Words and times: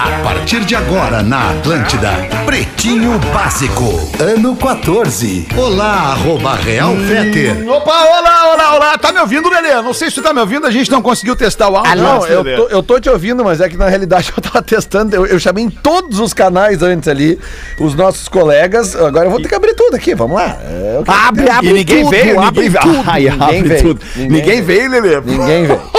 A 0.00 0.22
partir 0.22 0.60
de 0.64 0.76
agora 0.76 1.22
na 1.24 1.50
Atlântida, 1.50 2.10
Pretinho 2.46 3.18
Básico, 3.34 4.08
ano 4.20 4.54
14. 4.54 5.48
Olá, 5.56 6.12
arroba 6.12 6.54
Real 6.54 6.94
Feter. 6.96 7.68
Opa, 7.68 7.90
olá, 8.04 8.52
olá, 8.54 8.74
olá. 8.76 8.98
Tá 8.98 9.10
me 9.12 9.18
ouvindo, 9.18 9.48
Lelê? 9.50 9.74
Não 9.82 9.92
sei 9.92 10.08
se 10.08 10.14
tu 10.14 10.22
tá 10.22 10.32
me 10.32 10.38
ouvindo, 10.40 10.66
a 10.66 10.70
gente 10.70 10.88
não 10.90 11.02
conseguiu 11.02 11.34
testar 11.34 11.68
o 11.68 11.76
áudio. 11.76 11.90
Ah, 11.92 11.96
não, 11.96 12.24
eu 12.26 12.44
tô, 12.44 12.68
eu 12.68 12.82
tô 12.82 13.00
te 13.00 13.10
ouvindo, 13.10 13.44
mas 13.44 13.60
é 13.60 13.68
que 13.68 13.76
na 13.76 13.88
realidade 13.88 14.32
eu 14.36 14.40
tava 14.40 14.62
testando. 14.62 15.16
Eu, 15.16 15.26
eu 15.26 15.38
chamei 15.40 15.64
em 15.64 15.70
todos 15.70 16.20
os 16.20 16.32
canais 16.32 16.80
antes 16.80 17.08
ali, 17.08 17.36
os 17.80 17.94
nossos 17.96 18.28
colegas. 18.28 18.94
Agora 18.94 19.26
eu 19.26 19.30
vou 19.30 19.42
ter 19.42 19.48
que 19.48 19.54
abrir 19.54 19.74
tudo 19.74 19.96
aqui, 19.96 20.14
vamos 20.14 20.36
lá. 20.36 20.56
É, 20.64 20.96
eu 20.98 21.02
quero- 21.04 21.18
Abre, 21.18 21.50
abre, 21.50 21.70
e 21.70 21.72
ninguém 21.72 22.04
tudo, 22.04 22.10
veio, 22.10 22.40
abre 22.40 22.62
ninguém 22.68 22.80
tudo. 22.80 22.92
veio. 22.92 23.04
Ai, 23.10 23.22
Ninguém 23.22 23.42
abre 23.58 23.68
veio. 23.68 23.82
tudo. 23.82 24.00
Ninguém 24.16 24.38
Ninguém 24.40 24.62
veio, 24.62 24.90
Lelê. 24.90 25.20
Ninguém 25.20 25.66
veio. 25.66 25.98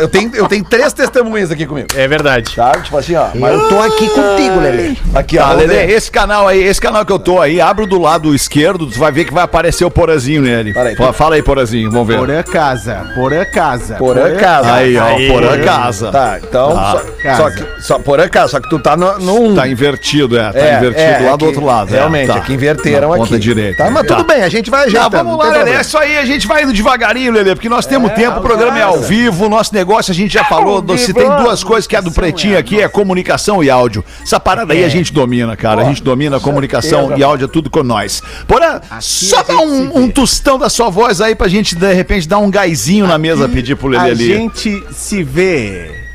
Eu 0.00 0.08
tenho, 0.08 0.34
eu 0.34 0.48
tenho 0.48 0.64
três 0.64 0.94
testemunhas 0.94 1.50
aqui 1.50 1.66
comigo. 1.66 1.88
É 1.94 2.08
verdade. 2.08 2.54
Tá? 2.56 2.70
Tipo 2.80 2.96
assim, 2.96 3.14
ó. 3.16 3.26
Mas 3.34 3.52
Eu 3.54 3.68
tô 3.68 3.80
aqui 3.80 4.08
contigo, 4.08 4.60
Lelê. 4.60 4.96
aqui, 5.14 5.38
ó. 5.38 5.42
Tá, 5.48 5.52
Lelê, 5.52 5.92
esse 5.92 6.10
canal 6.10 6.46
aí, 6.48 6.62
esse 6.62 6.80
canal 6.80 7.04
que 7.04 7.12
eu 7.12 7.18
tô 7.18 7.40
aí, 7.40 7.60
abre 7.60 7.84
o 7.84 7.86
do 7.86 7.98
lado 8.00 8.34
esquerdo, 8.34 8.86
tu 8.86 8.98
vai 8.98 9.10
ver 9.12 9.24
que 9.24 9.32
vai 9.34 9.42
aparecer 9.44 9.84
o 9.84 9.90
Porazinho 9.90 10.42
nele. 10.42 10.72
Peraí, 10.72 10.96
Fa- 10.96 11.12
Fala 11.12 11.34
aí, 11.36 11.42
Porazinho, 11.42 11.90
vamos 11.90 12.06
ver. 12.08 12.18
Porã 12.18 12.42
casa, 12.42 13.06
porã 13.14 13.44
casa. 13.44 13.94
Porã 13.96 14.36
casa. 14.36 14.72
Aí, 14.72 14.96
ó, 14.96 15.04
Aí. 15.04 15.28
Porã 15.30 15.58
casa. 15.62 16.10
Tá, 16.10 16.38
então. 16.42 16.74
Tá. 16.74 16.92
Só, 16.92 17.02
Casa. 17.22 17.36
só 17.42 17.50
que. 17.50 17.82
Só 17.82 17.98
por 17.98 18.20
acaso, 18.20 18.50
só 18.52 18.60
que 18.60 18.68
tu 18.68 18.78
tá 18.78 18.96
no, 18.96 19.18
no 19.18 19.42
um. 19.42 19.54
Tá 19.54 19.68
invertido, 19.68 20.38
é. 20.38 20.52
Tá 20.52 20.58
É, 20.58 20.76
invertido 20.78 21.00
é, 21.02 21.20
lá 21.26 21.32
é 21.32 21.36
do 21.36 21.44
outro 21.46 21.64
lado. 21.64 21.88
é, 21.92 21.98
Realmente, 21.98 22.26
tá. 22.28 22.36
é 22.36 22.40
que 22.40 22.52
inverteram 22.52 23.08
Na 23.08 23.14
aqui. 23.16 23.24
Ponta 23.24 23.38
direita. 23.38 23.84
Tá, 23.84 23.90
mas 23.90 24.06
Tá. 24.06 24.16
tudo 24.16 24.26
bem, 24.26 24.42
a 24.42 24.48
gente 24.48 24.70
vai 24.70 24.80
Tá, 24.82 24.86
ajeitando. 24.86 25.10
vamos 25.24 25.38
lá, 25.38 25.52
tem 25.52 25.64
Lelê. 25.64 25.76
É 25.76 25.80
isso 25.80 25.98
aí, 25.98 26.18
a 26.18 26.24
gente 26.24 26.46
vai 26.46 26.62
indo 26.64 26.72
devagarinho, 26.72 27.32
Lelê, 27.32 27.54
porque 27.54 27.68
nós 27.68 27.86
temos 27.86 28.12
tempo, 28.12 28.38
o 28.38 28.42
programa 28.42 28.78
é 28.78 28.82
ao 28.82 28.98
vivo, 29.00 29.48
nosso 29.48 29.74
negócio 29.74 30.10
a 30.10 30.14
gente 30.14 30.32
já 30.32 30.44
falou, 30.44 30.80
do- 30.82 30.96
se 30.98 31.12
tem 31.12 31.28
duas 31.36 31.62
coisas 31.64 31.86
que 31.86 31.96
é 31.96 32.02
do 32.02 32.10
pretinho 32.12 32.58
aqui, 32.58 32.80
é 32.80 32.88
comunicação 32.88 33.21
e 33.62 33.70
áudio. 33.70 34.04
Essa 34.22 34.38
parada 34.38 34.72
aí 34.72 34.84
a 34.84 34.88
gente 34.88 35.12
domina, 35.12 35.56
cara, 35.56 35.82
a 35.82 35.84
gente 35.84 36.02
domina 36.02 36.36
a 36.36 36.40
comunicação 36.40 37.16
e 37.16 37.22
áudio, 37.22 37.46
é 37.46 37.48
tudo 37.48 37.70
com 37.70 37.82
nós. 37.82 38.22
Porém, 38.46 38.68
só 39.00 39.42
dá 39.42 39.58
um, 39.58 40.02
um 40.02 40.10
tostão 40.10 40.58
da 40.58 40.68
sua 40.68 40.90
voz 40.90 41.20
aí 41.20 41.34
pra 41.34 41.48
gente, 41.48 41.74
de 41.74 41.92
repente, 41.92 42.28
dar 42.28 42.38
um 42.38 42.50
gásinho 42.50 43.06
na 43.06 43.18
mesa, 43.18 43.48
pedir 43.48 43.76
pro 43.76 43.88
Lelê 43.88 44.10
A 44.10 44.14
gente 44.14 44.82
se 44.92 45.22
vê. 45.22 46.11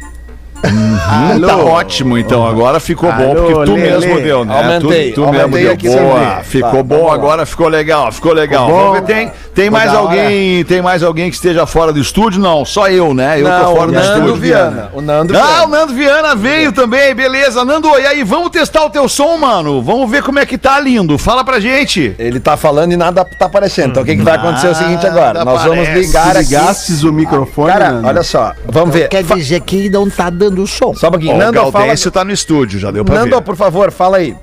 Hum, 0.65 1.41
tá 1.41 1.55
ótimo, 1.57 2.17
então. 2.17 2.45
Agora 2.45 2.79
ficou 2.79 3.11
bom, 3.13 3.31
Alô, 3.31 3.41
porque 3.43 3.53
tu 3.65 3.75
Lelê. 3.75 3.91
mesmo 4.07 4.21
deu, 4.21 4.43
né? 4.45 4.57
Aumentei, 4.57 5.11
tu, 5.11 5.15
tu 5.15 5.23
aumentei 5.25 5.63
mesmo 5.63 5.77
deu. 5.77 5.91
Boa, 5.99 6.41
ficou 6.43 6.71
Tá, 6.71 6.83
bom 6.83 6.95
vamos 6.95 7.07
lá. 7.09 7.13
agora, 7.13 7.45
ficou 7.45 7.67
legal, 7.67 8.11
ficou 8.11 8.33
legal. 8.33 8.65
Ficou 8.67 8.81
Vamos 8.81 8.99
bom? 9.01 9.05
ver, 9.05 9.13
tem, 9.13 9.31
tem 9.53 9.69
mais 9.69 9.93
alguém, 9.93 10.63
tem 10.65 10.81
mais 10.81 11.03
alguém 11.03 11.29
que 11.29 11.35
esteja 11.35 11.65
fora 11.65 11.93
do 11.93 11.99
estúdio? 11.99 12.41
Não, 12.41 12.65
só 12.65 12.89
eu, 12.89 13.13
né? 13.13 13.39
Eu 13.39 13.47
Não, 13.47 13.63
tô 13.65 13.71
o 13.71 13.75
fora 13.75 13.87
do 13.87 13.93
Nando 13.93 14.13
estúdio. 14.19 14.35
Viana. 14.35 14.89
O 14.93 15.01
Nando 15.01 15.37
Ah, 15.37 15.41
Viana. 15.41 15.63
o 15.63 15.67
Nando 15.69 15.93
Viana 15.93 16.35
veio 16.35 16.71
também, 16.71 17.13
beleza. 17.15 17.63
Nando, 17.63 17.87
e 17.99 18.05
aí, 18.07 18.23
vamos 18.23 18.49
testar 18.49 18.83
o 18.85 18.89
teu 18.89 19.07
som, 19.07 19.37
mano? 19.37 19.81
Vamos 19.81 20.09
ver 20.09 20.23
como 20.23 20.39
é 20.39 20.45
que 20.45 20.57
tá 20.57 20.79
lindo. 20.79 21.17
Fala 21.17 21.43
pra 21.43 21.59
gente. 21.59 22.15
Ele 22.19 22.39
tá 22.39 22.57
falando 22.57 22.91
e 22.91 22.97
nada 22.97 23.23
tá 23.23 23.45
aparecendo. 23.45 23.91
Então 23.91 24.03
o 24.03 24.05
que, 24.05 24.15
que 24.15 24.23
vai 24.23 24.35
acontecer 24.35 24.67
é 24.67 24.71
o 24.71 24.75
seguinte 24.75 25.05
agora. 25.05 25.45
Nós 25.45 25.63
vamos 25.63 25.87
ligar 25.89 26.31
aqui. 26.35 26.39
Ligastes 26.47 27.03
o 27.03 27.13
microfone, 27.13 27.71
Cara, 27.71 27.91
Nando? 27.91 28.07
olha 28.07 28.23
só. 28.23 28.53
Vamos 28.67 28.93
ver. 28.93 29.07
Quer 29.09 29.23
dizer 29.23 29.61
que 29.61 29.89
não 29.89 30.09
tá 30.09 30.29
dando 30.29 30.46
som. 30.67 30.93
Só 30.93 31.07
um 31.07 31.11
pouquinho. 31.11 31.33
Ó, 31.33 31.35
o 31.35 31.39
Nando, 31.39 31.71
fala. 31.71 31.93
Tá 32.11 32.23
no 32.23 32.31
estúdio, 32.31 32.79
já 32.79 32.91
deu 32.91 33.03
pra 33.03 33.15
Nando, 33.15 33.35
ver. 33.35 33.41
por 33.43 33.55
favor, 33.55 33.91
fala 33.91 34.17
aí. 34.17 34.35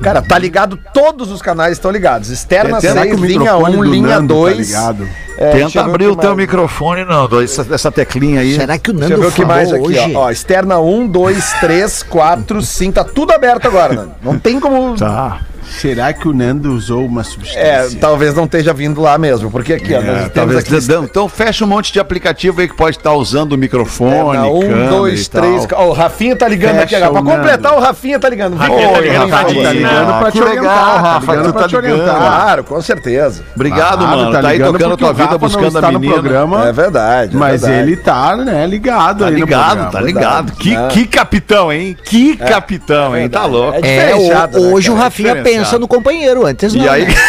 Cara, 0.00 0.22
tá 0.22 0.38
ligado, 0.38 0.78
todos 0.94 1.30
os 1.30 1.42
canais 1.42 1.72
estão 1.72 1.90
ligados. 1.90 2.30
Externa 2.30 2.80
Será 2.80 3.02
6, 3.02 3.14
que 3.14 3.20
o 3.20 3.24
linha 3.24 3.40
microfone 3.40 3.76
1, 3.76 3.78
do 3.78 3.84
linha 3.84 4.08
Nando 4.08 4.34
tá 4.34 4.40
2. 4.40 4.56
ligado? 4.56 5.08
É, 5.36 5.52
deixa 5.52 5.66
Tenta 5.66 5.78
eu 5.78 5.84
abrir 5.84 6.06
o 6.06 6.16
teu 6.16 6.30
mais. 6.30 6.36
microfone, 6.38 7.04
Nando, 7.04 7.42
essa, 7.42 7.66
essa 7.70 7.92
teclinha 7.92 8.40
aí. 8.40 8.54
Será 8.56 8.78
que 8.78 8.90
o 8.90 8.94
Deixa 8.94 9.12
eu 9.12 9.18
Nando 9.18 9.22
ver 9.22 9.28
o 9.28 9.36
que 9.36 9.44
mais 9.44 9.70
aqui, 9.70 9.82
hoje? 9.82 10.14
ó. 10.14 10.20
ó. 10.20 10.30
Externa 10.30 10.78
1, 10.78 11.06
2, 11.06 11.52
3, 11.60 12.02
4, 12.04 12.62
5. 12.62 12.94
Tá 12.94 13.04
tudo 13.04 13.32
aberto 13.32 13.66
agora, 13.66 13.92
Nando. 13.92 14.12
Não 14.22 14.38
tem 14.38 14.58
como. 14.58 14.96
Tá. 14.96 15.40
Será 15.68 16.12
que 16.12 16.28
o 16.28 16.32
Nando 16.32 16.72
usou 16.72 17.04
uma 17.06 17.20
É, 17.20 17.24
substância? 17.24 17.98
talvez 18.00 18.34
não 18.34 18.44
esteja 18.44 18.72
vindo 18.72 19.00
lá 19.00 19.16
mesmo. 19.18 19.50
Porque 19.50 19.74
aqui, 19.74 19.94
ó. 19.94 19.98
Nós 20.00 20.06
É, 20.06 20.12
temos 20.14 20.32
talvez 20.34 20.58
aqui. 20.58 20.70
dedão. 20.70 21.04
Então 21.04 21.28
fecha 21.28 21.64
um 21.64 21.68
monte 21.68 21.92
de 21.92 22.00
aplicativo 22.00 22.60
aí 22.60 22.68
que 22.68 22.74
pode 22.76 22.96
estar 22.96 23.12
usando 23.12 23.52
o 23.52 23.58
microfone, 23.58 24.36
Externa 24.36 24.46
1, 24.46 24.60
câmera 24.60 24.90
2, 24.90 25.20
e 25.26 25.30
tal. 25.30 25.42
3. 25.42 25.66
Ó, 25.74 25.86
o 25.88 25.92
Rafinha 25.92 26.36
tá 26.36 26.48
ligando 26.48 26.72
Fecha 26.72 26.82
aqui 26.84 26.94
agora. 26.96 27.22
Pra 27.22 27.36
completar, 27.36 27.76
o 27.76 27.80
Rafinha 27.80 28.18
tá 28.18 28.28
ligando. 28.28 28.56
Rafinha 28.56 28.88
tá 28.88 28.94
Oi, 28.98 29.00
ligando 29.00 29.28
Rafa, 29.28 29.28
pra 29.30 29.38
tá 29.38 29.44
te- 29.48 29.54
ligando. 29.54 29.74
ligando 29.74 30.18
pra 30.18 30.30
que 30.30 30.38
te 30.38 30.44
legal, 30.44 30.56
orientar, 30.56 31.02
Rafa, 31.02 31.26
tá 31.26 31.32
ligando 31.36 31.52
pra 31.52 31.62
tá 31.62 31.68
te 31.68 31.76
orientar. 31.76 32.16
Claro, 32.16 32.64
com 32.64 32.82
certeza. 32.82 33.42
Obrigado, 33.54 33.98
Claro, 33.98 34.16
mano. 34.18 34.32
tá 34.32 34.42
Tá, 34.42 34.48
aí 34.48 34.56
ligando 34.58 34.72
tocando 34.78 34.96
tua 34.96 35.12
vida, 35.12 35.38
buscando 35.38 35.78
a 35.78 35.92
menina. 35.92 36.12
programa. 36.14 36.68
É 36.68 36.72
verdade. 36.72 37.36
é 37.36 37.38
Mas 37.38 37.60
verdade. 37.62 37.82
ele 37.82 37.96
tá, 37.96 38.36
né, 38.36 38.66
ligado 38.66 39.24
Tá 39.24 39.30
ligado, 39.30 39.90
tá 39.90 40.00
ligado. 40.00 40.52
Que, 40.52 40.74
É. 40.74 40.88
que 40.88 41.06
capitão, 41.06 41.72
hein? 41.72 41.96
Que 42.04 42.36
capitão, 42.36 43.16
hein? 43.16 43.28
Tá 43.28 43.44
louco. 43.44 43.74
É 43.74 43.78
É, 43.78 44.06
diferenciado, 44.06 44.58
o- 44.58 44.66
né, 44.66 44.72
hoje 44.74 44.90
o? 44.90 44.94
Rafinha 44.94 45.34
diferenciado. 45.34 45.59
Pensa 45.64 45.78
no 45.78 45.88
companheiro, 45.88 46.46
antes 46.46 46.74
não. 46.74 46.84
E 46.84 46.88
aí, 46.88 47.06
né? 47.06 47.14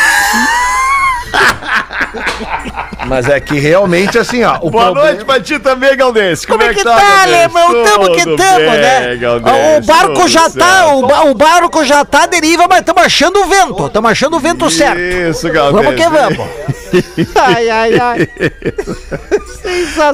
Mas 3.07 3.27
é 3.27 3.39
que 3.39 3.59
realmente, 3.59 4.17
assim, 4.17 4.43
ó. 4.43 4.57
O 4.61 4.69
boa 4.69 4.85
problema- 4.85 5.07
noite 5.11 5.25
pra 5.25 5.39
ti 5.39 5.57
também, 5.59 5.95
Galdense. 5.97 6.45
Como 6.45 6.61
é 6.63 6.73
que 6.73 6.83
tá, 6.83 7.23
alemão? 7.23 7.83
Tamo 7.83 8.11
que 8.13 8.23
tamo, 8.23 8.71
né? 8.71 9.17
O 9.77 9.81
barco 9.85 10.27
já 10.27 10.49
tá, 10.49 10.93
o, 10.95 11.07
ba- 11.07 11.23
o 11.25 11.33
barco 11.33 11.83
já 11.83 12.05
tá 12.05 12.23
à 12.23 12.27
deriva, 12.27 12.67
mas 12.69 12.79
estamos 12.79 13.03
achando 13.03 13.41
o 13.41 13.45
vento. 13.47 13.85
Estamos 13.87 14.11
achando 14.11 14.37
o 14.37 14.39
vento 14.39 14.69
certo. 14.69 14.99
Isso, 14.99 15.49
Galdense. 15.51 15.83
Vamos 15.83 16.01
que 16.01 16.09
vamos. 16.09 16.47
Ai, 17.35 17.69
ai, 17.69 17.99
ai. 17.99 18.29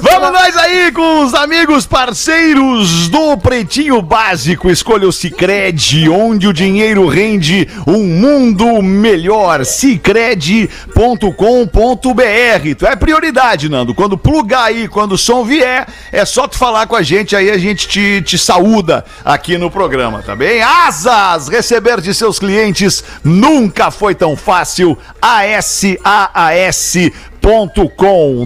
Vamos 0.01 0.31
nós 0.31 0.57
aí 0.57 0.91
com 0.91 1.21
os 1.23 1.33
amigos 1.33 1.85
parceiros 1.85 3.07
do 3.07 3.37
Pretinho 3.37 4.01
Básico. 4.01 4.69
Escolha 4.69 5.07
o 5.07 5.11
Cicred, 5.11 6.09
onde 6.09 6.47
o 6.47 6.53
dinheiro 6.53 7.07
rende 7.07 7.67
um 7.85 8.03
mundo 8.03 8.81
melhor. 8.81 9.65
Cicred.com.br. 9.65 10.69
Tu 12.77 12.85
é 12.85 12.95
prioridade, 12.95 13.69
Nando. 13.69 13.95
Quando 13.95 14.17
plugar 14.17 14.65
aí, 14.65 14.87
quando 14.87 15.13
o 15.13 15.17
som 15.17 15.45
vier, 15.45 15.87
é 16.11 16.25
só 16.25 16.47
tu 16.47 16.57
falar 16.57 16.85
com 16.87 16.95
a 16.95 17.01
gente 17.01 17.35
aí, 17.35 17.49
a 17.49 17.57
gente 17.57 17.87
te, 17.87 18.21
te 18.21 18.37
saúda 18.37 19.05
aqui 19.23 19.57
no 19.57 19.71
programa, 19.71 20.21
tá 20.21 20.35
bem? 20.35 20.61
Asas! 20.61 21.47
Receber 21.47 22.01
de 22.01 22.13
seus 22.13 22.37
clientes 22.39 23.03
nunca 23.23 23.91
foi 23.91 24.13
tão 24.13 24.35
fácil. 24.35 24.97
ASAAS. 25.21 26.93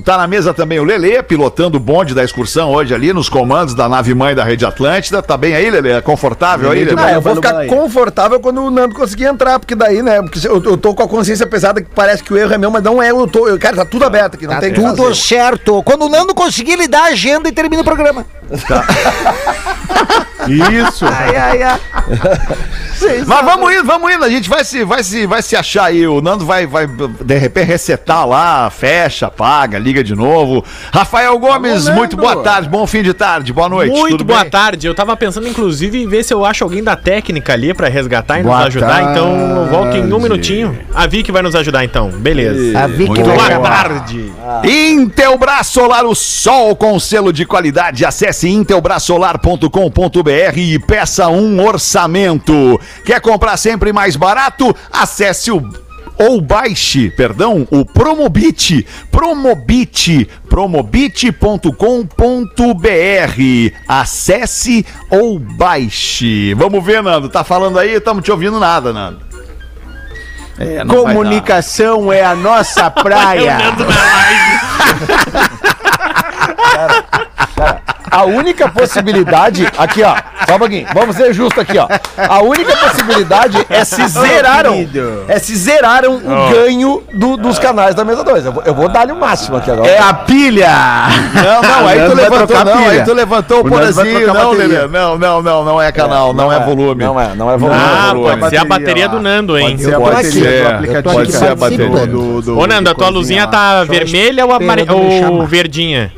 Tá 0.06 0.16
na 0.16 0.28
mesa 0.28 0.54
também 0.54 0.80
o 0.80 0.84
Lelê, 0.84 1.24
pilotando 1.24 1.78
o 1.78 1.80
bonde 1.80 2.14
da 2.14 2.24
excursão 2.24 2.72
hoje 2.72 2.94
ali 2.94 3.12
nos 3.12 3.30
comandos 3.30 3.74
da 3.74 3.90
nave 3.90 4.14
mãe 4.14 4.36
da 4.36 4.44
Rede 4.44 4.64
Atlântida. 4.64 5.24
Tá 5.24 5.36
bem 5.36 5.56
aí, 5.56 5.72
Lelê? 5.72 5.94
É 5.94 6.02
confortável 6.02 6.70
aí, 6.70 6.84
Lelê? 6.84 7.02
Ah, 7.02 7.14
eu 7.14 7.22
vou 7.22 7.36
ficar 7.36 7.66
confortável 7.66 8.40
quando 8.40 8.62
o 8.62 8.70
Nando 8.70 8.94
conseguir 8.94 9.26
entrar, 9.26 9.58
porque 9.58 9.74
daí, 9.74 10.04
né? 10.04 10.22
Porque 10.22 10.48
eu, 10.48 10.62
eu 10.64 10.78
tô 10.78 10.94
com 10.94 11.02
a 11.02 11.08
consciência 11.08 11.48
pesada 11.48 11.82
que 11.82 11.90
parece 11.96 12.24
que 12.24 12.32
o 12.32 12.38
erro 12.38 12.54
é 12.54 12.60
meu, 12.60 12.70
mas 12.70 12.84
não 12.84 13.02
é, 13.02 13.10
eu 13.10 13.28
tô. 13.28 13.48
Eu, 13.48 13.58
cara, 13.58 13.78
tá 13.78 13.86
tudo 13.86 14.06
aberto 14.06 14.36
aqui, 14.36 14.46
não 14.46 14.60
tem 14.60 14.70
o 14.72 14.76
que 14.76 14.80
Tudo 14.80 15.04
fazer. 15.04 15.16
certo. 15.16 15.82
Quando 15.82 16.06
o 16.06 16.10
Nando 16.10 16.36
conseguir, 16.36 16.74
ele 16.74 16.88
dá 16.88 17.06
a 17.06 17.06
agenda 17.06 17.50
e 17.50 17.52
termina 17.52 17.82
o 17.82 17.86
programa. 17.86 18.24
Isso. 20.48 21.06
Ai, 21.06 21.36
ai, 21.36 21.64
ai. 21.64 21.80
Mas 23.26 23.46
vamos 23.46 23.74
indo, 23.74 23.84
vamos 23.84 24.14
indo. 24.14 24.24
A 24.24 24.30
gente 24.30 24.50
vai 24.50 24.64
se, 24.64 24.84
vai 24.84 25.04
se, 25.04 25.26
vai 25.26 25.42
se 25.42 25.56
achar 25.56 25.86
aí. 25.86 26.06
O 26.08 26.22
Nando 26.22 26.46
vai, 26.46 26.68
vai, 26.68 26.86
de 26.88 27.38
repente, 27.38 27.68
resetar 27.68 28.28
lá, 28.28 28.70
fecha, 28.70 29.28
apaga, 29.28 29.80
liga 29.80 30.04
de 30.04 30.16
novo. 30.16 30.64
Rafael 30.94 31.38
Gomes, 31.40 31.90
muito 31.90 32.16
boa 32.16 32.44
tarde, 32.44 32.70
bom 32.70 32.86
fim 32.86 33.02
de 33.02 33.14
tarde, 33.14 33.52
boa 33.52 33.68
noite. 33.68 33.92
Muito 33.92 34.18
tudo 34.18 34.26
boa 34.26 34.42
bem? 34.42 34.50
tarde. 34.52 34.86
Eu 34.88 34.94
tava 34.94 35.16
pensando, 35.18 35.48
inclusive, 35.48 36.02
em 36.02 36.08
ver 36.08 36.24
se 36.24 36.34
eu 36.34 36.46
acho 36.46 36.64
alguém 36.64 36.84
da 36.84 36.96
técnica 36.96 37.54
ali 37.54 37.74
pra 37.74 37.88
resgatar 37.88 38.40
e 38.40 38.44
Boa 38.44 38.58
nos 38.58 38.68
ajudar. 38.68 39.12
Então, 39.12 39.36
eu 39.36 39.66
volto 39.68 39.96
em 39.96 40.04
um 40.04 40.10
tarde. 40.10 40.24
minutinho. 40.24 40.80
A 40.94 41.08
Vicky 41.08 41.32
vai 41.32 41.42
nos 41.42 41.56
ajudar, 41.56 41.84
então. 41.84 42.10
Beleza. 42.10 42.78
A 42.80 42.88
Vicky 42.88 43.10
Muito 43.10 43.24
boa. 43.24 43.60
Tarde. 43.62 44.32
Intelbras 44.64 45.68
Solar, 45.68 46.06
o 46.06 46.16
sol 46.16 46.76
com 46.76 47.00
selo 47.00 47.34
de 47.34 47.46
qualidade. 47.46 48.06
Acesse 48.06 48.48
intelbrasolar.com.br 48.50 50.31
e 50.56 50.80
peça 50.80 51.28
um 51.28 51.64
orçamento. 51.66 52.80
Quer 53.06 53.20
comprar 53.20 53.58
sempre 53.58 53.92
mais 53.92 54.16
barato? 54.16 54.76
Acesse 54.92 55.52
o 55.52 55.62
ou 56.18 56.40
baixe, 56.40 57.10
perdão, 57.10 57.68
o 57.72 57.84
Promobit, 57.84 58.86
Promobit, 59.10 60.30
promobit.com.br. 60.48 61.72
Acesse 63.88 64.86
ou 65.10 65.40
baixe. 65.40 66.54
Vamos 66.54 66.84
ver, 66.84 67.02
Nando, 67.02 67.28
tá 67.28 67.44
falando 67.44 67.80
aí? 67.80 67.96
Estamos 67.96 68.24
te 68.24 68.32
ouvindo 68.32 68.60
nada, 68.60 68.94
Nando. 68.94 69.20
É. 70.60 70.86
Comunicação 70.86 72.14
é 72.14 72.24
a 72.24 72.36
nossa 72.36 72.92
praia. 72.92 73.58
A 78.12 78.26
única 78.26 78.68
possibilidade, 78.70 79.66
aqui 79.78 80.04
ó, 80.04 80.16
só 80.48 80.56
um 80.56 80.60
pouquinho, 80.60 80.86
vamos 80.94 81.16
ser 81.16 81.34
justo 81.34 81.62
aqui 81.62 81.78
ó. 81.78 81.88
A 82.18 82.42
única 82.42 82.76
possibilidade 82.76 83.58
é 83.70 83.84
se 83.86 84.06
zeraram, 84.08 84.76
é 85.28 85.40
se 85.40 85.56
zeraram 85.56 86.16
o 86.18 86.52
ganho 86.54 87.02
do- 87.14 87.38
dos 87.38 87.58
canais 87.58 87.96
da 87.96 88.04
mesa 88.04 88.24
2. 88.24 88.46
Eu 88.46 88.52
vou, 88.52 88.64
eu 88.66 88.74
vou 88.76 88.90
dar-lhe 88.90 89.14
o 89.14 89.16
máximo 89.16 89.58
aqui 89.58 89.72
agora. 89.72 89.88
É 89.90 89.98
a 90.00 90.14
pilha! 90.14 90.68
Não, 91.34 91.62
não, 91.62 91.88
aí 91.88 92.06
tu 92.10 92.14
levantou, 92.16 92.66
não, 92.66 92.78
pilha. 92.78 92.90
aí 92.92 93.04
tu 93.04 93.14
levantou 93.14 93.60
o 93.62 93.64
porazinho, 93.70 94.34
não. 94.34 94.52
Lelê. 94.52 94.88
Não, 94.88 95.18
não, 95.18 95.42
não, 95.42 95.64
não 95.64 95.82
é 95.82 95.92
canal, 95.92 96.34
não, 96.34 96.52
é, 96.52 96.60
volume. 96.60 97.04
Não 97.04 97.20
é, 97.20 97.34
não 97.36 97.50
é 97.50 97.58
volume. 97.58 97.80
Ah, 97.82 98.14
Não, 98.14 98.24
pode 98.24 98.50
ser 98.50 98.58
a 98.58 98.66
bateria 98.66 99.08
do 99.08 99.22
Nando, 99.22 99.58
hein? 99.58 99.78
Pode 99.78 99.84
ser 99.84 99.96
a 99.96 100.00
bateria 100.00 100.42
do 100.44 100.48
é, 100.68 100.68
aplicativo. 100.74 101.14
pode 101.14 101.32
ser 101.32 101.48
a 101.48 101.56
bateria. 101.56 102.08
Do, 102.08 102.60
Ô, 102.60 102.68
Nando, 102.68 102.90
a 102.90 102.94
tua 102.94 103.10
luzinha 103.10 103.48
tá 103.48 103.84
vermelha 103.86 104.46
ou, 104.46 105.46
verdinha? 105.48 106.12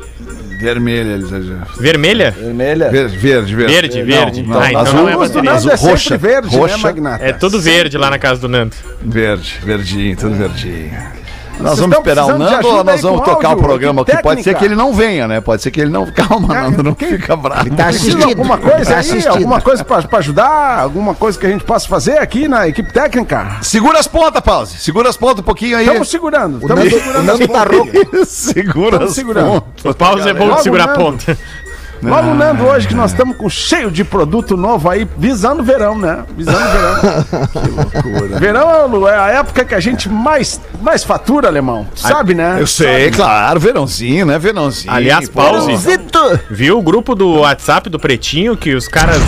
Vermelha, 0.64 1.12
eles 1.12 1.30
Vermelha? 1.78 2.30
Vermelha. 2.30 2.90
Verde, 2.90 3.16
verde, 3.16 3.54
verde. 3.54 3.72
Verde, 3.72 4.02
verde. 4.02 4.42
Não, 4.42 4.58
ah, 4.58 4.70
então 4.70 4.80
azul, 4.80 4.94
não 4.94 5.08
é 5.08 5.16
bateria. 5.16 5.42
Nando 5.42 5.70
é 5.70 5.76
sempre 5.76 5.90
roxa, 5.90 6.16
verde, 6.16 6.56
roxa. 6.56 6.76
né, 6.76 6.82
Magnata? 6.82 7.24
É 7.24 7.32
tudo 7.32 7.60
verde 7.60 7.98
lá 7.98 8.10
na 8.10 8.18
casa 8.18 8.40
do 8.40 8.48
Nando. 8.48 8.74
Verde, 9.02 9.54
verdinho, 9.62 10.16
tudo 10.16 10.34
verdinho. 10.34 10.90
Nós 11.60 11.78
Vocês 11.78 11.80
vamos 11.80 11.96
esperar 11.98 12.24
o 12.26 12.38
Nando 12.38 12.68
ou 12.68 12.84
nós 12.84 13.00
vamos 13.00 13.20
tocar 13.20 13.48
o 13.48 13.50
áudio, 13.52 13.64
programa 13.64 14.02
equipe 14.02 14.14
aqui? 14.16 14.22
Pode 14.22 14.42
ser 14.42 14.54
que 14.56 14.64
ele 14.64 14.74
não 14.74 14.92
venha, 14.92 15.28
né? 15.28 15.40
Pode 15.40 15.62
ser 15.62 15.70
que 15.70 15.80
ele 15.80 15.90
não. 15.90 16.06
Calma, 16.12 16.54
Nando, 16.54 16.82
não 16.82 16.94
fica 16.94 17.36
bravo. 17.36 17.70
Tá 17.70 17.84
Precisa 17.86 17.88
assistindo. 17.88 18.24
alguma 18.24 18.58
coisa 18.58 18.84
tá 18.84 18.92
aí? 18.94 19.00
assistindo. 19.00 19.28
Alguma 19.28 19.60
coisa 19.60 19.84
pra, 19.84 20.02
pra 20.02 20.18
ajudar? 20.18 20.80
Alguma 20.80 21.14
coisa 21.14 21.38
que 21.38 21.46
a 21.46 21.50
gente 21.50 21.64
possa 21.64 21.88
fazer 21.88 22.18
aqui 22.18 22.48
na 22.48 22.66
equipe 22.68 22.92
técnica? 22.92 23.58
Segura 23.62 23.98
as 23.98 24.06
pontas, 24.08 24.42
Pause. 24.42 24.78
Segura 24.78 25.08
as 25.08 25.16
pontas 25.16 25.40
um 25.40 25.44
pouquinho 25.44 25.76
aí. 25.76 25.86
Estamos 25.86 26.10
segurando. 26.10 26.54
O 26.56 26.60
Estamos 26.60 26.84
Nando, 26.84 26.96
o 26.96 27.00
segurando. 27.00 27.26
Nando 27.26 27.48
tá 27.48 27.64
rouco. 27.64 28.26
Segura 28.26 28.86
Estamos 28.86 29.08
as 29.10 29.14
segurando. 29.14 29.50
pontas. 29.60 29.84
O 29.84 29.94
pause 29.94 30.28
é 30.28 30.34
bom 30.34 30.54
de 30.54 30.62
segurar 30.62 30.84
a 30.84 30.88
ponta. 30.88 31.38
Logo, 32.02 32.34
Nando, 32.34 32.64
hoje 32.66 32.86
que 32.86 32.94
nós 32.94 33.12
estamos 33.12 33.36
com 33.36 33.48
cheio 33.48 33.90
de 33.90 34.04
produto 34.04 34.56
novo 34.56 34.90
aí, 34.90 35.08
visando 35.16 35.62
o 35.62 35.64
verão, 35.64 35.98
né? 35.98 36.24
Visando 36.36 36.58
o 36.58 36.70
verão. 36.70 37.48
que 37.62 37.70
loucura. 37.70 38.38
Verão 38.38 38.86
Lu, 38.86 39.08
é 39.08 39.16
a 39.18 39.28
época 39.30 39.64
que 39.64 39.74
a 39.74 39.80
gente 39.80 40.08
mais, 40.08 40.60
mais 40.82 41.02
fatura, 41.02 41.48
alemão. 41.48 41.86
Tu 41.94 42.00
Sabe, 42.02 42.34
né? 42.34 42.56
Eu 42.58 42.66
sei, 42.66 43.10
claro, 43.10 43.58
verãozinho, 43.58 44.26
né? 44.26 44.38
Verãozinho. 44.38 44.92
Aliás, 44.92 45.28
pause. 45.28 45.72
Viu 46.50 46.78
o 46.78 46.82
grupo 46.82 47.14
do 47.14 47.40
WhatsApp 47.40 47.88
do 47.88 47.98
Pretinho 47.98 48.56
que 48.56 48.74
os 48.74 48.86
caras 48.86 49.22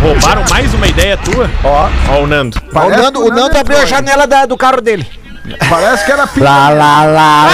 roubaram 0.00 0.44
mais 0.48 0.72
uma 0.72 0.86
ideia 0.86 1.16
tua? 1.18 1.50
Ó, 1.62 1.88
Ó, 2.10 2.22
o 2.22 2.26
Nando. 2.26 2.58
O 2.72 2.88
Nando, 2.88 3.20
o 3.24 3.28
Nando 3.28 3.58
abriu 3.58 3.78
a 3.78 3.84
janela 3.84 4.26
da- 4.26 4.46
do 4.46 4.56
carro 4.56 4.80
dele. 4.80 5.06
Parece 5.68 6.06
que 6.06 6.12
era 6.12 6.26
pi- 6.26 6.40
Lá, 6.40 6.70
lá, 6.70 7.04
lá, 7.04 7.48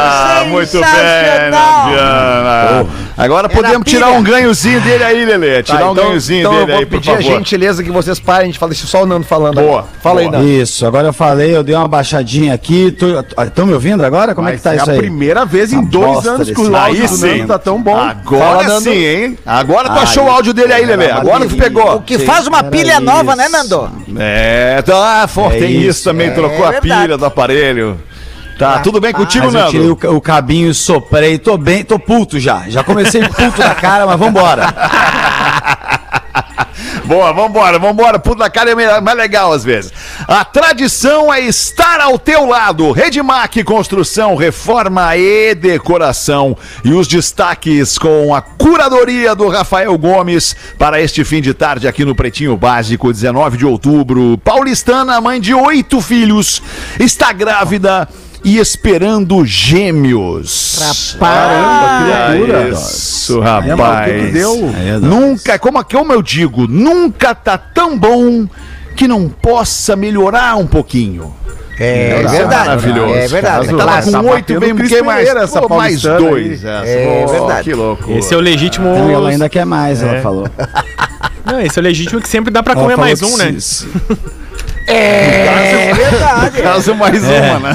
Ah, 0.00 0.44
muito 0.46 0.72
bem, 0.72 0.82
Sensacional. 0.84 1.86
Nadiana. 1.86 2.86
Agora 3.16 3.48
podemos 3.50 3.84
pilha. 3.84 3.98
tirar 3.98 4.10
um 4.12 4.22
ganhozinho 4.22 4.80
dele 4.80 5.04
aí, 5.04 5.24
Lelê. 5.26 5.62
Tirar 5.62 5.80
Tá, 5.80 5.90
um 5.90 5.94
ganhozinho 5.94 6.40
então 6.40 6.52
dele 6.52 6.62
eu 6.62 6.66
vou 6.68 6.76
aí, 6.78 6.86
por 6.86 6.90
pedir 6.92 7.10
a 7.10 7.16
favor. 7.16 7.32
gentileza 7.32 7.82
que 7.82 7.90
vocês 7.90 8.18
parem, 8.18 8.42
a 8.44 8.46
gente 8.46 8.58
fala, 8.58 8.70
deixa 8.70 8.86
só 8.86 9.02
o 9.02 9.06
Nando 9.06 9.26
falando. 9.26 9.56
Boa, 9.56 9.68
agora. 9.80 9.86
Fala 10.02 10.20
aí, 10.20 10.26
boa. 10.28 10.38
Nando. 10.38 10.50
Isso, 10.50 10.86
agora 10.86 11.08
eu 11.08 11.12
falei, 11.12 11.54
eu 11.54 11.62
dei 11.62 11.74
uma 11.74 11.86
baixadinha 11.88 12.54
aqui. 12.54 12.96
Estão 13.46 13.66
me 13.66 13.74
ouvindo 13.74 14.02
agora? 14.04 14.34
Como 14.34 14.48
é 14.48 14.52
que 14.52 14.58
tá 14.62 14.72
é 14.72 14.76
isso 14.76 14.88
a 14.90 14.92
aí? 14.94 14.98
primeira 14.98 15.44
vez 15.44 15.70
em 15.72 15.76
Uma 15.78 15.90
dois 15.90 16.12
bosta 16.14 16.30
anos 16.30 16.50
que 16.50 16.60
o 16.60 16.76
áudio 16.76 17.02
Aí 17.02 17.08
do 17.08 17.16
sim. 17.16 17.36
Nando 17.38 17.46
tá 17.48 17.58
tão 17.58 17.82
bom. 17.82 17.96
Agora 17.96 18.44
Fala, 18.44 18.62
Nando. 18.64 18.80
sim, 18.80 19.04
hein? 19.04 19.38
Agora 19.44 19.90
tu 19.90 19.98
achou 19.98 20.22
o 20.24 20.26
isso. 20.26 20.34
áudio 20.36 20.54
dele 20.54 20.72
aí, 20.72 20.86
Lelê. 20.86 21.04
Era 21.06 21.16
Agora 21.16 21.46
tu 21.46 21.56
pegou. 21.56 21.96
O 21.96 22.00
que 22.02 22.18
faz 22.20 22.46
uma 22.46 22.60
era 22.60 22.70
pilha 22.70 23.00
nova, 23.00 23.36
né, 23.36 23.44
isso. 23.44 23.52
Nando? 23.52 23.90
É, 24.18 24.80
tá, 24.82 25.26
for, 25.28 25.52
É 25.52 25.58
tem 25.58 25.72
isso, 25.72 25.90
isso, 25.90 26.04
também, 26.04 26.28
é 26.28 26.30
trocou 26.30 26.64
a 26.64 26.70
verdade. 26.70 27.02
pilha 27.02 27.18
do 27.18 27.24
aparelho. 27.26 28.00
Tá, 28.60 28.78
tudo 28.80 29.00
bem 29.00 29.10
contigo, 29.10 29.46
Mas 29.46 29.54
eu 29.54 29.66
tirei 29.68 29.86
Nando? 29.88 30.08
o, 30.10 30.16
o 30.16 30.20
cabinho 30.20 30.70
e 30.70 30.74
soprei, 30.74 31.38
tô 31.38 31.56
bem, 31.56 31.82
tô 31.82 31.98
puto 31.98 32.38
já. 32.38 32.64
Já 32.68 32.84
comecei 32.84 33.26
puto 33.26 33.58
da 33.58 33.74
cara, 33.74 34.04
mas 34.04 34.18
vambora. 34.18 34.66
Boa, 37.06 37.32
vambora, 37.32 37.78
vambora. 37.78 38.18
Puta 38.18 38.50
cara 38.50 38.70
é 38.70 39.00
mais 39.00 39.16
legal 39.16 39.50
às 39.50 39.64
vezes. 39.64 39.92
A 40.28 40.44
tradição 40.44 41.32
é 41.32 41.40
estar 41.40 42.00
ao 42.00 42.18
teu 42.18 42.46
lado. 42.46 42.92
Redmac 42.92 43.64
Construção, 43.64 44.36
Reforma 44.36 45.16
e 45.16 45.54
Decoração. 45.54 46.54
E 46.84 46.92
os 46.92 47.08
destaques 47.08 47.96
com 47.96 48.34
a 48.34 48.42
curadoria 48.42 49.34
do 49.34 49.48
Rafael 49.48 49.96
Gomes 49.96 50.54
para 50.78 51.00
este 51.00 51.24
fim 51.24 51.40
de 51.40 51.54
tarde 51.54 51.88
aqui 51.88 52.04
no 52.04 52.14
Pretinho 52.14 52.58
Básico, 52.58 53.10
19 53.10 53.56
de 53.56 53.64
outubro. 53.64 54.38
Paulistana, 54.44 55.18
mãe 55.20 55.40
de 55.40 55.54
oito 55.54 56.00
filhos, 56.02 56.62
está 56.98 57.32
grávida. 57.32 58.06
E 58.42 58.58
esperando 58.58 59.44
gêmeos. 59.44 61.16
Caramba, 61.18 62.32
que 62.32 62.38
loucura. 62.52 62.68
Isso, 62.70 63.42
É, 63.42 63.44
rapaz. 63.46 64.32
deu? 64.32 64.72
Nunca, 65.02 65.58
como, 65.58 65.84
como 65.84 66.12
eu 66.12 66.22
digo, 66.22 66.66
nunca 66.66 67.34
tá 67.34 67.58
tão 67.58 67.98
bom 67.98 68.46
que 68.96 69.06
não 69.06 69.28
possa 69.28 69.94
melhorar 69.94 70.56
um 70.56 70.66
pouquinho. 70.66 71.34
É, 71.78 72.22
Isso 72.24 72.34
é 72.34 72.38
verdade. 72.38 72.68
maravilhoso. 72.68 73.14
É 73.14 73.28
verdade. 73.28 73.66
Caso- 73.66 73.76
Tava 73.78 73.82
Clássico. 73.92 74.16
com 74.16 74.22
tá 74.24 74.30
oito, 74.34 74.40
batendo 74.54 74.60
bem, 74.60 74.74
Cris 74.74 74.88
que 74.90 75.02
mais? 75.02 75.28
Essa 75.28 75.62
Pô, 75.62 75.76
mais 75.76 76.02
dois. 76.02 76.64
É 76.64 77.24
Pô, 77.26 77.32
verdade. 77.32 77.64
Que 77.64 77.74
loucura. 77.74 78.18
Esse 78.18 78.34
é 78.34 78.36
o 78.36 78.40
legítimo. 78.40 78.88
Ela 78.88 79.30
ainda 79.30 79.48
quer 79.48 79.64
mais, 79.64 80.02
ela 80.02 80.20
falou. 80.20 80.46
Não, 81.44 81.58
esse 81.60 81.78
é 81.78 81.80
o 81.80 81.82
legítimo 81.82 82.20
que 82.20 82.28
sempre 82.28 82.50
dá 82.50 82.62
pra 82.62 82.74
Ela 82.74 82.82
comer 82.82 82.96
mais 82.96 83.22
um, 83.22 83.36
né? 83.38 83.54
se- 83.58 83.86
É 84.86 85.92
verdade. 85.94 86.62
Caso 86.62 86.94
mais 86.94 87.22
uma, 87.22 87.58
né? 87.60 87.74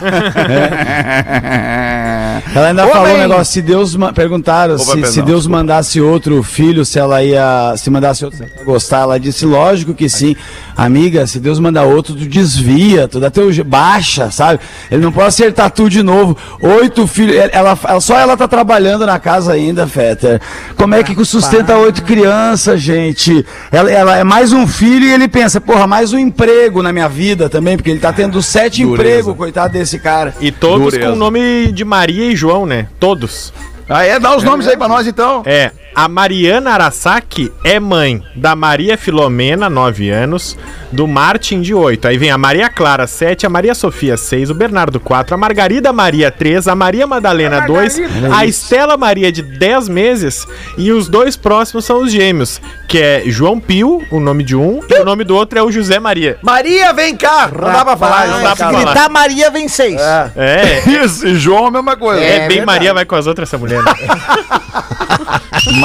Ela 2.56 2.68
ainda 2.68 2.86
Ô, 2.86 2.90
falou 2.90 3.14
um 3.16 3.18
negócio, 3.18 3.46
se 3.54 3.62
Deus. 3.62 3.96
ma- 3.96 4.12
Perguntaram 4.14 4.78
se, 4.78 5.06
se 5.08 5.22
Deus 5.22 5.48
mandasse 5.48 6.00
outro 6.02 6.42
filho, 6.44 6.86
se 6.86 7.00
ela 7.00 7.24
ia. 7.24 7.74
Se 7.78 7.90
mandasse 7.90 8.24
outro, 8.26 8.40
se 8.40 8.64
gostar. 8.64 9.02
Ela 9.02 9.20
disse, 9.20 9.46
lógico 9.46 9.94
que 9.94 10.08
sim. 10.10 10.36
Amiga, 10.76 11.26
se 11.26 11.40
Deus 11.40 11.60
mandar 11.60 11.84
outro, 11.84 12.14
tu 12.14 12.26
desvia, 12.26 13.08
tu 13.08 13.20
dá 13.20 13.30
teu. 13.30 13.46
Baixa, 13.64 14.30
sabe? 14.32 14.60
Ele 14.92 15.02
não 15.02 15.12
pode 15.12 15.28
acertar 15.28 15.72
tudo 15.72 15.90
de 15.90 16.04
novo. 16.04 16.36
Oito 16.60 17.08
filhos. 17.08 17.36
Ela, 17.36 17.78
ela- 17.84 18.02
só 18.02 18.18
ela 18.20 18.36
tá 18.36 18.48
trabalhando 18.48 19.06
na 19.06 19.18
casa 19.20 19.54
ainda, 19.54 19.88
Fetter. 19.88 20.42
Como 20.76 20.94
é 20.94 21.04
que 21.04 21.16
sustenta 21.24 21.78
oito 21.78 22.04
crianças, 22.04 22.82
gente? 22.82 23.46
Ela, 23.72 23.92
ela 23.92 24.18
é 24.18 24.24
mais 24.24 24.52
um 24.52 24.68
filho 24.68 25.06
e 25.06 25.14
ele 25.14 25.28
pensa, 25.28 25.62
porra, 25.62 25.88
mais 25.88 26.12
um 26.12 26.18
emprego 26.20 26.82
na 26.84 26.92
minha 26.92 27.08
vida 27.08 27.48
também, 27.50 27.78
porque 27.78 27.90
ele 27.92 28.00
tá 28.00 28.12
tendo 28.12 28.42
sete 28.42 28.82
empregos, 28.84 29.36
coitado 29.36 29.74
desse 29.74 30.00
cara. 30.00 30.34
E 30.42 30.52
todos 30.52 30.92
Dureza. 30.92 31.08
com 31.10 31.14
o 31.14 31.16
nome 31.16 31.72
de 31.72 31.86
Maria 31.86 32.32
e 32.32 32.36
João, 32.36 32.66
né? 32.66 32.88
Todos. 33.00 33.54
Ah, 33.88 34.04
é? 34.04 34.20
Dá 34.20 34.36
os 34.36 34.44
nomes 34.44 34.68
aí 34.68 34.76
pra 34.76 34.88
nós, 34.88 35.06
então. 35.08 35.44
É, 35.46 35.72
a 35.96 36.08
Mariana 36.10 36.72
Arasaki 36.72 37.52
é 37.64 37.80
mãe 37.80 38.22
da 38.36 38.54
Maria 38.56 38.98
Filomena, 38.98 39.70
9 39.70 40.10
anos, 40.10 40.58
do 40.92 41.08
Martin, 41.08 41.62
de 41.62 41.74
8. 41.74 42.08
Aí 42.08 42.18
vem 42.18 42.30
a 42.32 42.38
Maria 42.38 42.70
Clara, 42.70 43.08
7, 43.08 43.46
a 43.46 43.50
Maria 43.50 43.74
Sofia, 43.74 44.18
6, 44.18 44.50
o 44.50 44.54
Bernardo, 44.54 45.00
4, 45.00 45.34
a 45.34 45.38
Margarida 45.38 45.94
Maria, 45.94 46.30
3, 46.30 46.68
a 46.68 46.76
Maria 46.76 47.08
Madalena, 47.08 47.62
2, 47.62 48.00
a 48.36 48.46
Estela 48.46 48.98
Maria, 48.98 49.32
de 49.32 49.42
10 49.42 49.88
meses, 49.88 50.46
e 50.78 50.92
os 50.92 51.08
dois 51.08 51.36
próximos 51.38 51.86
são 51.86 52.02
os 52.04 52.12
gêmeos, 52.12 52.60
que 52.90 53.00
é 53.00 53.24
João 53.28 53.60
Pio, 53.60 54.04
o 54.12 54.20
nome 54.20 54.44
de 54.44 54.56
um, 54.56 54.82
e 54.90 55.00
o 55.00 55.06
nome 55.06 55.24
do 55.24 55.36
outro 55.36 55.58
é 55.58 55.64
o 55.64 55.72
José 55.72 55.98
Maria. 56.00 56.38
Maria, 56.42 56.92
vem 56.92 57.16
cá! 57.16 57.50
Não 57.54 57.72
dá 57.72 57.86
pra 57.86 57.96
falar, 57.98 58.28
não 58.28 58.44
dá 58.44 58.56
pra 58.56 58.72
falar. 58.72 58.84
Gritar 58.86 59.10
Maria 59.10 59.50
vem 59.50 59.68
seis. 59.70 60.00
É, 60.36 60.84
Isso, 61.06 61.26
e 61.28 61.36
João, 61.36 61.68
a 61.68 61.72
mesma 61.72 61.96
coisa. 61.96 62.22
é, 62.22 62.36
É 62.36 62.40
bem 62.40 62.48
verdade. 62.58 62.66
Maria 62.66 62.94
vai 62.94 63.06
com 63.06 63.16
as 63.16 63.28
outras, 63.28 63.48
essa 63.48 63.58
mulher. 63.58 63.82
né? 63.82 63.94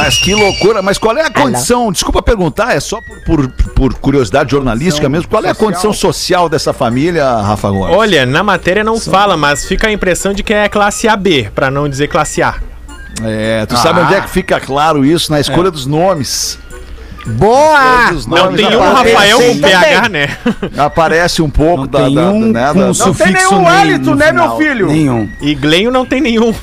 Mas 0.02 0.19
que 0.19 0.35
loucura. 0.35 0.83
Mas 0.83 0.99
qual 0.99 1.16
é 1.16 1.23
a 1.26 1.30
condição? 1.30 1.90
Desculpa 1.92 2.23
perguntar, 2.23 2.75
é 2.75 2.80
só 2.80 3.00
por, 3.00 3.49
por, 3.49 3.49
por 3.75 3.95
curiosidade 3.95 4.50
jornalística 4.50 5.09
mesmo. 5.09 5.28
Qual 5.28 5.45
é 5.45 5.50
a 5.50 5.54
condição 5.54 5.92
social 5.92 6.49
dessa 6.49 6.73
família, 6.73 7.25
Rafa 7.40 7.71
Gomes? 7.71 7.97
Olha, 7.97 8.25
na 8.26 8.42
matéria 8.42 8.83
não 8.85 8.99
fala, 9.00 9.37
mas 9.37 9.64
fica 9.66 9.88
a 9.88 9.92
impressão 9.92 10.33
de 10.33 10.42
que 10.42 10.52
é 10.54 10.69
classe 10.69 11.07
AB, 11.09 11.50
pra 11.54 11.71
não 11.71 11.88
dizer 11.88 12.09
classe 12.09 12.42
A. 12.42 12.54
É, 13.23 13.66
tu 13.66 13.76
sabe 13.76 14.00
onde 14.00 14.14
é 14.14 14.21
que 14.21 14.30
fica 14.30 14.59
claro 14.59 15.04
isso? 15.04 15.30
Na 15.30 15.40
escolha 15.40 15.71
dos 15.71 15.85
nomes. 15.87 16.59
Boa! 17.26 18.12
Não 18.26 18.54
tem 18.54 18.75
um 18.75 18.80
Rafael 18.80 19.38
com. 19.38 19.59
PH, 19.61 20.09
né? 20.09 20.37
Aparece 20.78 21.42
um 21.42 21.50
pouco 21.50 21.83
Não 21.83 21.87
da, 21.87 22.04
tem 22.04 22.14
da- 22.14 22.30
um 22.30 22.50
né, 22.50 22.73
com 22.73 22.78
da- 22.88 22.95
sufixo 22.95 23.33
nenhum 23.33 23.59
nem 23.59 23.69
hálito, 23.69 24.14
né, 24.14 24.33
meu 24.33 24.57
filho? 24.57 24.87
Nenhum. 24.87 25.28
E 25.40 25.54
Glenn 25.54 25.90
não 25.90 26.07
tem 26.07 26.21
nenhum. 26.21 26.54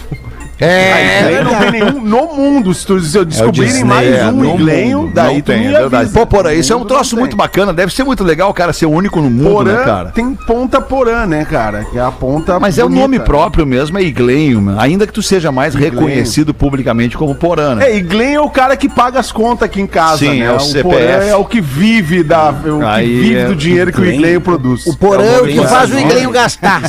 É, 0.60 1.42
não 1.44 1.56
tem 1.60 1.72
nenhum 1.72 2.02
no 2.02 2.36
mundo. 2.36 2.74
Se 2.74 2.86
tu 2.86 3.00
se 3.00 3.18
eu 3.18 3.24
descobrirem 3.26 3.68
Disney, 3.72 3.84
mais 3.84 4.08
É, 4.08 4.26
um 4.28 4.32
no 4.32 4.56
Iglenho, 4.56 5.02
mundo, 5.04 5.14
daí 5.14 5.34
não 5.36 5.42
tu 5.42 5.46
tem, 5.46 5.60
me 5.60 5.66
é 5.68 5.72
verdade. 5.80 5.96
avisa. 5.96 6.20
Pô, 6.20 6.26
porra, 6.26 6.54
isso 6.54 6.74
é 6.74 6.76
um 6.76 6.86
troço 6.86 7.16
muito 7.16 7.32
tem. 7.32 7.38
bacana. 7.38 7.74
Deve 7.74 7.94
ser 7.94 8.04
muito 8.04 8.24
legal 8.24 8.50
o 8.50 8.54
cara 8.54 8.74
ser 8.74 8.86
o 8.86 8.92
único 8.92 9.22
no 9.22 9.30
mundo, 9.30 9.50
Porã 9.52 9.74
né, 9.80 9.84
cara? 9.86 10.10
tem 10.10 10.34
ponta 10.36 10.82
porã, 10.82 11.26
né, 11.26 11.46
cara? 11.46 11.84
Que 11.86 11.98
é 11.98 12.02
a 12.02 12.12
ponta 12.12 12.60
Mas 12.60 12.78
é 12.78 12.84
o 12.84 12.88
bonita. 12.88 13.02
nome 13.04 13.20
próprio 13.20 13.66
mesmo, 13.66 13.98
é 13.98 14.02
Iglenho, 14.04 14.62
mano. 14.62 14.80
ainda 14.80 15.06
que 15.06 15.14
tu 15.14 15.22
seja 15.22 15.52
mais 15.52 15.74
Iglenho. 15.76 15.94
reconhecido 15.94 16.54
publicamente 16.54 17.18
como 17.18 17.36
Porã, 17.36 17.76
né? 17.76 17.90
É, 17.92 17.98
Iglenho 17.98 18.38
é 18.40 18.42
o 18.42 18.50
cara 18.50 18.76
que 18.76 18.90
paga 18.90 19.20
as 19.20 19.32
contas 19.32 19.64
aqui 19.64 19.82
em 19.82 19.88
casa, 19.88 20.18
Sim, 20.18 20.40
né? 20.40 20.46
é 20.48 20.52
o 20.52 20.56
o 20.56 20.60
CPF. 20.60 20.84
Porã 20.84 21.24
é 21.26 21.36
o 21.36 21.46
que 21.46 21.62
vive 21.62 22.24
da, 22.24 22.50
o 22.50 22.80
que 22.80 22.86
Aí 22.86 23.20
vive 23.20 23.36
é 23.38 23.46
do 23.46 23.56
dinheiro 23.56 23.92
que 23.92 24.02
o 24.02 24.06
Iglenho. 24.06 24.42
Produz. 24.42 24.86
o 24.88 24.96
porão 24.98 25.46
que 25.46 25.68
faz 25.68 25.92
o 25.94 26.00
Iglenho 26.00 26.32
gastar. 26.32 26.82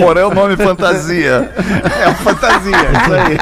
Porã 0.00 0.20
é 0.20 0.26
o 0.26 0.34
nome 0.34 0.56
fantasia. 0.56 1.50
É 2.00 2.04
a 2.04 2.14
fantasia. 2.14 2.76
isso 2.76 3.10
aí. 3.16 3.36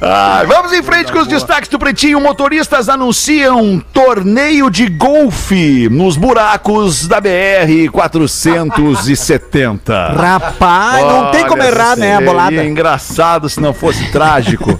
Ah, 0.00 0.44
vamos 0.46 0.72
em 0.72 0.80
frente 0.80 1.10
com 1.10 1.18
os 1.18 1.26
destaques 1.26 1.68
do 1.68 1.76
Pretinho. 1.76 2.20
Motoristas 2.20 2.88
anunciam 2.88 3.82
torneio 3.92 4.70
de 4.70 4.88
golfe 4.88 5.88
nos 5.90 6.16
buracos 6.16 7.08
da 7.08 7.20
BR 7.20 7.90
470. 7.90 10.12
Rapaz, 10.12 11.04
não 11.04 11.32
tem 11.32 11.44
como 11.48 11.64
errar, 11.64 11.96
né, 11.96 12.12
a 12.12 12.18
seria 12.18 12.32
bolada. 12.32 12.64
engraçado 12.64 13.48
se 13.48 13.60
não 13.60 13.74
fosse 13.74 14.08
trágico. 14.12 14.78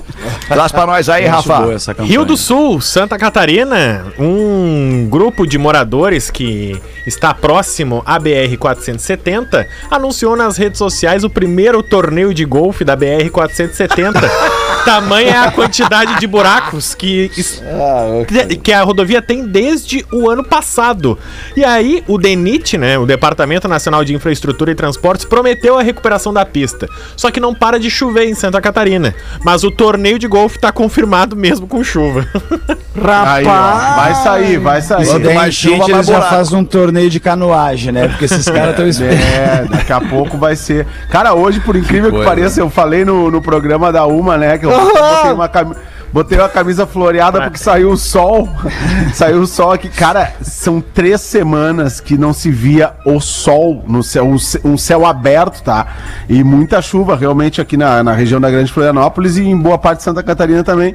Traz 0.48 0.72
pra 0.72 0.86
nós 0.86 1.08
aí, 1.08 1.24
Rafa. 1.26 1.58
Rio 2.04 2.24
do 2.24 2.36
Sul, 2.36 2.80
Santa 2.80 3.18
Catarina, 3.18 4.06
um 4.18 5.06
grupo 5.10 5.46
de 5.46 5.58
moradores 5.58 6.30
que 6.30 6.80
está 7.06 7.32
próximo 7.34 8.02
à 8.06 8.18
BR-470 8.20 9.66
anunciou 9.90 10.36
nas 10.36 10.56
redes 10.56 10.78
sociais 10.78 11.24
o 11.24 11.30
primeiro 11.30 11.82
torneio 11.82 12.32
de 12.34 12.44
golfe 12.44 12.84
da 12.84 12.96
BR-470. 12.96 14.14
Tamanha 14.84 15.30
é 15.34 15.36
a 15.38 15.50
quantidade 15.50 16.18
de 16.18 16.26
buracos 16.26 16.94
que, 16.94 17.28
que- 17.30 18.56
que 18.56 18.72
a 18.72 18.82
rodovia 18.82 19.20
tem 19.20 19.46
desde 19.46 20.04
o 20.12 20.30
ano 20.30 20.42
passado. 20.42 21.18
E 21.56 21.64
aí, 21.64 22.02
o 22.06 22.16
DENIT, 22.16 22.78
né, 22.78 22.96
o 22.98 23.04
Departamento 23.04 23.68
Nacional 23.68 24.04
de 24.04 24.14
Infraestrutura 24.14 24.70
e 24.70 24.74
Transportes, 24.74 25.26
prometeu 25.26 25.78
a 25.78 25.82
recuperação 25.82 26.32
da 26.32 26.44
pista. 26.46 26.88
Só 27.16 27.30
que 27.30 27.40
não 27.40 27.54
para 27.54 27.78
de 27.78 27.90
chover 27.90 28.28
em 28.28 28.34
Santa 28.34 28.60
Catarina. 28.60 29.14
Mas 29.44 29.62
o 29.64 29.70
torneio 29.70 30.17
de 30.18 30.26
golfe 30.28 30.56
está 30.56 30.70
confirmado 30.72 31.34
mesmo 31.36 31.66
com 31.66 31.82
chuva. 31.82 32.26
Aí, 33.26 33.46
ó, 33.46 33.96
vai 33.96 34.14
sair, 34.14 34.58
vai 34.58 34.82
sair. 34.82 35.06
Se 35.06 35.20
tem 35.20 35.34
mais 35.34 35.54
chuva, 35.54 35.76
mais 35.78 35.88
eles 35.90 36.06
já 36.06 36.22
fazem 36.22 36.58
um 36.58 36.64
torneio 36.64 37.08
de 37.08 37.20
canoagem, 37.20 37.92
né? 37.92 38.08
Porque 38.08 38.24
esses 38.24 38.44
caras 38.48 38.70
estão 38.70 38.88
esperando. 38.88 39.20
É, 39.20 39.64
daqui 39.70 39.92
a 39.92 40.00
pouco 40.00 40.36
vai 40.36 40.56
ser. 40.56 40.86
Cara, 41.10 41.32
hoje, 41.34 41.60
por 41.60 41.76
incrível 41.76 42.10
que 42.10 42.16
coisa. 42.16 42.28
pareça, 42.28 42.60
eu 42.60 42.68
falei 42.68 43.04
no, 43.04 43.30
no 43.30 43.40
programa 43.40 43.92
da 43.92 44.04
Uma, 44.06 44.36
né? 44.36 44.58
Que 44.58 44.66
eu 44.66 44.70
botei 44.70 45.32
uma, 45.32 45.48
cami- 45.48 45.76
botei 46.12 46.38
uma 46.38 46.48
camisa 46.48 46.86
floreada 46.86 47.40
porque 47.42 47.58
saiu 47.58 47.90
o 47.90 47.96
sol. 47.96 48.48
saiu 49.14 49.42
o 49.42 49.46
sol 49.46 49.72
aqui. 49.72 49.88
Cara, 49.88 50.32
são 50.42 50.80
três 50.80 51.20
semanas 51.20 52.00
que 52.00 52.16
não 52.16 52.32
se 52.32 52.50
via 52.50 52.92
o 53.04 53.20
sol 53.20 53.84
no 53.86 54.02
céu, 54.02 54.26
um 54.64 54.76
céu 54.76 55.06
aberto, 55.06 55.62
tá? 55.62 55.86
E 56.28 56.42
muita 56.44 56.80
chuva 56.82 57.16
realmente 57.16 57.60
aqui 57.60 57.76
na, 57.76 58.02
na 58.02 58.12
região 58.12 58.40
da 58.40 58.50
Grande 58.50 58.72
Florianópolis 58.72 59.36
e 59.36 59.42
em 59.42 59.56
boa 59.56 59.78
parte 59.78 59.98
de 59.98 60.04
Santa 60.04 60.22
Catarina 60.22 60.62
também. 60.62 60.94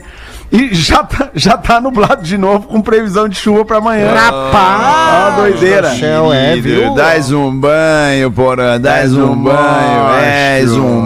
E 0.52 0.74
já 0.76 1.04
tá, 1.04 1.30
já 1.34 1.58
tá 1.58 1.82
nublado 1.82 2.22
de 2.22 2.38
novo 2.38 2.68
com 2.68 2.80
previsão 2.82 3.28
de 3.28 3.36
chuva 3.36 3.66
pra 3.66 3.78
amanhã. 3.78 4.14
Rapaz! 4.14 4.54
Ah, 4.54 5.34
doideira. 5.38 5.96
céu, 5.96 6.32
é, 6.32 6.56
viu? 6.58 6.94
Dás 6.94 7.32
um 7.32 7.52
banho, 7.52 8.32
porra. 8.32 8.78
Dás 8.78 9.14
um 9.14 9.36
banho. 9.36 10.14
És 10.22 10.72
um 10.72 11.03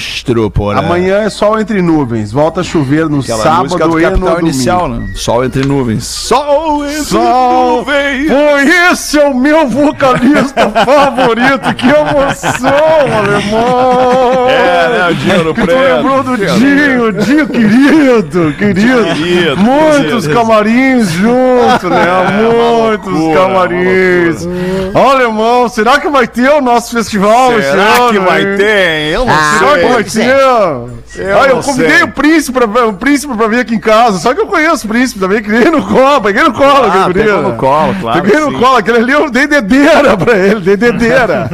monstro, 0.00 0.50
porra. 0.50 0.78
Amanhã 0.78 1.18
é 1.18 1.30
sol 1.30 1.60
entre 1.60 1.82
nuvens, 1.82 2.32
volta 2.32 2.60
a 2.60 2.64
chover 2.64 3.08
no 3.08 3.20
Aquela 3.20 3.42
sábado 3.42 3.68
do 3.68 3.98
e 4.00 4.02
no 4.02 4.10
Capital 4.10 4.18
domingo. 4.30 4.40
Inicial, 4.40 4.88
né? 4.88 5.08
Sol 5.14 5.44
entre 5.44 5.66
nuvens. 5.66 6.04
Sol 6.04 6.84
entre 6.86 7.04
Sol, 7.04 7.76
nuvens. 7.76 8.28
Pô, 8.28 8.58
esse 8.92 9.18
é 9.18 9.26
o 9.26 9.34
meu 9.34 9.68
vocalista 9.68 10.70
favorito, 10.84 11.74
que 11.76 11.86
emoção, 11.86 12.70
alemão! 13.18 14.48
É, 14.48 14.88
né, 14.88 15.08
o 15.10 15.14
Dinho 15.14 15.44
no 15.44 15.54
tu 15.54 15.62
preto. 15.62 15.78
lembrou 15.78 16.22
do 16.22 16.36
Dinho, 16.36 17.12
Dinho 17.12 17.46
querido, 17.48 18.54
querido. 18.56 19.14
Querido, 19.14 19.56
Muitos 19.58 20.26
querido. 20.26 20.34
camarins 20.34 21.10
junto, 21.10 21.88
né? 21.90 22.00
Muitos 22.88 23.12
loucura, 23.12 23.40
camarins. 23.40 24.48
Ó, 24.94 25.10
alemão, 25.10 25.68
será 25.68 25.98
que 26.00 26.08
vai 26.08 26.26
ter 26.26 26.48
o 26.50 26.60
nosso 26.60 26.92
festival 26.94 27.58
esse 27.58 27.70
Será 27.70 27.82
ano, 27.82 28.10
que 28.12 28.18
vai 28.18 28.42
hein? 28.42 28.56
ter? 28.56 29.12
Eu 29.12 29.24
não 29.24 29.32
Ah, 29.34 29.56
Será 29.58 29.78
que 29.78 29.86
sei. 30.08 30.26
vai 30.26 30.99
ter? 31.12 31.32
Ah, 31.32 31.46
eu 31.48 31.60
convidei 31.62 31.90
sei. 31.98 32.02
o 32.04 32.08
príncipe, 32.12 32.66
pra, 32.66 32.86
o 32.86 32.92
príncipe 32.94 33.34
pra 33.36 33.48
vir 33.48 33.60
aqui 33.60 33.74
em 33.74 33.80
casa. 33.80 34.18
Só 34.18 34.34
que 34.34 34.40
eu 34.40 34.46
conheço 34.46 34.86
o 34.86 34.88
príncipe 34.88 35.20
também. 35.20 35.42
Peguei 35.42 35.70
no 35.70 35.84
colo, 35.86 36.20
peguei 36.20 36.42
no 36.44 36.52
colo. 36.52 36.84
Ah, 36.90 37.04
aquele 37.06 37.24
pegou 37.24 37.42
no 37.42 37.48
né? 37.50 37.56
colo, 37.56 37.94
claro 38.00 38.22
Peguei 38.22 38.40
no 38.40 38.50
sim. 38.52 38.58
colo. 38.58 38.76
Aquele 38.76 38.98
ali 38.98 39.12
eu 39.12 39.30
dei 39.30 39.46
dedeira 39.46 40.16
pra 40.16 40.36
ele, 40.36 40.60
dei 40.60 40.76
dedeira. 40.76 41.50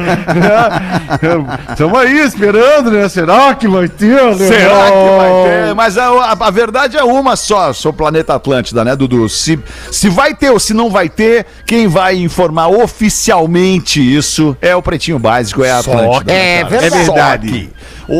Estamos 1.71 1.99
aí 1.99 2.19
esperando, 2.19 2.91
né? 2.91 3.07
Será 3.09 3.53
que 3.55 3.67
vai 3.67 3.87
ter? 3.87 4.07
né? 4.23 4.33
Será 4.47 4.85
que 4.91 5.17
vai 5.17 5.31
ter? 5.67 5.75
Mas 5.75 5.97
a, 5.97 6.07
a- 6.07 6.37
a 6.39 6.51
verdade 6.51 6.97
é 6.97 7.03
uma 7.03 7.35
só, 7.35 7.73
sou 7.73 7.91
Planeta 7.93 8.35
Atlântida, 8.35 8.83
né, 8.83 8.95
Dudu? 8.95 9.27
Se, 9.29 9.59
se 9.91 10.09
vai 10.09 10.33
ter 10.33 10.49
ou 10.51 10.59
se 10.59 10.73
não 10.73 10.89
vai 10.89 11.09
ter, 11.09 11.45
quem 11.65 11.87
vai 11.87 12.15
informar 12.17 12.67
oficialmente 12.69 13.99
isso 14.01 14.55
é 14.61 14.75
o 14.75 14.81
Pretinho 14.81 15.19
Básico, 15.19 15.63
é 15.63 15.71
a 15.71 15.79
Atlântida. 15.79 16.31
É 16.31 16.63
cara. 16.63 16.79
verdade. 16.79 17.47
Só 17.47 17.47
que, 17.47 17.69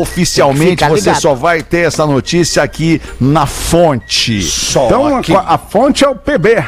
oficialmente 0.00 0.84
você 0.84 0.94
ligado. 0.94 1.20
Só 1.28 1.34
vai 1.34 1.62
ter 1.62 1.86
essa 1.86 2.06
notícia 2.06 2.62
aqui 2.62 3.02
na 3.20 3.44
fonte. 3.44 4.40
Então 4.86 5.36
a, 5.36 5.54
a 5.54 5.58
fonte 5.58 6.04
é 6.04 6.08
o 6.08 6.14
PB. 6.14 6.64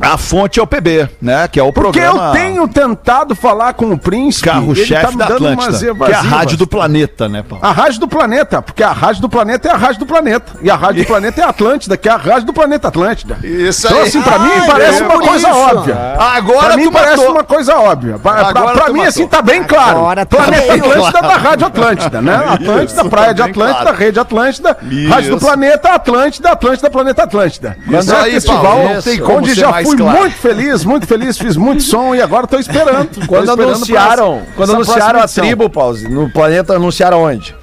A 0.00 0.18
fonte 0.18 0.60
é 0.60 0.62
o 0.62 0.66
PB, 0.66 1.08
né? 1.22 1.48
Que 1.48 1.58
é 1.58 1.62
o 1.62 1.72
Porque 1.72 1.98
programa 2.00 2.28
eu 2.28 2.32
tenho 2.32 2.68
tentado 2.68 3.34
falar 3.34 3.72
com 3.72 3.92
o 3.92 3.98
príncipe. 3.98 4.46
tá 4.46 4.54
carro-chefe 4.54 5.12
me 5.12 5.16
da 5.16 5.26
dando 5.26 5.48
umas 5.48 5.66
Atlântida, 5.82 6.04
que 6.06 6.12
é 6.12 6.14
a 6.14 6.20
rádio 6.20 6.56
do 6.58 6.66
planeta, 6.66 7.28
né, 7.28 7.42
Paulo? 7.48 7.64
A 7.64 7.72
rádio 7.72 8.00
do 8.00 8.08
planeta, 8.08 8.60
porque 8.62 8.82
a 8.82 8.92
rádio 8.92 9.22
do 9.22 9.28
planeta 9.28 9.68
é 9.68 9.72
a 9.72 9.76
rádio 9.76 10.00
do 10.00 10.06
planeta. 10.06 10.52
E 10.60 10.70
a 10.70 10.76
rádio 10.76 11.02
do 11.02 11.06
planeta 11.06 11.40
é 11.40 11.44
a 11.44 11.48
Atlântida, 11.48 11.96
que 11.96 12.08
é 12.08 12.12
a 12.12 12.16
rádio 12.16 12.44
do 12.46 12.52
planeta 12.52 12.88
Atlântida. 12.88 13.38
Isso 13.42 13.86
Então, 13.86 14.02
assim, 14.02 14.20
pra 14.20 14.38
mim 14.38 14.50
Ai, 14.54 14.66
parece 14.66 15.02
é 15.02 15.06
uma 15.06 15.18
coisa 15.18 15.48
isso. 15.48 15.58
óbvia. 15.58 15.96
Agora 16.18 16.66
pra 16.66 16.76
mim 16.76 16.84
tu 16.84 16.92
parece 16.92 17.16
matou. 17.16 17.32
uma 17.32 17.44
coisa 17.44 17.76
óbvia. 17.78 18.18
Pra, 18.18 18.32
pra- 18.52 18.72
pra 18.72 18.86
mim, 18.88 18.92
matou. 18.98 19.08
assim, 19.08 19.26
tá 19.26 19.40
bem 19.42 19.64
claro. 19.64 19.98
Agora 19.98 20.26
tá 20.26 20.36
Planeta 20.36 20.62
bem 20.72 20.80
Atlântida 20.80 21.22
da 21.22 21.36
Rádio 21.36 21.66
Atlântida, 21.66 22.20
né? 22.22 22.34
Atlântida, 22.48 23.00
Isso, 23.00 23.10
Praia 23.10 23.34
de 23.34 23.42
bem 23.42 23.50
Atlântida, 23.50 23.80
claro. 23.82 23.96
Rede 23.96 24.20
Atlântida, 24.20 24.76
Isso. 24.90 25.08
Rádio 25.10 25.30
do 25.30 25.38
Planeta, 25.40 25.88
Atlântida, 25.90 26.50
Atlântida, 26.50 26.90
Planeta 26.90 27.22
Atlântida. 27.22 27.76
Isso 27.88 28.10
Né? 28.12 28.20
aí, 28.20 28.32
festival 28.32 28.62
Paulo, 28.62 28.94
não 28.94 29.02
tem 29.02 29.18
como 29.20 29.38
onde 29.38 29.54
ser 29.54 29.66
mais 29.68 29.85
fui 29.86 29.96
claro. 29.96 30.20
muito 30.20 30.36
feliz, 30.36 30.84
muito 30.84 31.06
feliz, 31.06 31.38
fiz 31.38 31.56
muito 31.56 31.82
som 31.82 32.14
e 32.14 32.20
agora 32.20 32.46
tô 32.46 32.58
esperando. 32.58 33.08
Tô 33.08 33.26
Quando 33.26 33.48
esperando 33.48 33.74
anunciaram, 33.74 34.42
pra 34.44 34.54
quando 34.56 34.72
anunciaram 34.74 35.20
a 35.20 35.28
tribo, 35.28 35.70
Pause, 35.70 36.08
no 36.08 36.30
planeta 36.30 36.74
anunciaram 36.74 37.22
onde? 37.22 37.54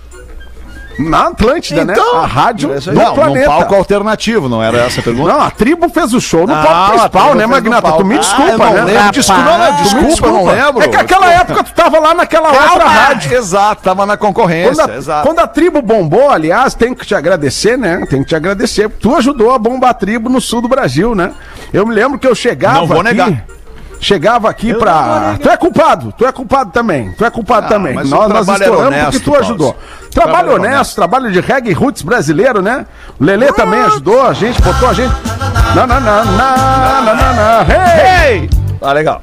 Na 1.00 1.28
Atlântida, 1.28 1.84
né? 1.86 1.96
A 2.14 2.26
rádio 2.26 2.70
do 2.70 2.76
Então, 2.78 2.94
não, 2.94 3.14
planeta. 3.16 3.50
num 3.50 3.58
palco 3.58 3.76
alternativo, 3.76 4.48
não 4.48 4.62
era 4.62 4.78
essa 4.80 5.00
a 5.00 5.04
pergunta? 5.04 5.34
Não, 5.34 5.42
a 5.42 5.50
tribo 5.52 5.90
fez 5.90 6.14
o 6.14 6.22
show 6.22 6.46
no 6.46 6.54
Não, 6.56 6.64
palco 6.64 6.92
principal, 6.92 7.36
né, 7.36 7.46
Magnata? 7.46 7.92
Tu 7.94 8.06
me 8.06 8.16
Ah, 8.16 8.20
desculpa, 8.20 8.58
não 8.66 8.74
né? 8.74 8.82
lembro. 8.84 9.12
Desculpa, 9.12 9.42
não, 9.58 9.78
desculpa, 9.84 10.28
eu 10.28 10.34
não 10.34 10.46
lembro. 10.46 10.84
É 10.84 10.88
que 10.88 10.96
aquela 10.96 11.32
época 11.32 11.64
tu 11.64 11.74
tava 11.74 12.00
lá 12.00 12.14
naquela 12.14 12.50
outra 12.50 12.86
rádio. 12.88 13.34
Exato, 13.34 13.82
tava 13.84 14.06
na 14.06 14.18
concorrência, 14.18 14.76
Quando 14.84 14.92
a, 14.92 14.98
exato. 14.98 15.28
quando 15.28 15.40
a 15.40 15.48
tribo 15.48 15.82
bombou, 15.82 16.30
aliás, 16.30 16.74
tem 16.74 16.94
que 16.94 17.06
te 17.06 17.16
agradecer, 17.16 17.78
né? 17.78 18.06
Tem 18.10 18.22
que 18.22 18.30
te 18.30 18.36
agradecer. 18.36 18.90
Tu 18.90 19.16
ajudou 19.16 19.52
a 19.52 19.58
bombar 19.58 19.90
a 19.92 19.94
tribo 19.94 20.30
no 20.30 20.40
sul 20.40 20.62
do 20.62 20.68
Brasil, 20.68 21.16
né? 21.16 21.32
Eu 21.74 21.86
me 21.88 21.94
lembro 21.94 22.20
que 22.20 22.28
eu 22.28 22.36
chegava 22.36 22.80
Não 22.80 22.88
vou 22.88 23.00
aqui. 23.02 23.10
negar. 23.10 23.46
Chegava 24.04 24.50
aqui 24.50 24.74
pra. 24.74 25.38
Tu 25.42 25.50
é 25.50 25.56
culpado, 25.58 26.14
tu 26.18 26.26
é 26.26 26.32
culpado 26.32 26.72
também. 26.72 27.12
Tu 27.14 27.24
é 27.24 27.30
culpado 27.30 27.66
Ah, 27.68 27.70
também. 27.70 27.94
Nós, 27.96 28.10
nós 28.10 28.48
estouramos 28.48 28.88
honesto, 28.88 29.12
porque 29.12 29.20
tu 29.20 29.32
Paulo. 29.32 29.46
ajudou. 29.46 29.74
Trabalho 29.74 30.12
Trabalho 30.12 30.54
honesto, 30.56 30.74
honesto. 30.76 30.96
trabalho 30.96 31.32
de 31.32 31.40
reggae 31.40 31.72
roots 31.74 32.02
brasileiro, 32.02 32.62
né? 32.62 32.86
O 33.20 33.24
Lelê 33.24 33.52
também 33.54 33.80
ajudou 33.82 34.22
a 34.28 34.34
gente, 34.34 34.62
botou 34.62 34.90
a 34.90 34.94
gente. 34.94 35.14
Na, 35.74 35.88
na, 35.88 36.00
na, 36.00 36.26
na, 36.26 37.02
na, 37.02 37.14
na, 37.16 37.34
na. 37.34 37.66
Hey! 37.74 38.50
Ah, 38.82 38.92
legal. 38.92 39.22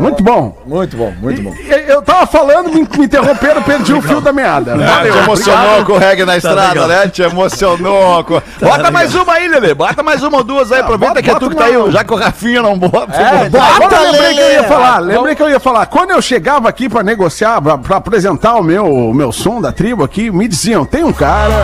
Muito 0.00 0.22
bom. 0.22 0.56
Muito 0.66 0.96
bom, 0.96 1.12
muito 1.20 1.42
bom. 1.42 1.54
E- 1.54 1.90
Eu 1.90 2.02
tava 2.02 2.26
falando, 2.26 2.68
me, 2.72 2.86
me 2.98 3.04
interromperam, 3.04 3.62
perdi 3.62 3.92
o 3.92 4.00
fio 4.00 4.20
da 4.20 4.32
meada. 4.32 4.74
Ah, 4.74 5.02
te 5.02 5.18
emocionou 5.18 5.84
com 5.84 5.92
o 5.92 5.98
reggae 5.98 6.24
na 6.24 6.36
estrada, 6.36 6.86
né? 6.86 7.08
Te 7.08 7.22
emocionou. 7.22 8.22
Com... 8.24 8.40
Bota 8.60 8.90
mais 8.90 9.14
uma 9.14 9.32
aí, 9.32 9.48
Lelê. 9.48 9.74
Bota 9.74 10.02
mais 10.02 10.22
uma 10.22 10.38
ou 10.38 10.44
duas 10.44 10.70
aí. 10.72 10.80
Aproveita 10.80 11.14
bota- 11.14 11.22
que 11.22 11.30
é 11.30 11.34
tu 11.34 11.40
bota 11.50 11.50
que 11.50 11.56
tá 11.56 11.64
aí. 11.64 11.90
Já 11.92 12.04
que 12.04 12.12
o 12.12 12.16
Rafinha 12.16 12.62
não 12.62 12.78
bota. 12.78 13.16
É, 13.16 13.48
bota. 13.48 13.64
agora 13.84 13.96
eu 13.96 14.12
lembrei 14.12 14.34
que 14.34 14.40
eu 14.40 14.52
ia 14.52 14.64
falar, 14.64 14.98
lembrei 15.00 15.34
que 15.34 15.42
eu 15.42 15.50
ia 15.50 15.60
falar. 15.60 15.86
Quando 15.86 16.10
eu 16.12 16.22
chegava 16.22 16.68
aqui 16.68 16.88
pra 16.88 17.02
negociar, 17.02 17.60
pra, 17.60 17.76
pra 17.78 17.96
apresentar 17.96 18.54
o 18.54 18.62
meu, 18.62 18.86
o 18.86 19.12
meu 19.14 19.32
som 19.32 19.60
da 19.60 19.72
tribo 19.72 20.04
aqui, 20.04 20.30
me 20.30 20.46
diziam, 20.46 20.84
tem 20.84 21.02
um 21.04 21.12
cara 21.12 21.54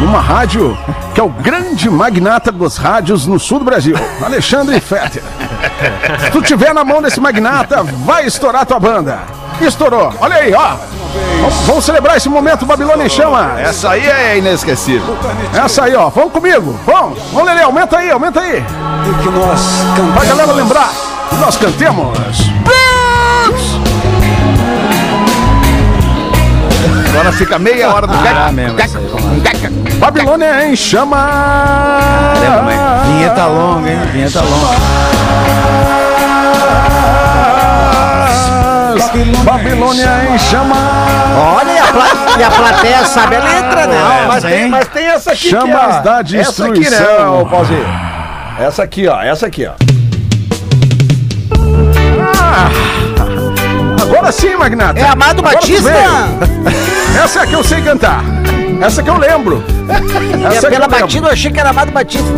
numa 0.00 0.20
rádio 0.20 0.76
que 1.14 1.20
é 1.20 1.22
o 1.22 1.28
grande 1.28 1.88
magnata 1.90 2.50
dos 2.50 2.76
rádios 2.76 3.26
no 3.26 3.38
sul 3.38 3.58
do 3.60 3.64
Brasil, 3.64 3.94
Alexandre 4.24 4.80
Fetter. 4.80 5.22
Se 6.24 6.30
tu 6.30 6.42
tiver 6.42 6.72
na 6.74 6.84
mão 6.84 7.00
desse 7.02 7.20
magnata, 7.20 7.82
vai 8.04 8.26
estourar 8.26 8.66
tua 8.66 8.78
banda. 8.80 9.18
Estourou. 9.60 10.12
Olha 10.20 10.36
aí, 10.36 10.52
ó. 10.52 10.76
Vamos, 11.40 11.54
vamos 11.66 11.84
celebrar 11.84 12.16
esse 12.16 12.28
momento 12.28 12.66
Babilônia 12.66 13.04
em 13.04 13.08
Chama. 13.08 13.52
Essa 13.60 13.90
aí 13.90 14.04
é 14.04 14.38
inesquecível. 14.38 15.16
Essa 15.54 15.84
aí, 15.84 15.94
ó. 15.94 16.08
Vamos 16.08 16.32
comigo. 16.32 16.78
Vamos. 16.84 17.18
Vamos, 17.32 17.48
Lelê. 17.48 17.62
Aumenta 17.62 17.98
aí, 17.98 18.10
aumenta 18.10 18.40
aí. 18.40 18.64
Pra 20.14 20.24
galera 20.24 20.52
lembrar 20.52 20.90
que 21.30 21.36
nós 21.36 21.56
cantemos. 21.56 22.18
Agora 27.10 27.32
fica 27.32 27.58
meia 27.60 27.94
hora 27.94 28.08
do 28.08 28.14
Ah, 28.14 28.50
mesmo. 28.50 28.76
Babilônia 30.00 30.66
em 30.66 30.74
chama. 30.74 32.34
Vinheta 33.06 33.46
longa, 33.46 33.88
hein? 33.88 33.98
Vinheta 34.12 34.40
longa. 34.40 35.13
Babilônia 39.44 40.08
em 40.34 40.38
chamas. 40.38 40.76
Olha, 41.36 41.70
e 41.72 41.78
a, 41.78 41.86
pla- 41.86 42.38
e 42.38 42.42
a 42.42 42.50
plateia 42.50 43.04
sabe 43.04 43.36
a 43.36 43.40
letra, 43.44 43.86
né? 43.86 44.24
Mas 44.26 44.42
tem, 44.44 44.68
mas 44.68 44.88
tem 44.88 45.06
essa 45.06 45.32
aqui 45.32 45.50
Chamas 45.50 45.68
que 45.68 45.76
é, 45.76 46.02
da 46.02 46.20
Essa 46.40 46.66
aqui, 46.66 46.80
né, 46.80 46.84
destruição. 46.90 47.42
ô 47.42 47.46
Pauzinho? 47.46 47.86
Essa 48.58 48.82
aqui, 48.82 49.06
ó. 49.08 49.20
Essa 49.22 49.46
aqui, 49.46 49.66
ó. 49.66 49.72
Agora 54.02 54.32
sim, 54.32 54.56
Magnata. 54.56 54.98
É 55.00 55.08
Amado 55.08 55.40
Agora 55.40 55.54
Batista. 55.56 55.90
Essa 57.22 57.40
é 57.40 57.42
a 57.42 57.46
que 57.46 57.52
eu 57.54 57.62
sei 57.64 57.82
cantar. 57.82 58.22
Essa 58.80 59.02
que 59.02 59.10
eu 59.10 59.18
lembro. 59.18 59.62
É, 59.88 60.56
Essa 60.56 60.66
eu 60.66 60.70
pela 60.70 60.86
lembro. 60.86 61.00
batida 61.00 61.28
eu 61.28 61.32
achei 61.32 61.50
que 61.50 61.60
era 61.60 61.70
Amado 61.70 61.92
Batista. 61.92 62.28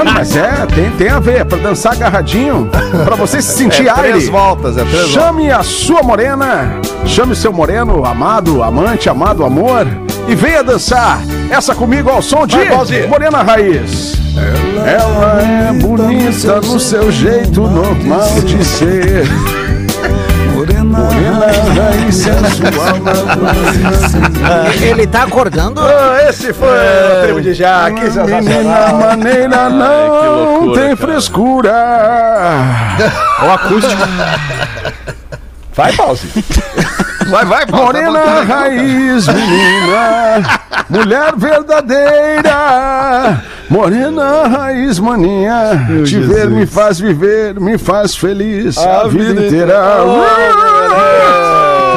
Ah, 0.00 0.04
mas 0.04 0.36
é, 0.36 0.66
tem, 0.74 0.90
tem 0.92 1.08
a 1.08 1.18
ver. 1.18 1.40
É 1.40 1.44
pra 1.44 1.58
dançar 1.58 1.92
agarradinho. 1.92 2.68
Pra 3.04 3.16
você 3.16 3.40
se 3.40 3.56
sentir 3.56 3.86
É 3.86 3.90
aire. 3.90 4.08
três 4.10 4.28
voltas, 4.28 4.76
é 4.76 4.80
três 4.84 4.92
voltas. 4.94 5.10
Chame 5.10 5.50
a 5.50 5.62
sua 5.62 6.02
morena, 6.02 6.80
chame 7.04 7.34
seu 7.34 7.52
moreno, 7.52 8.04
amado, 8.04 8.62
amante, 8.62 9.08
amado, 9.08 9.44
amor, 9.44 9.86
e 10.28 10.34
venha 10.34 10.62
dançar 10.62 11.20
essa 11.50 11.74
comigo 11.74 12.10
ao 12.10 12.20
som 12.22 12.46
de 12.46 12.56
Vai. 12.56 13.06
Morena 13.06 13.42
Raiz. 13.42 14.14
Ela 14.84 15.40
é 15.70 15.72
bonita 15.72 16.60
no 16.60 16.78
seu 16.78 17.10
jeito 17.10 17.62
normal 17.62 18.28
de 18.44 18.62
ser. 18.64 19.26
Morena 20.96 21.46
Raiz 21.74 22.14
sensual. 22.16 22.96
Ele 24.82 25.06
tá 25.06 25.22
acordando. 25.24 25.80
Ah, 25.80 26.18
esse 26.28 26.52
foi 26.52 26.68
o 26.68 27.22
tribo 27.22 27.42
de 27.42 27.54
já, 27.54 27.90
que 27.90 28.08
Menina 28.10 28.92
maneira 28.92 29.68
não 29.68 30.60
loucura, 30.60 30.80
tem 30.80 30.96
cara. 30.96 31.12
frescura. 31.12 31.72
O 33.42 33.50
acústico. 33.50 34.02
Vai, 35.74 35.92
Pauzinho. 35.92 36.32
Vai, 37.28 37.44
vai, 37.44 37.66
Paulo. 37.66 37.86
tá 37.92 37.92
Morena 37.92 38.44
raiz, 38.44 39.26
menina, 39.28 40.60
mulher 40.88 41.32
verdadeira. 41.36 42.52
Morena 43.68 44.46
raiz, 44.46 44.98
maninha, 45.00 45.86
te 46.06 46.20
ver 46.20 46.48
me 46.48 46.66
faz 46.66 47.00
viver, 47.00 47.58
me 47.58 47.76
faz 47.78 48.14
feliz 48.16 48.78
a, 48.78 49.08
vida, 49.08 49.44
inteira. 49.46 49.76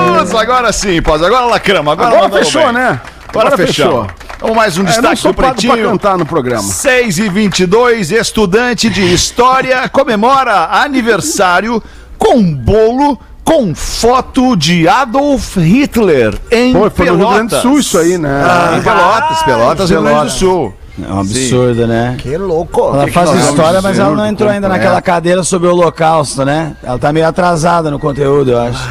Nossa, 0.08 0.42
agora 0.42 0.72
sim, 0.74 1.02
Paulo. 1.02 1.26
Agora 1.26 1.46
lacrama. 1.46 1.92
Agora, 1.94 2.16
Agora 2.26 2.30
fechou, 2.44 2.64
bem. 2.64 2.74
né? 2.74 3.00
Agora, 3.30 3.56
fechou. 3.58 4.08
Vamos 4.40 4.56
mais 4.56 4.78
um 4.78 4.84
É, 4.84 4.86
destaque 4.86 5.18
sou 5.18 5.32
do 5.32 5.36
pra 5.36 5.50
Pretinho. 5.50 5.90
cantar 5.92 6.18
no 6.18 6.26
programa. 6.26 6.64
6 6.64 7.20
e 7.20 7.30
22 7.30 8.12
estudante 8.12 8.90
de 8.90 9.14
história 9.14 9.88
comemora 9.90 10.70
aniversário 10.72 11.84
com 12.18 12.42
bolo 12.54 13.20
com 13.50 13.74
foto 13.74 14.56
de 14.56 14.88
Adolf 14.88 15.58
Hitler 15.58 16.38
em 16.52 16.72
Pô, 16.72 16.88
foi 16.92 17.08
no 17.08 17.16
Rio 17.16 17.28
Grande 17.30 17.44
do 17.46 17.50
Pelotas. 17.50 17.62
Sul 17.64 17.80
isso 17.80 17.98
aí, 17.98 18.16
né? 18.16 18.44
Ah, 18.46 18.78
em 18.78 18.82
Pelotas, 18.84 19.42
Pelotas, 19.42 19.90
Rio 19.90 20.04
Grande 20.04 20.26
do 20.26 20.30
Sul. 20.30 20.74
É 21.02 21.12
um 21.12 21.20
absurdo, 21.22 21.88
né? 21.88 22.16
Que 22.20 22.38
louco. 22.38 22.80
Ela 22.94 23.08
faz 23.08 23.32
nós 23.32 23.50
história, 23.50 23.82
mas 23.82 23.98
ela 23.98 24.16
não 24.16 24.28
entrou 24.28 24.52
ainda 24.52 24.68
completo? 24.68 24.86
naquela 24.86 25.02
cadeira 25.02 25.44
sobre 25.44 25.68
o 25.68 25.72
holocausto, 25.72 26.46
né? 26.46 26.76
Ela 26.84 27.00
tá 27.00 27.12
meio 27.12 27.28
atrasada 27.28 27.90
no 27.90 27.98
conteúdo, 27.98 28.52
eu 28.52 28.60
acho. 28.60 28.88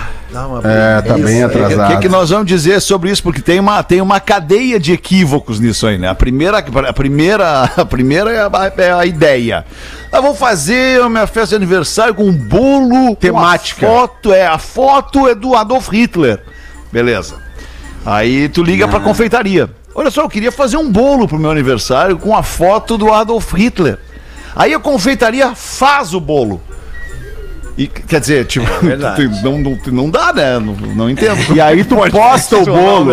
É, 0.64 1.02
tá 1.02 1.14
bem 1.14 1.44
O 1.44 1.48
que, 1.50 1.56
atrasado. 1.58 2.00
que 2.00 2.08
nós 2.08 2.30
vamos 2.30 2.46
dizer 2.46 2.80
sobre 2.80 3.10
isso? 3.10 3.22
Porque 3.22 3.40
tem 3.40 3.58
uma, 3.58 3.82
tem 3.82 4.00
uma 4.00 4.20
cadeia 4.20 4.78
de 4.78 4.92
equívocos 4.92 5.58
nisso 5.60 5.86
aí, 5.86 5.98
né? 5.98 6.08
A 6.08 6.14
primeira, 6.14 6.58
a 6.58 6.92
primeira, 6.92 7.62
a 7.76 7.84
primeira 7.84 8.30
é, 8.32 8.40
a, 8.40 8.72
é 8.76 8.92
a 8.92 9.06
ideia. 9.06 9.64
Eu 10.12 10.22
vou 10.22 10.34
fazer 10.34 11.02
a 11.02 11.08
minha 11.08 11.26
festa 11.26 11.48
de 11.50 11.56
aniversário 11.56 12.14
com 12.14 12.24
um 12.24 12.32
bolo 12.32 13.16
Temática. 13.16 13.86
Com 13.86 13.94
a 13.94 14.00
foto, 14.00 14.32
é, 14.32 14.46
a 14.46 14.58
foto 14.58 15.28
é 15.28 15.34
do 15.34 15.54
Adolf 15.54 15.88
Hitler. 15.88 16.40
Beleza. 16.92 17.36
Aí 18.04 18.48
tu 18.48 18.62
liga 18.62 18.88
pra 18.88 19.00
confeitaria. 19.00 19.68
Olha 19.94 20.10
só, 20.10 20.22
eu 20.22 20.28
queria 20.28 20.52
fazer 20.52 20.76
um 20.76 20.90
bolo 20.90 21.26
pro 21.26 21.38
meu 21.38 21.50
aniversário 21.50 22.16
com 22.16 22.36
a 22.36 22.42
foto 22.42 22.96
do 22.96 23.12
Adolf 23.12 23.52
Hitler. 23.52 23.98
Aí 24.54 24.72
a 24.72 24.78
confeitaria 24.78 25.54
faz 25.54 26.14
o 26.14 26.20
bolo. 26.20 26.60
E, 27.78 27.86
quer 27.86 28.18
dizer, 28.20 28.44
tipo, 28.46 28.66
tu- 28.66 29.44
não, 29.44 29.58
não, 29.58 29.78
não 29.92 30.10
dá, 30.10 30.32
né? 30.32 30.58
Não, 30.58 30.74
não 30.74 31.08
entendo. 31.08 31.54
E 31.54 31.60
aí 31.60 31.84
tu 31.84 31.94
posta 32.10 32.56
o 32.58 32.64
bolo. 32.64 33.12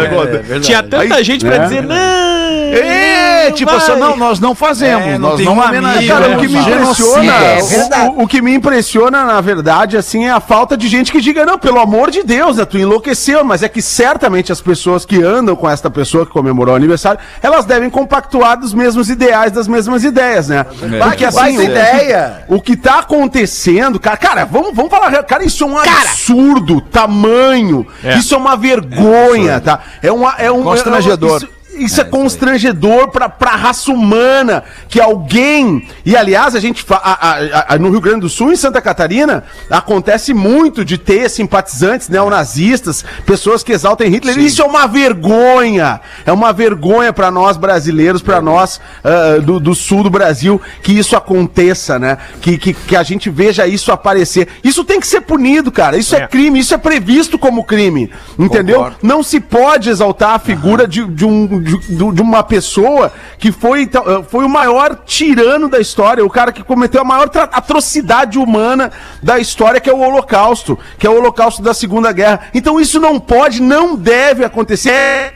Tinha 0.61 0.81
tanta 0.81 1.23
gente 1.23 1.45
pra 1.45 1.55
É. 1.55 1.59
dizer, 1.59 1.83
não. 1.83 1.95
É, 1.95 3.45
não 3.49 3.55
tipo 3.55 3.71
vai." 3.71 3.79
assim, 3.79 3.95
não, 3.99 4.17
nós 4.17 4.39
não 4.39 4.55
fazemos, 4.55 5.05
É, 5.05 5.17
não 5.19 5.29
nós 5.31 5.39
não 5.39 5.53
homenageamos. 5.59 6.07
Cara, 6.07 6.35
o 6.35 6.39
que 6.41 6.47
me 6.47 6.61
Genocida. 6.63 7.19
impressiona, 7.21 7.95
É 7.95 8.03
o- 8.09 8.11
o, 8.19 8.23
o 8.23 8.27
que 8.27 8.41
me 8.41 8.53
impressiona, 8.55 9.23
na 9.23 9.39
verdade, 9.39 9.95
assim, 9.97 10.25
é 10.25 10.31
a 10.31 10.39
falta 10.39 10.75
de 10.75 10.87
gente 10.87 11.11
que 11.11 11.21
diga, 11.21 11.45
não, 11.45 11.59
pelo 11.59 11.79
amor 11.79 12.09
de 12.09 12.23
Deus, 12.23 12.57
né, 12.57 12.65
tu 12.65 12.77
enlouqueceu, 12.77 13.43
mas 13.45 13.61
é 13.61 13.69
que 13.69 13.81
certamente 13.83 14.51
as 14.51 14.61
pessoas 14.61 15.05
que 15.05 15.21
andam 15.21 15.55
com 15.55 15.69
esta 15.69 15.89
pessoa 15.91 16.25
que 16.25 16.31
comemorou 16.31 16.73
o 16.73 16.77
aniversário, 16.77 17.19
elas 17.41 17.65
devem 17.65 17.89
compactuar 17.89 18.59
dos 18.59 18.73
mesmos 18.73 19.09
ideais, 19.11 19.51
das 19.51 19.67
mesmas 19.67 20.03
ideias, 20.03 20.47
né? 20.49 20.63
Porque 20.63 21.27
que 21.27 21.31
baita 21.33 21.59
o- 21.59 21.63
ideia. 21.63 22.43
O 22.47 22.59
que 22.59 22.75
tá 22.75 22.99
acontecendo, 22.99 23.99
cara, 23.99 24.17
cara, 24.17 24.45
vamos, 24.61 24.75
vamos 24.75 24.91
falar, 24.91 25.23
cara, 25.23 25.43
isso 25.43 25.63
é 25.63 25.67
um 25.67 25.77
absurdo, 25.77 26.81
tamanho, 26.81 27.85
É. 28.03 28.17
isso 28.17 28.33
é 28.33 28.37
uma 28.37 28.55
vergonha, 28.55 29.59
tá? 29.59 29.79
É, 30.01 30.11
uma, 30.11 30.35
é 30.37 30.51
um... 30.51 30.63
Constrangedor. 30.63 31.37
isso- 31.37 31.49
isso 31.77 32.01
é, 32.01 32.03
constrangedor 32.03 33.09
pra, 33.09 33.27
pra 33.29 33.51
raça 33.51 33.91
humana 33.91 34.63
que 34.87 34.99
alguém. 34.99 35.87
E 36.05 36.15
aliás, 36.15 36.55
a 36.55 36.59
gente. 36.59 36.85
a- 36.89 36.95
a- 36.95 37.75
a- 37.75 37.77
no 37.77 37.89
Rio 37.89 38.01
Grande 38.01 38.21
do 38.21 38.29
Sul, 38.29 38.51
em 38.51 38.55
Santa 38.55 38.81
Catarina, 38.81 39.43
acontece 39.69 40.33
muito 40.33 40.83
de 40.85 40.97
ter 40.97 41.29
simpatizantes 41.29 42.09
neonazistas, 42.09 43.03
pessoas 43.25 43.63
que 43.63 43.71
exaltam 43.71 44.07
Hitler. 44.07 44.37
Isso 44.39 44.61
é 44.61 44.65
uma 44.65 44.87
vergonha. 44.87 45.99
É 46.25 46.31
uma 46.31 46.51
vergonha 46.53 47.11
pra 47.13 47.31
nós 47.31 47.57
brasileiros, 47.57 48.21
pra 48.21 48.41
nós 48.41 48.79
ah, 49.03 49.39
do, 49.41 49.59
do 49.59 49.73
sul 49.75 50.03
do 50.03 50.09
Brasil, 50.09 50.61
que 50.83 50.91
isso 50.93 51.15
aconteça, 51.15 51.97
né? 51.99 52.17
Que, 52.41 52.57
que, 52.57 52.73
que 52.73 52.95
a 52.95 53.03
gente 53.03 53.29
veja 53.29 53.65
isso 53.67 53.91
aparecer. 53.91 54.47
Isso 54.63 54.83
tem 54.83 54.99
que 54.99 55.07
ser 55.07 55.21
punido, 55.21 55.71
cara. 55.71 55.97
Isso 55.97 56.15
é, 56.15 56.21
É. 56.21 56.27
crime, 56.27 56.59
isso 56.59 56.73
é 56.73 56.77
previsto 56.77 57.37
como 57.37 57.63
crime. 57.63 58.11
Entendeu? 58.37 58.91
Não 59.01 59.21
se 59.23 59.39
pode 59.39 59.89
exaltar 59.89 60.31
a 60.35 60.39
figura 60.39 60.87
de, 60.87 61.05
de, 61.07 61.25
um, 61.25 61.61
de, 61.65 62.11
de 62.13 62.21
uma 62.21 62.43
pessoa 62.43 63.11
que 63.39 63.51
foi, 63.51 63.81
então, 63.81 64.03
eh, 64.07 64.23
foi 64.29 64.45
o 64.45 64.49
maior 64.49 64.95
tirano 65.05 65.67
da 65.67 65.79
história, 65.79 66.23
o 66.25 66.29
cara 66.29 66.51
que 66.51 66.63
cometeu 66.63 67.01
a 67.01 67.03
maior 67.03 67.29
atrocidade 67.51 68.37
humana 68.37 68.91
da 69.21 69.39
história, 69.39 69.79
que 69.81 69.89
é 69.89 69.93
o 69.93 69.99
Holocausto, 69.99 70.77
que 70.97 71.05
é 71.07 71.09
o 71.09 71.15
Holocausto 71.17 71.61
da 71.61 71.73
Segunda 71.73 72.11
Guerra. 72.11 72.41
Então 72.53 72.79
isso 72.79 72.99
não 72.99 73.19
pode, 73.19 73.61
não 73.61 73.95
deve 73.95 74.45
acontecer. 74.45 75.33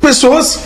Pessoas. 0.00 0.60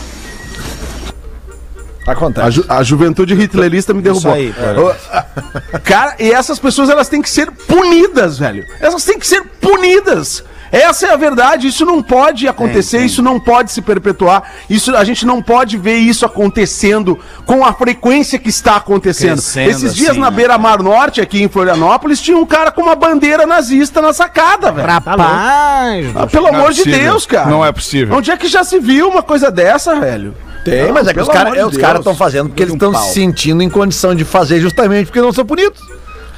Acontece. 2.07 2.47
A, 2.47 2.51
ju- 2.51 2.65
a 2.69 2.83
juventude 2.83 3.35
hitlerista 3.35 3.93
me 3.95 4.01
derrubou. 4.03 4.33
aí, 4.33 4.53
Ô, 4.79 4.89
a- 5.13 5.79
Cara, 5.81 6.17
e 6.19 6.31
essas 6.33 6.59
pessoas 6.59 6.89
elas 6.89 7.09
têm 7.09 7.21
que 7.23 7.31
ser 7.31 7.51
punidas, 7.53 8.39
velho. 8.39 8.65
Elas 8.81 9.05
têm 9.05 9.19
que 9.19 9.27
ser 9.27 9.43
punidas. 9.61 10.43
Essa 10.73 11.09
é 11.09 11.13
a 11.13 11.17
verdade, 11.17 11.67
isso 11.67 11.85
não 11.85 12.03
pode 12.03 12.47
acontecer, 12.47 13.01
isso 13.05 13.23
não 13.23 13.41
pode 13.41 13.73
se 13.73 13.83
perpetuar. 13.83 14.43
Isso 14.69 14.95
a 14.95 15.03
gente 15.05 15.27
não 15.27 15.43
pode 15.43 15.77
ver 15.77 15.97
isso 15.97 16.25
acontecendo 16.25 17.19
com 17.45 17.65
a 17.65 17.73
frequência 17.73 18.39
que 18.39 18.49
está 18.49 18.77
acontecendo. 18.77 19.35
Crescendo 19.41 19.71
Esses 19.71 19.95
dias 19.95 20.11
assim, 20.11 20.21
na 20.21 20.31
né? 20.31 20.37
Beira-Mar 20.37 20.83
Norte, 20.83 21.21
aqui 21.21 21.43
em 21.43 21.49
Florianópolis, 21.49 22.21
tinha 22.21 22.37
um 22.37 22.47
cara 22.47 22.71
com 22.71 22.83
uma 22.83 22.95
bandeira 22.95 23.47
nazista 23.47 24.01
na 24.01 24.13
sacada, 24.13 24.71
velho. 24.71 24.87
Rapaz. 24.87 25.19
Ah, 26.15 26.27
pelo 26.27 26.47
amor 26.49 26.73
de 26.73 26.85
possível. 26.85 27.01
Deus, 27.01 27.27
cara. 27.27 27.51
Não 27.51 27.65
é 27.65 27.73
possível. 27.73 28.17
Onde 28.17 28.31
é 28.31 28.37
que 28.37 28.47
já 28.49 28.63
se 28.63 28.79
viu 28.79 29.09
uma 29.09 29.23
coisa 29.23 29.51
dessa, 29.51 29.99
velho? 29.99 30.35
Tem, 30.65 30.85
Não, 30.87 30.95
mas 30.95 31.09
é 31.09 31.15
que 31.15 31.21
os 31.21 31.29
caras 31.29 31.55
de 31.55 31.61
os 31.65 31.77
caras 31.77 31.95
Deus. 31.95 31.99
estão 32.01 32.15
fazendo 32.15 32.49
porque 32.51 32.63
eles 32.63 32.75
estão 32.75 32.95
se 32.95 33.15
sentindo 33.15 33.63
em 33.63 33.71
condição 33.71 34.15
de 34.15 34.25
fazer 34.25 34.61
justamente 34.61 35.07
porque 35.07 35.21
não 35.21 35.33
são 35.33 35.45
punidos. 35.45 35.81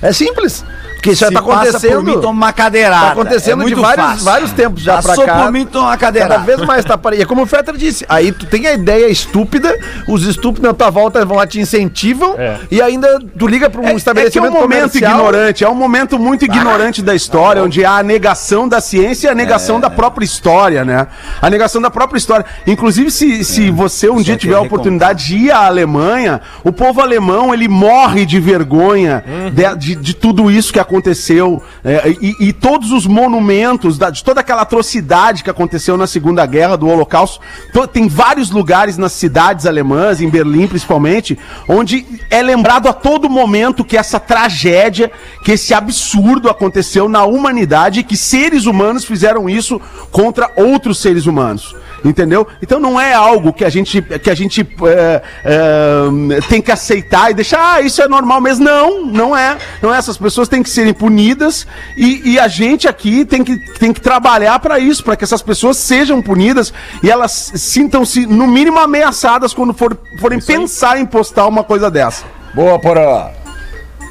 É 0.00 0.12
simples. 0.12 0.64
Porque 1.02 1.10
isso 1.10 1.20
já 1.22 1.26
Se 1.26 1.34
tá 1.34 1.42
passa 1.42 1.62
acontecendo. 1.78 1.94
por 1.96 2.04
mim, 2.04 2.12
toma 2.20 2.28
uma 2.46 2.52
cadeirada. 2.52 3.06
Tá 3.06 3.12
acontecendo 3.12 3.62
É 3.64 3.66
de 3.66 3.74
vários, 3.74 4.06
fácil. 4.06 4.24
vários 4.24 4.52
tempos 4.52 4.82
já 4.84 5.02
Passou 5.02 5.24
pra 5.24 5.34
cá. 5.34 5.42
por 5.42 5.50
mim, 5.52 5.66
toma 5.66 5.86
uma 5.88 5.96
Cada 5.98 6.20
cadeirada. 6.20 6.44
vez 6.44 6.60
mais 6.60 6.84
tá 6.84 6.94
aparecendo. 6.94 7.24
É 7.24 7.26
como 7.26 7.42
o 7.42 7.46
Fetter 7.46 7.76
disse. 7.76 8.06
Aí 8.08 8.30
tu 8.30 8.46
tem 8.46 8.68
a 8.68 8.72
ideia 8.74 9.08
estúpida, 9.08 9.76
os 10.06 10.22
estúpidos 10.24 10.62
na 10.68 10.72
tua 10.72 10.90
volta 10.90 11.24
vão 11.24 11.38
lá 11.38 11.44
te 11.46 11.58
incentivam 11.58 12.36
É. 12.38 12.56
e 12.70 12.80
ainda 12.80 13.18
tu 13.36 13.48
liga 13.48 13.68
pra 13.68 13.80
um 13.80 13.84
É, 13.84 13.86
é 13.86 13.88
que 13.88 13.90
é 13.90 13.94
um 13.94 13.98
estabelecimento 13.98 14.52
momento 14.52 14.68
comercial. 14.92 15.10
ignorante, 15.10 15.64
é 15.64 15.68
um 15.68 15.74
momento 15.74 16.20
muito 16.20 16.44
ignorante 16.44 17.02
da 17.02 17.16
história, 17.16 17.64
onde 17.64 17.84
há 17.84 17.96
a 17.96 18.02
negação 18.04 18.68
da 18.68 18.80
ciência 18.80 19.26
e 19.26 19.30
a 19.30 19.34
negação 19.34 19.80
da 19.80 19.90
própria 19.90 20.24
história, 20.24 20.84
né? 20.84 21.08
A 21.40 21.50
negação 21.50 21.82
da 21.82 21.90
própria 21.90 22.16
história. 22.16 22.46
Inclusive, 22.64 23.10
se, 23.10 23.42
se 23.42 23.72
você 23.72 24.08
um 24.08 24.22
dia 24.22 24.36
tiver 24.36 24.54
a 24.54 24.60
oportunidade 24.60 25.26
de 25.26 25.36
ir 25.36 25.50
à 25.50 25.66
Alemanha, 25.66 26.40
o 26.62 26.70
povo 26.70 27.00
alemão, 27.00 27.52
ele 27.52 27.66
morre 27.66 28.24
de 28.24 28.38
vergonha 28.38 29.24
de, 29.52 29.76
de, 29.76 29.94
de 29.96 30.14
tudo 30.14 30.48
isso 30.48 30.72
que 30.72 30.78
aconteceu 30.78 30.91
aconteceu 30.96 31.62
é, 31.82 32.14
e, 32.20 32.48
e 32.48 32.52
todos 32.52 32.92
os 32.92 33.06
monumentos, 33.06 33.96
da- 33.96 34.10
de 34.10 34.22
toda 34.22 34.40
aquela 34.40 34.60
atrocidade 34.62 35.42
que 35.42 35.48
aconteceu 35.48 35.96
na 35.96 36.06
Segunda 36.06 36.44
Guerra, 36.44 36.76
do 36.76 36.86
Holocausto. 36.86 37.40
To- 37.72 37.86
tem 37.86 38.06
vários 38.08 38.50
lugares 38.50 38.98
nas 38.98 39.12
cidades 39.12 39.64
alemãs, 39.64 40.20
em 40.20 40.28
Berlim 40.28 40.66
principalmente, 40.68 41.38
onde 41.66 42.04
é 42.30 42.42
lembrado 42.42 42.88
a 42.88 42.92
todo 42.92 43.28
momento 43.30 43.84
que 43.84 43.96
essa 43.96 44.20
tragédia, 44.20 45.10
que 45.44 45.52
esse 45.52 45.72
absurdo 45.72 46.50
aconteceu 46.50 47.08
na 47.08 47.24
humanidade 47.24 48.02
que 48.02 48.16
seres 48.16 48.66
humanos 48.66 49.04
fizeram 49.04 49.48
isso 49.48 49.80
contra 50.10 50.50
outros 50.56 50.98
seres 51.00 51.24
humanos. 51.26 51.74
Entendeu? 52.04 52.46
Então 52.60 52.80
não 52.80 53.00
é 53.00 53.12
algo 53.14 53.52
que 53.52 53.64
a 53.64 53.70
gente, 53.70 54.02
que 54.02 54.30
a 54.30 54.34
gente 54.34 54.60
é, 54.84 55.22
é, 55.44 56.40
tem 56.48 56.60
que 56.60 56.72
aceitar 56.72 57.30
e 57.30 57.34
deixar, 57.34 57.74
ah, 57.74 57.80
isso 57.80 58.02
é 58.02 58.08
normal 58.08 58.40
mesmo. 58.40 58.64
Não, 58.64 59.04
não 59.04 59.36
é. 59.36 59.56
Não 59.80 59.94
é. 59.94 59.98
Essas 59.98 60.16
pessoas 60.16 60.48
têm 60.48 60.62
que 60.62 60.70
serem 60.70 60.92
punidas 60.92 61.66
e, 61.96 62.32
e 62.32 62.38
a 62.38 62.48
gente 62.48 62.88
aqui 62.88 63.24
tem 63.24 63.44
que, 63.44 63.56
tem 63.78 63.92
que 63.92 64.00
trabalhar 64.00 64.58
para 64.58 64.78
isso, 64.78 65.04
para 65.04 65.16
que 65.16 65.24
essas 65.24 65.42
pessoas 65.42 65.76
sejam 65.76 66.20
punidas 66.20 66.72
e 67.02 67.10
elas 67.10 67.52
sintam-se, 67.54 68.26
no 68.26 68.46
mínimo, 68.46 68.78
ameaçadas 68.78 69.54
quando 69.54 69.72
for, 69.72 69.96
forem 70.18 70.40
pensar 70.40 70.98
em 70.98 71.06
postar 71.06 71.46
uma 71.46 71.62
coisa 71.62 71.90
dessa. 71.90 72.24
Boa, 72.54 72.78
Porã. 72.78 73.28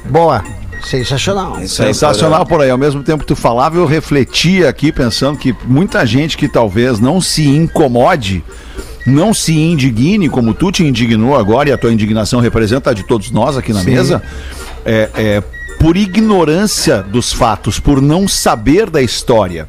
Boa. 0.06 0.61
Sensacional. 0.84 1.56
Sensacional 1.66 2.46
por 2.46 2.60
aí. 2.60 2.70
Ao 2.70 2.78
mesmo 2.78 3.02
tempo 3.02 3.20
que 3.20 3.28
tu 3.28 3.36
falava, 3.36 3.76
eu 3.76 3.86
refletia 3.86 4.68
aqui 4.68 4.92
pensando 4.92 5.38
que 5.38 5.54
muita 5.64 6.04
gente 6.06 6.36
que 6.36 6.48
talvez 6.48 6.98
não 6.98 7.20
se 7.20 7.46
incomode, 7.46 8.44
não 9.06 9.32
se 9.32 9.54
indigne, 9.54 10.28
como 10.28 10.54
tu 10.54 10.70
te 10.72 10.84
indignou 10.84 11.36
agora, 11.36 11.68
e 11.68 11.72
a 11.72 11.78
tua 11.78 11.92
indignação 11.92 12.40
representa 12.40 12.90
a 12.90 12.94
de 12.94 13.04
todos 13.04 13.30
nós 13.30 13.56
aqui 13.56 13.72
na 13.72 13.82
mesa, 13.82 14.22
é, 14.84 15.10
é 15.14 15.42
por 15.78 15.96
ignorância 15.96 17.02
dos 17.02 17.32
fatos, 17.32 17.80
por 17.80 18.00
não 18.00 18.28
saber 18.28 18.88
da 18.88 19.02
história. 19.02 19.68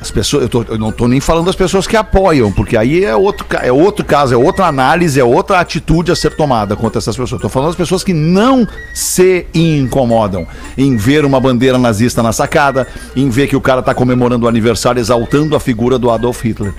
As 0.00 0.10
pessoas, 0.10 0.42
eu, 0.44 0.48
tô- 0.48 0.64
eu 0.68 0.78
não 0.78 0.90
estou 0.90 1.08
nem 1.08 1.20
falando 1.20 1.46
das 1.46 1.56
pessoas 1.56 1.86
que 1.86 1.96
apoiam, 1.96 2.52
porque 2.52 2.76
aí 2.76 3.04
é 3.04 3.16
outro, 3.16 3.46
é 3.62 3.72
outro 3.72 4.04
caso, 4.04 4.34
é 4.34 4.36
outra 4.36 4.66
análise, 4.66 5.18
é 5.18 5.24
outra 5.24 5.58
atitude 5.60 6.12
a 6.12 6.16
ser 6.16 6.36
tomada 6.36 6.76
contra 6.76 6.98
essas 6.98 7.16
pessoas. 7.16 7.38
Estou 7.38 7.50
falando 7.50 7.68
das 7.68 7.76
pessoas 7.76 8.04
que 8.04 8.12
não 8.12 8.66
se 8.94 9.46
incomodam 9.54 10.46
em 10.76 10.96
ver 10.96 11.24
uma 11.24 11.40
bandeira 11.40 11.78
nazista 11.78 12.22
na 12.22 12.32
sacada, 12.32 12.86
em 13.14 13.28
ver 13.30 13.46
que 13.46 13.56
o 13.56 13.60
cara 13.60 13.80
está 13.80 13.94
comemorando 13.94 14.46
o 14.46 14.48
aniversário 14.48 15.00
exaltando 15.00 15.56
a 15.56 15.60
figura 15.60 15.98
do 15.98 16.10
Adolf 16.10 16.42
Hitler. 16.44 16.74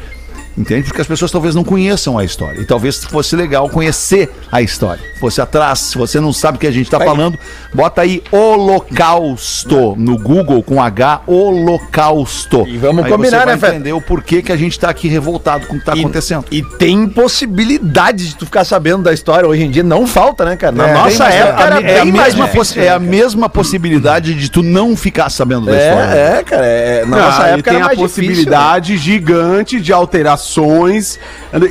Entende? 0.58 0.86
Porque 0.88 1.02
as 1.02 1.08
pessoas 1.08 1.30
talvez 1.30 1.54
não 1.54 1.64
conheçam 1.64 2.18
a 2.18 2.24
história. 2.24 2.60
E 2.60 2.66
talvez 2.66 3.04
fosse 3.04 3.36
legal 3.36 3.70
conhecer 3.70 4.32
a 4.52 4.60
história. 4.62 5.04
Fosse 5.20 5.40
atrás. 5.40 5.78
Se 5.80 5.98
você 5.98 6.20
não 6.20 6.34
sabe 6.34 6.58
o 6.58 6.60
que 6.60 6.66
a 6.66 6.72
gente 6.72 6.86
está 6.88 7.00
falando, 7.00 7.38
bota 7.74 8.02
aí 8.02 8.24
Holocausto 8.32 9.96
no 9.96 10.18
Google 10.18 10.64
com 10.64 10.82
H, 10.82 11.22
Holocausto. 11.28 12.68
E 12.68 12.78
vamos 12.78 13.06
Aí 13.06 13.12
combinar, 13.12 13.40
você 13.42 13.46
vai 13.46 13.54
né, 13.56 13.60
Feta? 13.62 13.74
entender 13.76 13.94
o 13.94 14.02
porquê 14.02 14.42
que 14.42 14.52
a 14.52 14.58
gente 14.58 14.72
está 14.72 14.90
aqui 14.90 15.08
revoltado 15.08 15.68
com 15.68 15.74
o 15.74 15.78
que 15.78 15.82
está 15.84 15.94
acontecendo. 15.94 16.46
E 16.52 16.62
tem 16.64 17.08
possibilidade 17.08 18.28
de 18.30 18.36
tu 18.36 18.46
ficar 18.46 18.64
sabendo 18.66 19.04
da 19.04 19.14
história. 19.14 19.48
Hoje 19.48 19.64
em 19.64 19.70
dia 19.70 19.84
não 19.84 20.08
falta, 20.08 20.44
né, 20.44 20.56
cara? 20.56 20.76
Na 20.76 20.88
É, 20.88 20.94
nossa 20.94 21.10
tem, 21.10 21.18
mas 21.20 21.36
época 21.36 21.62
é, 21.62 21.66
era 21.66 21.76
a, 21.76 21.82
é 21.82 22.00
a 22.00 22.04
bem 22.04 22.14
mais 22.14 22.34
mesma 22.34 22.48
possi- 22.48 22.80
é 22.80 22.90
a 22.90 23.00
né, 23.00 23.08
mesma 23.08 23.50
possibilidade 23.50 24.34
de 24.34 24.50
tu 24.50 24.64
não 24.64 24.96
ficar 24.96 25.30
sabendo 25.30 25.66
da 25.68 25.74
história. 25.78 26.16
É, 26.16 26.40
é, 26.40 26.44
cara. 26.44 26.66
é- 26.66 27.06
na 27.06 27.18
nossa 27.18 27.44
época 27.44 27.70
tem 27.70 27.76
era 27.76 27.86
a 27.86 27.88
mais 27.88 28.00
difícil. 28.00 28.24
né? 28.24 28.28
possibilidade 28.32 28.98
gigante 28.98 29.80
de 29.80 29.94
alterações 29.94 30.47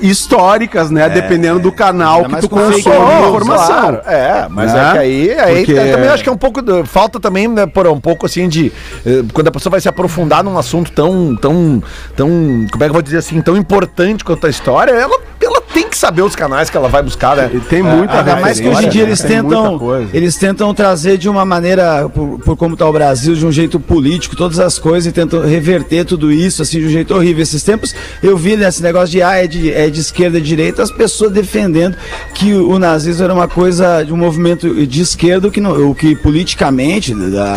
históricas, 0.03 0.91
né? 0.91 1.09
Dependendo 1.09 1.59
do 1.61 1.73
canal 1.73 2.25
que 2.25 2.37
tu 2.41 2.49
consome 2.49 2.83
a 2.97 2.99
news, 3.21 3.29
informação. 3.29 3.67
Claro, 3.81 4.01
é, 4.07 4.47
mas 4.51 4.73
Né? 4.73 4.89
é 4.89 4.93
que 4.93 4.99
aí, 4.99 5.31
aí 5.39 5.57
Porque- 5.65 5.75
também 5.93 6.09
acho 6.09 6.23
que 6.23 6.29
é 6.29 6.33
um 6.33 6.37
pouco. 6.37 6.61
falta 6.85 7.19
também, 7.21 7.49
né, 7.49 7.67
por 7.67 7.87
um 7.87 8.01
pouco 8.01 8.27
assim 8.27 8.49
de. 8.49 8.73
eh, 9.05 9.23
Quando 9.33 9.49
a 9.49 9.51
pessoa 9.53 9.71
vai 9.71 9.81
se 9.81 9.89
aprofundar 9.89 10.43
num 10.45 10.59
assunto 10.59 10.91
tão. 10.93 11.37
tão. 11.37 11.83
tão. 12.17 12.29
como 12.71 12.85
é 12.85 12.87
que 12.87 12.91
eu 12.91 12.93
vou 12.93 13.03
dizer 13.03 13.19
assim, 13.19 13.41
tão 13.41 13.57
importante 13.57 14.25
quanto 14.25 14.47
a 14.47 14.51
história, 14.51 14.93
ela 14.93 15.19
tem 15.77 15.91
que 15.91 15.99
saber 15.99 16.23
os 16.23 16.35
canais 16.35 16.71
que 16.71 16.77
ela 16.77 16.89
vai 16.89 17.03
buscar, 17.03 17.37
né? 17.37 17.51
Tem 17.69 17.83
muita 17.83 18.15
Ainda 18.21 18.37
mais 18.37 18.59
que 18.59 18.67
hoje 18.67 18.87
em 18.87 18.89
dia 18.89 19.03
eles 19.03 19.21
muita 19.21 19.35
tentam, 19.35 19.79
eles 20.11 20.37
tentam 20.37 20.73
trazer 20.73 21.19
de 21.19 21.29
uma 21.29 21.45
maneira, 21.45 22.09
por, 22.09 22.39
por 22.39 22.57
como 22.57 22.73
está 22.73 22.89
o 22.89 22.93
Brasil, 22.95 23.35
de 23.35 23.45
um 23.45 23.53
jeito 23.53 23.79
político, 23.79 24.35
todas 24.35 24.59
as 24.59 24.79
coisas 24.79 25.07
e 25.07 25.13
tentam 25.13 25.43
reverter 25.43 26.07
tudo 26.07 26.33
isso 26.33 26.63
assim 26.63 26.81
de 26.81 26.87
um 26.87 26.89
jeito 26.89 27.15
horrível. 27.15 27.43
Esses 27.43 27.63
tempos 27.63 27.95
eu 28.23 28.39
vi 28.39 28.57
nesse 28.57 28.83
negócio 28.83 29.11
de 29.11 29.21
ah, 29.23 29.35
é 29.37 29.47
de, 29.47 29.71
é 29.71 29.91
de 29.91 30.01
esquerda 30.01 30.39
e 30.39 30.41
direita, 30.41 30.83
as 30.83 30.91
pessoas 30.91 31.31
defendendo 31.31 31.95
que 32.33 32.55
o 32.55 32.79
nazismo 32.79 33.25
era 33.25 33.35
uma 33.35 33.47
coisa 33.47 34.03
de 34.03 34.15
um 34.15 34.17
movimento 34.17 34.87
de 34.87 35.03
esquerda, 35.03 35.49
o 35.49 35.51
que, 35.51 35.61
não, 35.61 35.91
o 35.91 35.95
que 35.95 36.17
politicamente, 36.17 37.15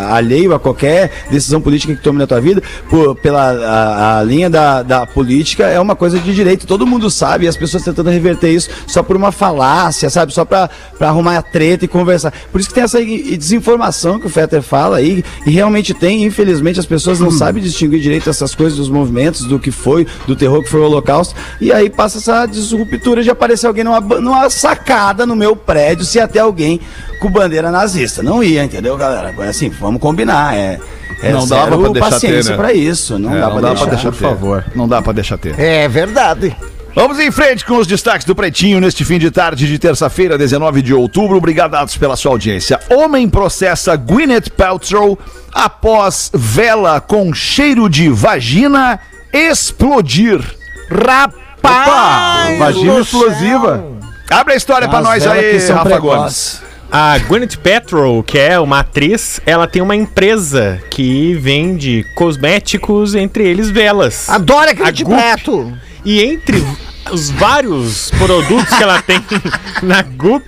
alheio 0.09 0.53
a 0.53 0.59
qualquer 0.59 1.09
decisão 1.31 1.61
política 1.61 1.95
que 1.95 2.03
tome 2.03 2.19
na 2.19 2.27
tua 2.27 2.41
vida, 2.41 2.61
por- 2.89 3.15
pela 3.15 3.49
a, 3.49 4.19
a 4.19 4.23
linha 4.23 4.49
da, 4.49 4.83
da 4.83 5.05
política, 5.05 5.67
é 5.67 5.79
uma 5.79 5.95
coisa 5.95 6.19
de 6.19 6.35
direita. 6.35 6.67
Todo 6.67 6.85
mundo 6.85 7.09
sabe, 7.09 7.45
e 7.45 7.47
as 7.47 7.55
pessoas 7.55 7.81
tentando 7.81 8.08
reverter 8.09 8.49
isso 8.51 8.69
só 8.87 9.01
por 9.03 9.15
uma 9.15 9.31
falácia, 9.31 10.09
sabe? 10.09 10.33
Só 10.33 10.43
pra, 10.45 10.69
pra 10.97 11.09
arrumar 11.09 11.37
a 11.37 11.41
treta 11.41 11.85
e 11.85 11.87
conversar. 11.87 12.33
Por 12.51 12.59
isso 12.59 12.69
que 12.69 12.75
tem 12.75 12.83
essa 12.83 12.99
desinformação 13.03 14.19
que 14.19 14.27
o 14.27 14.29
Fetter 14.29 14.61
fala 14.61 14.97
aí, 14.97 15.23
e 15.45 15.51
realmente 15.51 15.93
tem, 15.93 16.23
infelizmente, 16.23 16.79
as 16.79 16.85
pessoas 16.85 17.19
não 17.19 17.31
sabem 17.31 17.61
distinguir 17.61 17.99
direito 17.99 18.29
essas 18.29 18.53
coisas 18.53 18.77
dos 18.77 18.89
movimentos, 18.89 19.45
do 19.45 19.59
que 19.59 19.71
foi, 19.71 20.05
do 20.27 20.35
terror 20.35 20.61
que 20.63 20.69
foi 20.69 20.79
o 20.79 20.83
Holocausto, 20.85 21.35
e 21.61 21.71
aí 21.71 21.89
passa 21.89 22.17
essa 22.17 22.45
disruptura 22.45 23.23
de 23.23 23.29
aparecer 23.29 23.67
alguém 23.67 23.83
numa, 23.83 23.99
numa 23.99 24.49
sacada 24.49 25.25
no 25.25 25.35
meu 25.35 25.55
prédio, 25.55 26.05
se 26.05 26.19
até 26.19 26.39
alguém 26.39 26.79
com 27.19 27.29
bandeira 27.29 27.69
nazista. 27.71 28.21
Não 28.23 28.43
ia, 28.43 28.63
entendeu, 28.63 28.95
galera? 28.97 29.33
Assim, 29.49 29.69
vamos 29.69 30.01
combinar, 30.01 30.55
é... 30.55 30.79
É 31.21 31.33
Não 31.33 31.45
dava 31.45 31.75
deixar 31.89 32.09
paciência 32.11 32.43
ter, 32.43 32.49
né? 32.51 32.55
pra 32.55 32.71
isso, 32.73 33.19
não 33.19 33.35
É, 33.35 33.41
dá 33.41 33.47
não 33.47 33.51
pra 33.51 33.61
dá 33.61 33.67
deixar. 33.69 33.85
pra 33.87 33.93
deixar 33.95 34.11
por 34.11 34.17
ter. 34.17 34.23
favor. 34.23 34.65
Não 34.73 34.87
dá 34.87 35.01
pra 35.01 35.11
deixar 35.11 35.37
ter. 35.37 35.59
É 35.59 35.85
verdade. 35.89 36.55
Vamos 36.95 37.19
em 37.19 37.31
frente 37.31 37.63
com 37.63 37.77
os 37.77 37.85
destaques 37.85 38.25
do 38.25 38.35
Pretinho 38.35 38.79
neste 38.81 39.05
fim 39.05 39.19
de 39.19 39.29
tarde 39.29 39.67
de 39.67 39.77
terça-feira, 39.77 40.37
19 40.37 40.81
de 40.81 40.93
outubro. 40.93 41.37
Obrigados 41.37 41.95
pela 41.97 42.15
sua 42.15 42.31
audiência. 42.31 42.79
Homem 42.89 43.29
processa 43.29 43.95
Gwyneth 43.95 44.49
Paltrow 44.57 45.17
após 45.53 46.31
vela 46.33 46.99
com 46.99 47.33
cheiro 47.33 47.87
de 47.89 48.09
vagina 48.09 48.99
explodir. 49.31 50.43
Rapaz! 50.89 52.57
Vagina 52.57 52.93
do 52.95 53.01
explosiva. 53.01 53.83
Abre 54.29 54.53
a 54.53 54.57
história 54.57 54.87
pra 54.89 54.99
As 54.99 55.03
nós 55.03 55.27
aí, 55.27 55.57
Rafa 55.57 55.83
precoces. 55.83 56.01
Gomes. 56.01 56.69
A 56.91 57.19
Gwyneth 57.19 57.57
Paltrow, 57.63 58.23
que 58.23 58.39
é 58.39 58.59
uma 58.59 58.79
atriz, 58.79 59.39
ela 59.45 59.67
tem 59.67 59.79
uma 59.79 59.95
empresa 59.95 60.81
que 60.89 61.35
vende 61.35 62.03
cosméticos, 62.15 63.13
entre 63.13 63.47
eles 63.47 63.69
velas. 63.69 64.27
Adoro 64.27 64.69
A 64.69 64.71
aquele 64.71 64.91
de 64.91 65.05
preto. 65.05 65.71
E 66.05 66.23
entre 66.23 66.63
os 67.11 67.29
vários 67.29 68.11
produtos 68.11 68.73
que 68.75 68.83
ela 68.83 69.01
tem 69.01 69.19
na 69.81 70.01
Goop, 70.01 70.45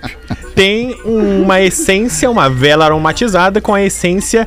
tem 0.54 0.96
uma 1.04 1.60
essência, 1.60 2.30
uma 2.30 2.48
vela 2.48 2.84
aromatizada 2.84 3.60
com 3.60 3.74
a 3.74 3.82
essência 3.82 4.46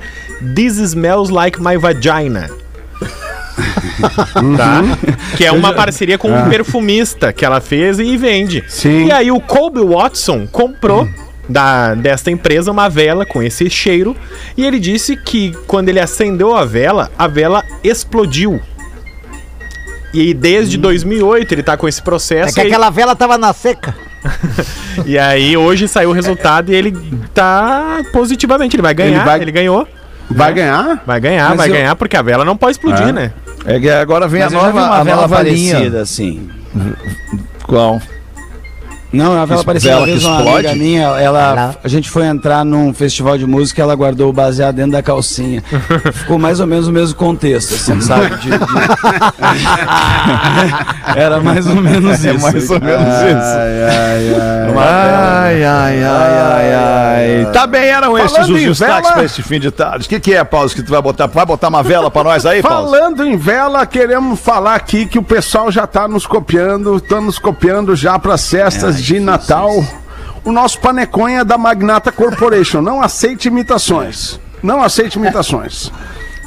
This 0.55 0.77
Smells 0.77 1.31
Like 1.31 1.61
My 1.61 1.77
Vagina. 1.77 2.49
tá? 4.57 4.83
Que 5.37 5.45
é 5.45 5.51
uma 5.51 5.73
parceria 5.73 6.17
com 6.17 6.29
um 6.29 6.49
perfumista 6.49 7.31
que 7.31 7.45
ela 7.45 7.61
fez 7.61 7.99
e 7.99 8.17
vende. 8.17 8.63
Sim. 8.67 9.05
E 9.05 9.11
aí 9.11 9.31
o 9.31 9.39
Colby 9.39 9.81
Watson 9.81 10.47
comprou 10.47 11.07
da, 11.47 11.93
desta 11.93 12.31
empresa 12.31 12.71
uma 12.71 12.89
vela 12.89 13.25
com 13.25 13.41
esse 13.41 13.69
cheiro 13.69 14.15
e 14.57 14.65
ele 14.65 14.79
disse 14.79 15.15
que 15.15 15.53
quando 15.67 15.89
ele 15.89 15.99
acendeu 15.99 16.55
a 16.55 16.65
vela, 16.65 17.11
a 17.17 17.27
vela 17.27 17.63
explodiu. 17.83 18.61
E 20.17 20.33
desde 20.33 20.77
2008 20.77 21.53
ele 21.53 21.61
tá 21.63 21.75
com 21.75 21.87
esse 21.87 21.99
É 21.99 22.03
processo. 22.03 22.53
que 22.53 22.59
e 22.59 22.63
aí- 22.63 22.67
aquela 22.67 22.89
vela 22.89 23.15
tava 23.15 23.37
na 23.37 23.51
seca. 23.53 23.93
E 25.05 25.19
aí 25.19 25.55
hoje 25.57 25.87
saiu 25.89 26.09
o 26.09 26.13
resultado 26.13 26.71
e 26.71 26.75
ele 26.75 26.91
tá 27.33 28.01
positivamente. 28.13 28.75
Ele 28.77 28.81
vai 28.81 28.93
ganhar, 28.93 29.17
ele, 29.17 29.25
vai- 29.25 29.51
ganhou. 29.51 29.87
Vai 30.31 30.53
ganhar? 30.53 31.03
Vai 31.05 31.19
ganhar, 31.19 31.49
Mas 31.49 31.57
vai 31.57 31.69
eu- 31.69 31.73
ganhar, 31.73 31.95
porque 31.97 32.15
a 32.17 32.21
vela 32.21 32.43
não 32.45 32.55
pode 32.57 32.71
explodir, 32.71 33.09
É. 33.09 33.11
né? 33.11 33.31
É 33.65 33.79
que 33.79 33.89
agora 33.89 34.27
vem 34.27 34.41
Mas 34.41 34.53
a 34.53 34.55
eu 34.57 34.61
já 34.61 34.67
vi 34.67 34.73
nova, 34.73 34.87
uma 34.87 34.95
a 34.97 35.03
vela 35.03 35.21
nova 35.23 35.35
parecida, 35.35 35.79
linha. 35.89 36.01
assim. 36.01 36.49
Qual? 37.67 38.01
Não, 39.15 39.33
é 39.33 39.37
uma 39.37 39.45
vela 39.45 39.63
vela 39.63 39.97
Uma 39.99 40.05
vez 40.05 40.19
que 40.21 40.27
uma 40.27 40.37
explode? 40.37 40.67
amiga 40.67 40.83
minha, 40.83 41.03
ela, 41.19 41.75
a 41.83 41.87
gente 41.87 42.09
foi 42.09 42.25
entrar 42.25 42.65
num 42.65 42.93
festival 42.93 43.37
de 43.37 43.45
música 43.45 43.79
e 43.79 43.83
ela 43.83 43.95
guardou 43.95 44.29
o 44.29 44.33
baseado 44.33 44.75
dentro 44.75 44.91
da 44.91 45.01
calcinha. 45.03 45.63
Ficou 46.13 46.37
mais 46.37 46.59
ou 46.59 46.67
menos 46.67 46.87
o 46.87 46.91
mesmo 46.91 47.15
contexto, 47.15 47.73
assim, 47.75 48.01
sabe? 48.01 48.29
De- 48.37 48.49
de- 48.49 48.55
Era 51.15 51.39
mais 51.41 51.65
ou 51.67 51.75
menos 51.75 52.19
isso. 52.19 52.27
É 52.29 52.33
mais 52.33 52.69
ou 52.69 52.79
menos 52.79 53.07
isso. 53.07 53.57
Ai, 53.57 53.83
ai, 53.83 54.35
ai. 54.35 54.65
Ai, 54.77 55.63
ai, 55.63 56.03
ai, 56.03 56.03
ai, 56.03 56.73
ai. 57.45 57.51
Tá 57.53 57.65
bem, 57.67 57.85
eram 57.85 58.15
Falando 58.15 58.53
os 58.53 58.61
em 58.61 58.67
destaques 58.69 58.79
vela- 58.79 59.01
pra 59.13 59.23
este 59.23 59.41
fim 59.43 59.59
de 59.59 59.71
tarde. 59.71 60.05
O 60.05 60.09
que, 60.09 60.19
que 60.19 60.33
é, 60.33 60.43
Paulo, 60.43 60.69
que 60.69 60.81
tu 60.83 60.91
vai 60.91 61.01
botar? 61.01 61.27
Vai 61.27 61.45
botar 61.45 61.67
uma 61.69 61.81
vela 61.83 62.09
pra 62.11 62.23
nós 62.23 62.45
aí, 62.45 62.61
Paulo? 62.61 62.89
Falando 62.91 63.25
em 63.25 63.37
vela, 63.37 63.85
queremos 63.85 64.39
falar 64.39 64.75
aqui 64.75 65.05
que 65.05 65.17
o 65.19 65.23
pessoal 65.23 65.71
já 65.71 65.87
tá 65.87 66.07
nos 66.07 66.25
copiando, 66.27 66.99
tá 66.99 67.21
nos 67.21 67.39
copiando 67.39 67.95
já 67.95 68.17
para 68.19 68.33
as 68.33 68.49
festas 68.49 69.01
de 69.05 69.19
Natal. 69.19 69.71
O 70.43 70.51
nosso 70.51 70.79
paneconha 70.79 71.45
da 71.45 71.57
Magnata 71.57 72.11
Corporation. 72.11 72.81
Não 72.81 73.01
aceite 73.01 73.47
imitações. 73.47 74.39
Não 74.63 74.81
aceite 74.81 75.17
imitações. 75.17 75.91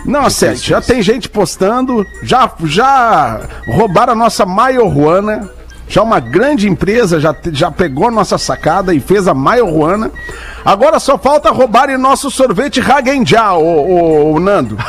Não 0.05 0.25
aceite. 0.27 0.71
Já 0.71 0.81
tem 0.81 1.01
gente 1.03 1.29
postando, 1.29 2.05
já, 2.23 2.51
já 2.64 3.40
roubaram 3.68 4.12
a 4.12 4.16
nossa 4.16 4.44
Maiorruana. 4.44 5.51
Já 5.88 6.03
uma 6.03 6.21
grande 6.21 6.68
empresa 6.68 7.18
já, 7.18 7.35
já 7.51 7.71
pegou 7.71 8.09
a 8.09 8.11
nossa 8.11 8.37
sacada 8.37 8.92
e 8.92 9.01
fez 9.01 9.27
a 9.27 9.33
Maiorruana. 9.35 10.11
Agora 10.64 10.99
só 10.99 11.16
falta 11.16 11.51
roubarem 11.51 11.97
nosso 11.97 12.31
sorvete 12.31 12.81
Hagenja, 12.81 13.55
o, 13.55 13.62
o, 13.62 14.35
o 14.35 14.40
Nando. 14.40 14.77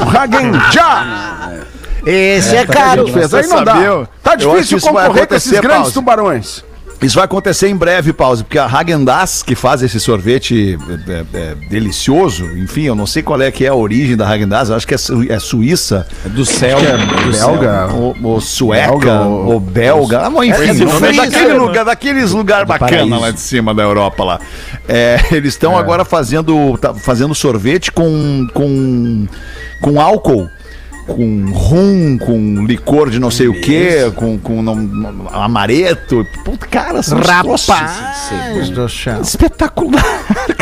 O 0.00 0.16
Hagenja! 0.16 1.66
Esse 2.06 2.54
é, 2.56 2.60
A 2.60 2.66
caro. 2.66 3.06
gente 3.06 3.14
fez. 3.14 3.34
Aí 3.34 3.46
não 3.48 3.64
dá. 3.64 4.06
Tá 4.22 4.34
difícil 4.36 4.80
concorrer 4.80 5.26
com 5.26 5.34
esses 5.34 5.52
grandes 5.52 5.76
Pause. 5.78 5.92
tubarões. 5.94 6.64
Isso 7.02 7.16
vai 7.16 7.26
acontecer 7.26 7.68
em 7.68 7.76
breve, 7.76 8.10
Pause, 8.10 8.42
porque 8.42 8.58
a 8.58 8.66
Häagen-Dazs, 8.66 9.42
que 9.42 9.54
faz 9.54 9.82
esse 9.82 10.00
sorvete 10.00 10.78
é, 11.08 11.12
é, 11.12 11.24
é, 11.34 11.54
delicioso, 11.68 12.42
enfim, 12.56 12.84
eu 12.84 12.94
não 12.94 13.06
sei 13.06 13.22
qual 13.22 13.38
é 13.42 13.50
que 13.50 13.66
é 13.66 13.68
a 13.68 13.74
origem 13.74 14.16
da 14.16 14.24
Häagen-Dazs, 14.24 14.70
eu 14.70 14.76
acho 14.76 14.86
que 14.88 14.94
é, 14.94 14.96
su- 14.96 15.26
é 15.30 15.38
suíça, 15.38 16.06
Do 16.24 16.46
céu. 16.46 16.78
do 17.26 17.32
céu. 17.34 17.48
Belga. 17.50 17.88
ou, 17.92 18.16
ou 18.22 18.40
sueca, 18.40 18.88
Belga, 18.92 19.20
ou- 19.20 19.52
ou 19.52 19.60
belga, 19.60 20.20
ah, 20.22 20.30
mas 20.30 20.48
enfim, 20.58 20.82
É, 20.82 20.84
não, 20.86 21.00
daquele 21.16 21.52
lugar, 21.52 21.84
daqueles 21.84 22.30
lugar 22.32 22.64
bacana 22.64 22.90
paraíso. 22.90 23.20
lá 23.20 23.30
de 23.30 23.40
cima 23.40 23.74
da 23.74 23.82
Europa 23.82 24.24
lá. 24.24 24.40
É, 24.88 25.18
eles 25.32 25.52
estão 25.52 25.76
agora 25.76 26.02
fazendo, 26.02 26.78
tá 26.78 26.94
fazendo 26.94 27.34
sorvete 27.34 27.92
com, 27.92 28.46
com, 28.54 29.26
com 29.82 30.00
álcool. 30.00 30.48
Com 31.06 31.46
rum, 31.52 32.18
com 32.18 32.64
licor 32.66 33.10
de 33.10 33.18
não 33.20 33.30
sei 33.30 33.46
o 33.48 33.60
que, 33.60 34.10
com, 34.16 34.36
com 34.38 34.60
não- 34.62 35.28
amareto. 35.32 36.26
Puta, 36.44 36.66
cara, 36.66 37.02
são 37.02 37.20
troços 37.20 37.68
Rapaz 37.68 38.70
do 38.70 38.86
espetacular. 39.22 40.04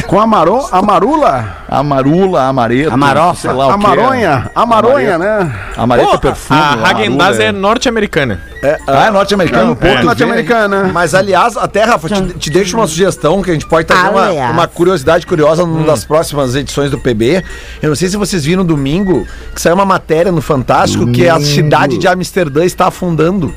Com 0.06 0.20
a 0.20 0.26
maro, 0.26 0.64
amarula, 0.70 1.64
Amarula, 1.68 2.42
amareto. 2.46 2.92
Amarofa. 2.92 3.40
sei 3.40 3.52
lá 3.52 3.66
o 3.66 3.70
a 3.70 3.78
que 3.78 3.84
é. 3.84 3.88
maronha, 3.88 4.50
a 4.54 4.66
maronha, 4.66 5.18
né? 5.18 5.52
Amareto 5.76 6.10
Pô, 6.10 6.14
é 6.14 6.18
perfume. 6.18 6.60
a 6.60 6.72
Hagen-Dazs 6.88 7.18
amarula 7.40 7.42
é 7.44 7.52
norte-americana. 7.52 8.40
Ah, 8.86 9.06
é 9.06 9.10
norte-americano. 9.10 9.74
pô, 9.74 9.80
tu 9.80 9.86
vê, 9.88 9.98
hein? 9.98 10.04
Norte-americana. 10.04 10.90
Mas, 10.92 11.14
aliás, 11.14 11.56
até, 11.56 11.84
Rafa, 11.84 12.08
te, 12.08 12.32
te 12.38 12.50
deixo 12.50 12.76
uma 12.76 12.86
sugestão 12.86 13.42
que 13.42 13.50
a 13.50 13.52
gente 13.52 13.66
pode 13.66 13.86
trazer 13.86 14.08
uma, 14.08 14.30
uma 14.50 14.66
curiosidade 14.68 15.26
curiosa 15.26 15.66
numa 15.66 15.84
das 15.84 16.04
próximas 16.04 16.54
edições 16.54 16.90
do 16.90 16.98
PB. 16.98 17.42
Eu 17.82 17.88
não 17.88 17.96
sei 17.96 18.08
se 18.08 18.16
vocês 18.16 18.44
viram 18.44 18.64
domingo 18.64 19.26
que 19.54 19.60
saiu 19.60 19.74
uma 19.74 19.84
matéria 19.84 20.30
no 20.34 20.42
Fantástico 20.42 21.10
que 21.10 21.28
a 21.28 21.40
cidade 21.40 21.98
de 21.98 22.06
Amsterdã 22.08 22.64
está 22.64 22.86
afundando. 22.88 23.54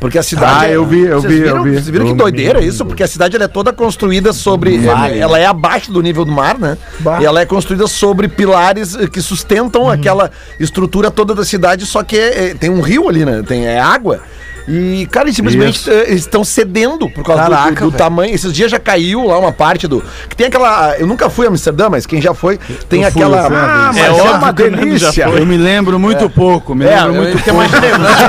Porque 0.00 0.16
a 0.16 0.22
cidade. 0.22 0.66
Ah, 0.66 0.70
eu 0.70 0.86
vi, 0.86 1.00
eu 1.00 1.20
vi, 1.20 1.28
viram, 1.28 1.56
eu 1.56 1.64
vi. 1.64 1.72
Vocês 1.72 1.88
viram 1.88 2.06
que 2.06 2.14
doideira 2.14 2.62
isso? 2.62 2.84
Porque 2.84 3.02
a 3.02 3.08
cidade 3.08 3.36
é 3.36 3.48
toda 3.48 3.72
construída 3.72 4.32
sobre. 4.32 4.78
Vale. 4.78 5.18
Ela 5.18 5.38
é 5.38 5.46
abaixo 5.46 5.90
do 5.90 6.00
nível 6.00 6.24
do 6.24 6.30
mar, 6.30 6.56
né? 6.56 6.78
E 7.20 7.24
ela 7.24 7.40
é 7.40 7.46
construída 7.46 7.86
sobre 7.88 8.28
pilares 8.28 8.94
eh, 8.94 9.08
que 9.08 9.20
sustentam 9.20 9.90
aquela 9.90 10.30
estrutura 10.60 11.10
toda 11.10 11.34
da 11.34 11.44
cidade, 11.44 11.84
só 11.84 12.02
que 12.04 12.16
é- 12.16 12.50
é- 12.50 12.54
tem 12.54 12.70
um 12.70 12.80
rio 12.80 13.08
ali, 13.08 13.24
né? 13.24 13.42
Tem 13.46 13.66
é 13.66 13.80
água. 13.80 14.20
E, 14.68 15.06
cara, 15.10 15.26
eles 15.26 15.36
simplesmente 15.36 15.76
Isso. 15.76 15.90
eh, 15.90 16.04
eles 16.08 16.20
estão 16.20 16.44
cedendo 16.44 17.08
por 17.08 17.24
causa 17.24 17.44
do- 17.44 17.50
Caraca, 17.50 17.84
do, 17.84 17.90
do 17.90 17.96
tamanho. 17.96 18.34
Esses 18.34 18.52
dias 18.52 18.70
já 18.70 18.78
caiu 18.78 19.24
lá 19.26 19.38
uma 19.38 19.50
parte 19.52 19.88
do. 19.88 20.02
Que 20.28 20.36
tem 20.36 20.46
aquela. 20.46 20.94
Eu 20.98 21.06
nunca 21.06 21.30
fui 21.30 21.46
a 21.46 21.48
Amsterdã, 21.48 21.88
mas 21.88 22.04
quem 22.06 22.20
já 22.20 22.34
foi, 22.34 22.58
tem 22.88 23.02
Eu 23.02 23.08
aquela. 23.08 23.44
fui 23.44 23.56
Ah, 23.56 23.90
mas 23.94 23.96
é 23.96 24.10
óbvio 24.10 24.34
uma 24.36 24.52
delícia. 24.52 25.24
Eu 25.28 25.46
me 25.46 25.56
lembro 25.56 25.98
muito 25.98 26.28
pouco, 26.28 26.74
me 26.74 26.84
É, 26.84 26.96
lembro 27.02 27.14
eu 27.16 27.22
muito 27.22 27.42
pouco. 27.44 27.58
mais 27.58 27.72
lembrança. 27.72 28.28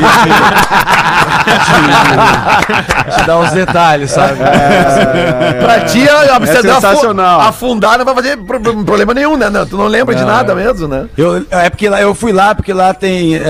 Te 3.17 3.25
dar 3.25 3.39
os 3.39 3.52
detalhes, 3.52 4.12
sabe? 4.12 4.38
pra 5.60 5.82
ti, 5.82 6.08
a 6.08 6.36
Amsterdã 6.38 6.75
sensacional. 6.75 7.41
afundar 7.41 7.97
não 7.97 8.06
vai 8.06 8.15
fazer 8.15 8.38
pro- 8.38 8.60
pro- 8.60 8.84
problema 8.86 9.13
nenhum, 9.13 9.36
né? 9.38 9.49
Não, 9.49 9.65
tu 9.65 9.78
não 9.78 9.88
lembra 9.88 10.15
de 10.15 10.23
nada 10.23 10.54
mesmo, 10.56 10.88
né? 10.88 11.08
Eu, 11.17 11.45
é 11.52 11.69
porque 11.69 11.89
lá, 11.89 12.02
eu 12.02 12.13
fui 12.15 12.32
lá 12.32 12.54
porque 12.56 12.71
lá 12.73 12.93
tem 12.93 13.36
é, 13.36 13.41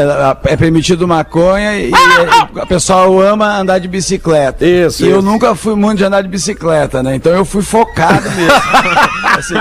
é 0.46 0.58
permitido 0.58 1.08
maconha 1.08 1.76
e, 1.78 1.92
e 1.92 2.76
o 2.76 2.79
pessoal 2.80 3.20
ama 3.22 3.58
andar 3.60 3.78
de 3.80 3.90
bicicleta. 3.90 4.66
Isso, 4.66 5.04
E 5.06 5.10
eu 5.10 5.20
isso. 5.20 5.22
nunca 5.28 5.54
fui 5.54 5.76
muito 5.76 5.98
de 5.98 6.06
andar 6.06 6.22
de 6.22 6.30
bicicleta, 6.30 7.04
né? 7.04 7.14
Então 7.14 7.34
eu 7.34 7.44
fui 7.44 7.62
focado 7.62 8.24
mesmo. 8.32 8.50
Assim, 9.40 9.54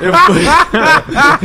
eu, 0.00 0.12
fui, 0.14 0.42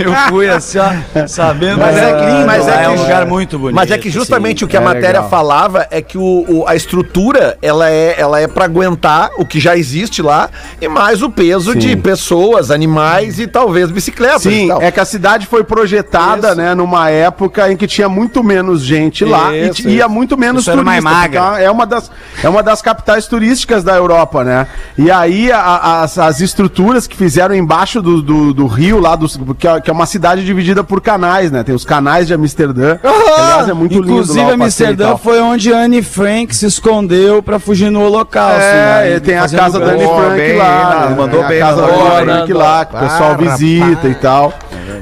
eu 0.03 0.13
fui 0.29 0.49
assim, 0.49 0.79
ó, 0.79 1.27
sabendo. 1.27 1.77
Mas 1.79 1.95
é 1.95 2.11
que- 2.17 2.25
lindo, 2.25 2.45
mas 2.47 2.67
é 2.67 2.71
lá, 2.71 2.81
é, 2.81 2.85
que- 2.85 2.89
um 2.91 3.01
lugar 3.03 3.25
muito 3.27 3.59
bonito. 3.59 3.75
Mas 3.75 3.91
é 3.91 3.97
que 3.99 4.09
justamente 4.09 4.57
assim. 4.63 4.65
o 4.65 4.67
que 4.67 4.77
a 4.77 4.81
é 4.81 4.83
matéria 4.83 5.07
legal. 5.19 5.29
falava 5.29 5.85
é 5.91 6.01
que 6.01 6.17
o, 6.17 6.45
o- 6.47 6.67
a 6.67 6.75
estrutura 6.75 7.55
ela 7.61 7.87
é, 7.87 8.15
ela 8.19 8.39
é 8.39 8.47
para 8.47 8.65
aguentar 8.65 9.29
o 9.37 9.45
que 9.45 9.59
já 9.59 9.77
existe 9.77 10.23
lá 10.23 10.49
e 10.81 10.87
mais 10.87 11.21
o 11.21 11.29
peso 11.29 11.75
de 11.75 11.95
pessoas, 11.97 12.71
animais 12.71 13.39
e 13.39 13.45
talvez 13.45 13.91
bicicletas. 13.91 14.45
e 14.47 14.49
Sim, 14.49 14.67
tal. 14.69 14.81
é 14.81 14.89
que 14.89 14.99
a 14.99 15.05
cidade 15.05 15.45
foi 15.45 15.63
projetada, 15.63 16.47
Isso. 16.47 16.57
né, 16.57 16.73
numa 16.73 17.11
época 17.11 17.71
em 17.71 17.77
que 17.77 17.85
tinha 17.85 18.09
muito 18.09 18.43
menos 18.43 18.81
gente 18.81 19.23
lá 19.23 19.55
e 19.55 19.69
Isso, 19.69 19.83
t- 19.83 19.89
ia 19.89 20.07
muito 20.07 20.35
menos 20.35 20.63
Isso 20.63 20.71
magra. 21.11 21.61
É 21.61 21.69
uma 21.71 21.85
das 21.85 22.11
é 22.43 22.49
uma 22.49 22.61
das 22.63 22.81
capitais 22.81 23.27
turísticas 23.27 23.83
da 23.83 23.95
Europa, 23.95 24.43
né? 24.43 24.67
E 24.97 25.09
aí 25.11 25.51
a- 25.51 25.59
a- 25.59 26.01
as, 26.03 26.17
as 26.17 26.39
estruturas 26.41 27.07
que 27.07 27.15
fizeram 27.15 27.55
embaixo 27.55 28.01
do, 28.01 28.21
do, 28.21 28.53
do 28.53 28.67
rio 28.67 28.99
lá, 28.99 29.15
dos, 29.15 29.39
que, 29.57 29.67
é, 29.67 29.79
que 29.81 29.89
é 29.89 29.93
uma 29.93 30.05
cidade 30.05 30.45
dividida 30.45 30.83
por 30.83 31.01
canais, 31.01 31.51
né? 31.51 31.63
Tem 31.63 31.73
os 31.73 31.85
canais 31.85 32.27
de 32.27 32.33
Amsterdã. 32.33 32.97
aliás, 33.03 33.69
é 33.69 33.73
muito 33.73 33.93
lindo 33.95 34.05
Inclusive, 34.07 34.39
lá 34.39 34.55
o 34.55 34.57
passeio 34.59 34.87
e 34.89 34.91
Amsterdã 34.91 35.17
foi 35.17 35.39
onde 35.41 35.71
Anne 35.73 36.01
Frank 36.01 36.55
se 36.55 36.65
escondeu 36.65 37.41
pra 37.41 37.59
fugir 37.59 37.89
no 37.89 38.01
holocausto. 38.01 38.61
É, 38.61 39.13
né? 39.15 39.19
tem 39.19 39.37
a 39.37 39.47
casa 39.49 39.79
da 39.79 39.87
Anne 39.91 40.03
Frank 40.05 40.35
bem, 40.35 40.57
lá, 40.57 41.07
né? 41.09 41.15
mandou 41.15 41.43
bem, 41.47 41.61
a 41.61 41.65
casa 41.65 41.81
da 41.81 41.87
Anne. 41.87 42.25
Frank 42.25 42.53
lá, 42.53 42.85
que 42.85 42.95
o 42.95 42.99
pessoal 42.99 43.31
Ah, 43.31 43.35
visita 43.35 43.85
rapaz. 43.85 44.11
e 44.11 44.15
tal. 44.15 44.53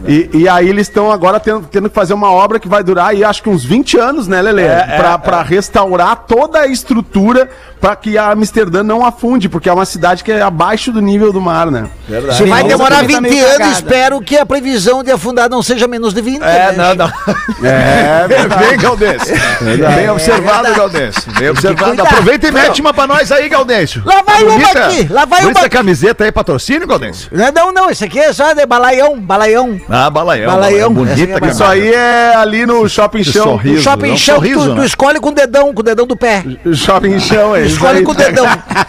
E, 0.07 0.29
e 0.33 0.49
aí 0.49 0.69
eles 0.69 0.87
estão 0.87 1.11
agora 1.11 1.39
tendo, 1.39 1.61
tendo 1.67 1.89
que 1.89 1.95
fazer 1.95 2.13
uma 2.13 2.31
obra 2.31 2.59
que 2.59 2.67
vai 2.67 2.83
durar 2.83 3.07
aí 3.07 3.23
acho 3.23 3.41
que 3.41 3.49
uns 3.49 3.63
20 3.63 3.97
anos, 3.97 4.27
né, 4.27 4.39
Lelê? 4.41 4.67
pra, 4.97 5.17
pra 5.17 5.41
restaurar 5.41 5.85
toda 6.27 6.59
a 6.59 6.67
estrutura 6.67 7.49
pra 7.79 7.95
que 7.95 8.17
a 8.17 8.31
Amsterdã 8.31 8.83
não 8.83 9.05
afunde, 9.05 9.47
porque 9.47 9.69
é 9.69 9.73
uma 9.73 9.85
cidade 9.85 10.23
que 10.23 10.31
é 10.31 10.41
abaixo 10.41 10.91
do 10.91 11.01
nível 11.01 11.31
do 11.31 11.39
mar, 11.39 11.69
né? 11.69 11.87
Se 12.35 12.43
vai 12.45 12.63
demorar 12.63 13.01
também 13.01 13.15
tá 13.15 13.21
20 13.21 13.29
meio 13.31 13.45
anos, 13.45 13.57
cagada. 13.57 13.71
espero 13.73 14.21
que 14.21 14.37
a 14.37 14.45
previsão 14.45 15.03
de 15.03 15.11
afundar 15.11 15.49
não 15.49 15.61
seja 15.61 15.87
menos 15.87 16.13
de 16.13 16.21
20. 16.21 16.41
É, 16.41 16.71
né? 16.71 16.73
não, 16.75 16.95
não. 16.95 17.67
É, 17.67 18.25
Bem, 18.69 18.77
Galdêncio. 18.79 19.35
Bem 19.95 20.09
observado, 20.09 20.73
Galdêncio. 20.73 21.31
Bem 21.33 21.49
observado. 21.49 22.01
Aproveita 22.01 22.47
e 22.47 22.51
mete 22.51 22.81
uma 22.81 22.93
pra 22.93 23.05
nós 23.07 23.31
aí, 23.31 23.47
Galdêncio. 23.49 24.01
Lá 24.05 24.21
vai 24.23 24.43
uma 24.43 24.51
Bonita- 24.53 24.85
aqui, 24.85 25.07
lá 25.11 25.25
vai 25.25 25.41
bonita 25.41 25.59
uma- 25.61 25.69
camiseta 25.69 26.23
aí, 26.23 26.31
patrocínio, 26.31 26.87
Galdêncio? 26.87 27.29
Não, 27.31 27.51
não, 27.51 27.71
não, 27.73 27.89
esse 27.89 28.03
aqui 28.05 28.19
é 28.19 28.33
só 28.33 28.53
de 28.53 28.65
balaião, 28.65 29.19
balaião. 29.19 29.79
Ah, 29.89 30.09
balaião. 30.09 30.51
Balaião. 30.51 30.93
Bonita 30.93 31.45
Essa 31.45 31.45
é 31.45 31.49
Isso 31.51 31.63
aí 31.63 31.93
é 31.93 32.35
ali 32.35 32.65
no 32.65 32.87
Shopping 32.89 33.23
Chão. 33.23 33.43
sorriso. 33.43 33.83
Shopping 33.83 34.13
é 34.13 34.17
chão, 34.17 34.35
sorriso, 34.35 34.59
tu, 34.69 34.75
tu 34.75 34.81
né? 34.81 34.85
escolhe 34.85 35.19
com 35.19 35.29
o 35.29 35.33
dedão, 35.33 35.73
com 35.75 35.81
o 35.81 35.83
dedão 35.83 36.07
do 36.07 36.15
pé. 36.15 36.43
Chão, 37.19 37.55
é 37.55 37.65
Escolhe 37.65 38.01
com 38.03 38.11
o 38.11 38.15
dedão. 38.15 38.45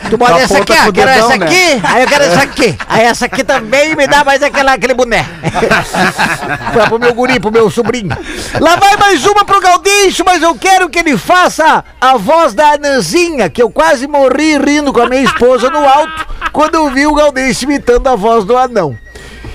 Tu 0.08 0.16
bota 0.16 0.40
essa 0.40 0.58
aqui, 0.58 0.72
ó, 0.72 0.92
quero 0.92 1.10
essa 1.10 1.36
né? 1.36 1.46
aqui, 1.46 1.80
aí 1.82 2.02
eu 2.02 2.08
quero 2.08 2.24
essa 2.24 2.42
aqui. 2.42 2.78
Aí 2.88 3.04
essa 3.04 3.26
aqui 3.26 3.44
também 3.44 3.94
me 3.94 4.06
dá 4.06 4.24
mais 4.24 4.42
aquela, 4.42 4.72
aquele 4.72 4.94
boné. 4.94 5.26
pra, 6.72 6.86
pro 6.86 6.98
meu 6.98 7.12
guri, 7.12 7.40
pro 7.40 7.52
meu 7.52 7.70
sobrinho. 7.70 8.16
Lá 8.60 8.76
vai 8.76 8.96
mais 8.96 9.26
uma 9.26 9.44
pro 9.44 9.60
Galdêncio, 9.60 10.24
mas 10.24 10.42
eu 10.42 10.54
quero 10.54 10.88
que 10.88 10.98
ele 11.00 11.18
faça 11.18 11.84
a 12.00 12.16
voz 12.16 12.54
da 12.54 12.72
Ananzinha, 12.72 13.50
que 13.50 13.62
eu 13.62 13.68
quase 13.68 14.06
morri 14.06 14.56
rindo 14.56 14.92
com 14.92 15.02
a 15.02 15.08
minha 15.08 15.22
esposa 15.22 15.68
no 15.68 15.86
alto 15.86 16.26
quando 16.52 16.76
eu 16.76 16.90
vi 16.90 17.06
o 17.06 17.14
Galdêncio 17.14 17.64
imitando 17.64 18.06
a 18.06 18.16
voz 18.16 18.44
do 18.44 18.56
anão. 18.56 18.96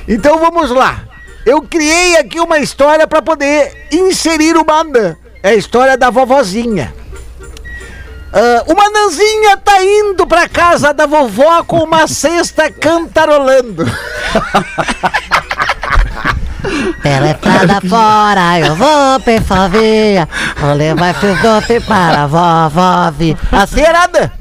Então 0.08 0.38
vamos 0.38 0.70
lá. 0.70 1.04
Eu 1.46 1.62
criei 1.62 2.18
aqui 2.18 2.40
uma 2.40 2.60
história 2.60 3.08
pra 3.08 3.22
poder 3.22 3.88
inserir 3.92 4.56
uma 4.56 4.82
anã. 4.82 5.18
É 5.42 5.50
a 5.50 5.56
história 5.56 5.98
da 5.98 6.12
vovozinha. 6.12 6.94
Ah, 8.34 8.64
uma 8.68 8.90
nanzinha 8.90 9.58
tá 9.58 9.84
indo 9.84 10.26
pra 10.26 10.48
casa 10.48 10.94
da 10.94 11.06
vovó 11.06 11.64
com 11.64 11.80
uma 11.80 12.08
cesta 12.08 12.72
cantarolando. 12.72 13.86
Pela 17.02 17.32
estrada 17.32 17.82
fora 17.90 18.60
eu 18.60 18.76
vou 18.76 19.20
perfovia 19.26 20.30
Vou 20.58 20.74
levar 20.74 21.16
seus 21.20 21.42
doces 21.42 21.84
para 21.84 22.24
a 22.24 22.28
vovó 22.28 23.12
Vi 23.18 23.36
A 23.52 23.66
cerada. 23.66 24.32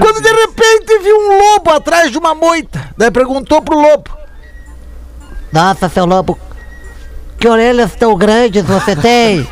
Quando 0.00 0.22
de 0.22 0.28
repente 0.28 0.98
viu 1.02 1.16
um 1.16 1.38
lobo 1.38 1.70
atrás 1.70 2.12
de 2.12 2.18
uma 2.18 2.34
moita. 2.34 2.80
Daí 2.96 3.10
perguntou 3.10 3.60
pro 3.62 3.80
lobo. 3.80 4.10
Nossa, 5.52 5.88
seu 5.88 6.06
lobo 6.06 6.38
Que 7.38 7.48
orelhas 7.48 7.96
tão 7.96 8.16
grandes 8.16 8.64
você 8.64 8.94
tem 8.94 9.46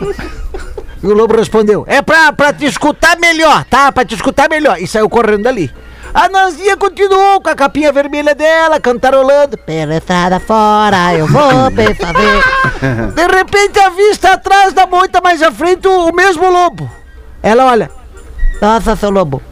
E 1.07 1.09
o 1.09 1.15
lobo 1.15 1.37
respondeu: 1.37 1.85
É 1.87 2.03
pra, 2.03 2.33
pra 2.33 2.53
te 2.53 2.67
escutar 2.67 3.17
melhor, 3.17 3.65
tá? 3.67 3.93
Pra 3.93 4.05
te 4.05 4.17
escutar 4.17 4.49
melhor. 4.49 4.77
E 4.81 4.89
saiu 4.89 5.09
correndo 5.09 5.45
dali. 5.45 5.73
A 6.13 6.29
nanzinha 6.29 6.77
continuou 6.77 7.41
com 7.41 7.49
a 7.49 7.55
capinha 7.55 7.93
vermelha 7.93 8.35
dela, 8.35 8.81
cantarolando. 8.81 9.57
Pela 9.57 9.97
estrada 9.97 10.41
fora 10.41 11.15
eu 11.15 11.27
vou 11.27 11.71
perfovia 11.71 13.13
De 13.15 13.27
repente, 13.27 13.79
a 13.79 13.91
vista 13.91 14.33
atrás 14.33 14.73
da 14.73 14.87
moita 14.87 15.21
mais 15.21 15.41
à 15.43 15.53
frente 15.53 15.87
o, 15.87 16.09
o 16.09 16.15
mesmo 16.15 16.51
lobo. 16.51 16.91
Ela 17.41 17.67
olha. 17.67 17.89
Nossa, 18.61 18.97
seu 18.97 19.11
lobo 19.11 19.43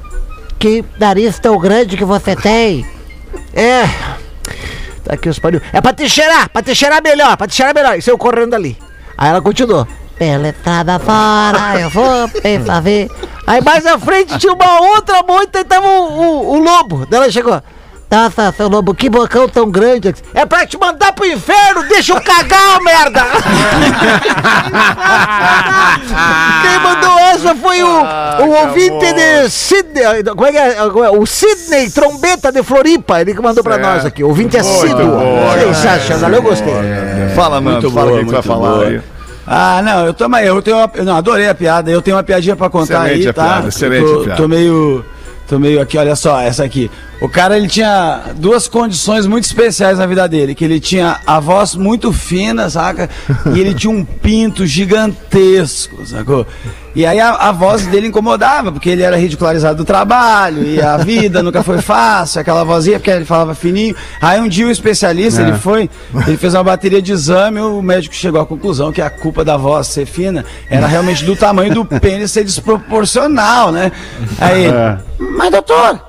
Que 0.58 0.82
nariz 0.98 1.38
tão 1.38 1.58
grande 1.58 1.96
que 1.96 2.04
você 2.04 2.34
tem 2.34 2.84
É. 3.54 3.84
Tá 5.04 5.14
aqui 5.14 5.28
os 5.28 5.38
pariu. 5.38 5.60
É 5.72 5.80
pra 5.80 5.92
te 5.92 6.08
cheirar, 6.08 6.48
pra 6.48 6.62
te 6.62 6.74
cheirar 6.74 7.00
melhor, 7.00 7.36
pra 7.36 7.46
te 7.46 7.54
cheirar 7.54 7.74
melhor. 7.74 7.96
E 7.96 8.02
saiu 8.02 8.18
correndo 8.18 8.54
ali. 8.54 8.76
Aí 9.16 9.28
ela 9.28 9.40
continuou. 9.40 9.86
Pela 10.18 10.48
estrada 10.48 10.98
fora, 10.98 11.80
eu 11.80 11.90
vou 11.90 12.28
pra 12.64 12.80
ver. 12.80 13.08
Aí 13.46 13.60
mais 13.62 13.84
à 13.84 13.98
frente 13.98 14.38
tinha 14.38 14.52
uma 14.52 14.80
outra 14.80 15.22
moita 15.22 15.60
e 15.60 15.64
tava 15.64 15.86
o, 15.86 16.12
o, 16.12 16.54
o 16.54 16.58
lobo. 16.58 17.04
Daí 17.06 17.20
ela 17.20 17.30
chegou. 17.30 17.60
Nossa, 18.10 18.52
seu 18.52 18.68
lobo, 18.68 18.94
que 18.94 19.10
bocão 19.10 19.48
tão 19.48 19.68
grande. 19.68 20.14
É 20.32 20.46
pra 20.46 20.64
te 20.64 20.78
mandar 20.78 21.12
pro 21.12 21.26
inferno, 21.26 21.82
deixa 21.88 22.12
eu 22.12 22.20
cagar, 22.20 22.80
merda! 22.80 23.22
Quem 26.62 26.78
mandou 26.78 27.18
essa 27.18 27.54
foi 27.56 27.82
o, 27.82 27.88
o 27.88 28.66
ouvinte 28.66 29.12
de 29.12 29.50
Sidney. 29.50 30.22
Como 30.24 30.46
é 30.46 30.52
que 30.52 30.58
é? 30.58 30.74
Como 30.90 31.04
é? 31.04 31.10
O 31.10 31.26
Sidney, 31.26 31.90
trombeta 31.90 32.52
de 32.52 32.62
Floripa. 32.62 33.20
Ele 33.20 33.34
que 33.34 33.42
mandou 33.42 33.64
pra 33.64 33.78
nós 33.78 34.04
aqui. 34.04 34.22
O 34.22 34.28
ouvinte 34.28 34.56
é 34.56 34.62
Sidney. 34.62 35.06
Sensacional, 35.74 36.30
eu 36.30 36.42
gostei. 36.42 36.72
Fala, 37.34 37.60
mano, 37.60 37.80
Muito 37.80 37.90
fala 37.90 38.12
o 38.12 38.18
que 38.18 38.24
vai 38.26 38.34
muito 38.34 38.46
falar 38.46 38.70
boa. 38.74 39.02
Ah, 39.46 39.82
não, 39.82 40.06
eu 40.06 40.28
mas 40.28 40.46
eu 40.46 40.62
tenho 40.62 40.76
uma, 40.78 40.90
não, 41.04 41.16
adorei 41.16 41.48
a 41.48 41.54
piada. 41.54 41.90
Eu 41.90 42.00
tenho 42.00 42.16
uma 42.16 42.22
piadinha 42.22 42.56
pra 42.56 42.70
contar 42.70 43.06
Excelente 43.06 43.28
aí, 43.28 43.32
tá? 43.32 43.44
piada, 43.44 43.68
excelente 43.68 44.06
tô, 44.06 44.20
a 44.20 44.24
piada. 44.24 44.36
tô 44.42 44.48
meio 44.48 45.04
tô 45.46 45.58
meio 45.58 45.80
aqui, 45.80 45.98
olha 45.98 46.16
só, 46.16 46.40
essa 46.40 46.64
aqui. 46.64 46.90
O 47.20 47.28
cara 47.28 47.56
ele 47.56 47.68
tinha 47.68 48.32
duas 48.36 48.66
condições 48.66 49.26
muito 49.26 49.44
especiais 49.44 49.98
na 49.98 50.06
vida 50.06 50.26
dele, 50.26 50.54
que 50.54 50.64
ele 50.64 50.80
tinha 50.80 51.20
a 51.26 51.38
voz 51.38 51.74
muito 51.74 52.12
fina, 52.12 52.68
saca? 52.70 53.10
E 53.54 53.60
ele 53.60 53.74
tinha 53.74 53.90
um 53.90 54.04
pinto 54.04 54.66
gigantesco, 54.66 56.04
sacou? 56.06 56.46
E 56.94 57.04
aí 57.04 57.18
a, 57.18 57.30
a 57.34 57.52
voz 57.52 57.86
dele 57.86 58.06
incomodava, 58.06 58.70
porque 58.70 58.88
ele 58.88 59.02
era 59.02 59.16
ridicularizado 59.16 59.78
do 59.78 59.84
trabalho, 59.84 60.62
e 60.64 60.80
a 60.80 60.96
vida 60.96 61.42
nunca 61.42 61.62
foi 61.62 61.80
fácil, 61.80 62.40
aquela 62.40 62.62
vozinha, 62.62 62.98
porque 62.98 63.10
ele 63.10 63.24
falava 63.24 63.54
fininho. 63.54 63.96
Aí 64.20 64.40
um 64.40 64.48
dia 64.48 64.66
o 64.66 64.70
especialista, 64.70 65.42
ele 65.42 65.54
foi, 65.54 65.90
ele 66.26 66.36
fez 66.36 66.54
uma 66.54 66.62
bateria 66.62 67.02
de 67.02 67.12
exame, 67.12 67.60
o 67.60 67.82
médico 67.82 68.14
chegou 68.14 68.40
à 68.40 68.46
conclusão 68.46 68.92
que 68.92 69.02
a 69.02 69.10
culpa 69.10 69.44
da 69.44 69.56
voz 69.56 69.88
ser 69.88 70.06
fina 70.06 70.44
era 70.70 70.86
realmente 70.86 71.24
do 71.24 71.34
tamanho 71.34 71.74
do 71.74 71.84
pênis 71.84 72.30
ser 72.30 72.44
desproporcional, 72.44 73.72
né? 73.72 73.90
Aí 74.38 74.64
ele, 74.64 74.74
mas 75.36 75.50
doutor, 75.50 76.00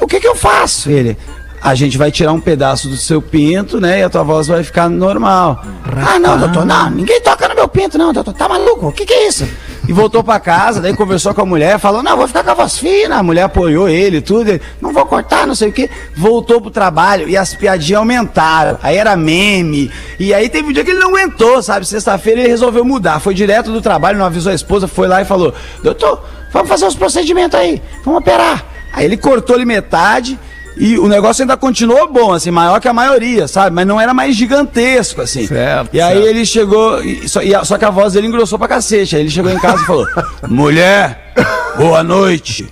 o 0.00 0.06
que 0.06 0.20
que 0.20 0.26
eu 0.26 0.34
faço? 0.34 0.90
Ele, 0.90 1.18
a 1.62 1.74
gente 1.74 1.98
vai 1.98 2.10
tirar 2.10 2.32
um 2.32 2.40
pedaço 2.40 2.88
do 2.88 2.96
seu 2.96 3.20
pinto, 3.20 3.80
né? 3.80 4.00
E 4.00 4.02
a 4.02 4.08
tua 4.08 4.22
voz 4.22 4.46
vai 4.46 4.64
ficar 4.64 4.88
normal. 4.88 5.62
Ah, 5.84 6.18
não, 6.18 6.38
doutor, 6.38 6.64
não, 6.64 6.90
ninguém 6.90 7.20
toca 7.20 7.46
no 7.48 7.54
meu 7.54 7.68
pinto, 7.68 7.98
não, 7.98 8.12
doutor, 8.12 8.32
tá 8.32 8.48
maluco? 8.48 8.88
O 8.88 8.92
que 8.92 9.04
que 9.04 9.12
é 9.12 9.28
isso? 9.28 9.46
E 9.86 9.92
voltou 9.92 10.22
pra 10.22 10.38
casa, 10.38 10.80
daí 10.80 10.94
conversou 10.94 11.34
com 11.34 11.42
a 11.42 11.44
mulher, 11.44 11.78
falou, 11.78 12.02
não, 12.02 12.16
vou 12.16 12.26
ficar 12.28 12.44
com 12.44 12.50
a 12.50 12.54
voz 12.54 12.78
fina. 12.78 13.16
A 13.16 13.22
mulher 13.22 13.42
apoiou 13.42 13.88
ele 13.88 14.20
tudo, 14.20 14.48
ele, 14.50 14.62
não 14.80 14.92
vou 14.92 15.04
cortar, 15.04 15.46
não 15.46 15.54
sei 15.54 15.68
o 15.68 15.72
quê. 15.72 15.90
Voltou 16.16 16.60
pro 16.60 16.70
trabalho 16.70 17.28
e 17.28 17.36
as 17.36 17.54
piadinhas 17.54 17.98
aumentaram. 17.98 18.78
Aí 18.82 18.96
era 18.96 19.16
meme. 19.16 19.90
E 20.18 20.32
aí 20.32 20.48
teve 20.48 20.68
um 20.68 20.72
dia 20.72 20.84
que 20.84 20.92
ele 20.92 21.00
não 21.00 21.08
aguentou, 21.08 21.62
sabe? 21.62 21.84
Sexta-feira 21.86 22.40
ele 22.40 22.48
resolveu 22.48 22.84
mudar. 22.84 23.20
Foi 23.20 23.34
direto 23.34 23.72
do 23.72 23.82
trabalho, 23.82 24.16
não 24.16 24.26
avisou 24.26 24.52
a 24.52 24.54
esposa, 24.54 24.86
foi 24.86 25.08
lá 25.08 25.20
e 25.20 25.24
falou, 25.24 25.52
doutor, 25.82 26.24
vamos 26.52 26.68
fazer 26.68 26.86
os 26.86 26.94
procedimentos 26.94 27.58
aí, 27.58 27.82
vamos 28.04 28.20
operar. 28.20 28.64
Aí 28.92 29.04
ele 29.04 29.16
cortou-lhe 29.16 29.64
metade 29.64 30.38
e 30.76 30.98
o 30.98 31.08
negócio 31.08 31.42
ainda 31.42 31.56
continuou 31.56 32.10
bom, 32.10 32.32
assim, 32.32 32.50
maior 32.50 32.80
que 32.80 32.88
a 32.88 32.92
maioria, 32.92 33.46
sabe? 33.48 33.74
Mas 33.74 33.86
não 33.86 34.00
era 34.00 34.14
mais 34.14 34.34
gigantesco, 34.36 35.20
assim. 35.20 35.46
Certo, 35.46 35.90
E 35.94 36.00
aí 36.00 36.14
certo. 36.16 36.28
ele 36.28 36.46
chegou, 36.46 37.02
e 37.02 37.28
só, 37.28 37.42
e 37.42 37.54
a- 37.54 37.64
só 37.64 37.76
que 37.76 37.84
a 37.84 37.90
voz 37.90 38.12
dele 38.14 38.26
engrossou 38.28 38.58
pra 38.58 38.68
cacete. 38.68 39.16
Aí 39.16 39.22
ele 39.22 39.30
chegou 39.30 39.50
em 39.50 39.58
casa 39.58 39.82
e 39.82 39.86
falou: 39.86 40.06
Mulher, 40.48 41.32
boa 41.76 42.02
noite. 42.02 42.68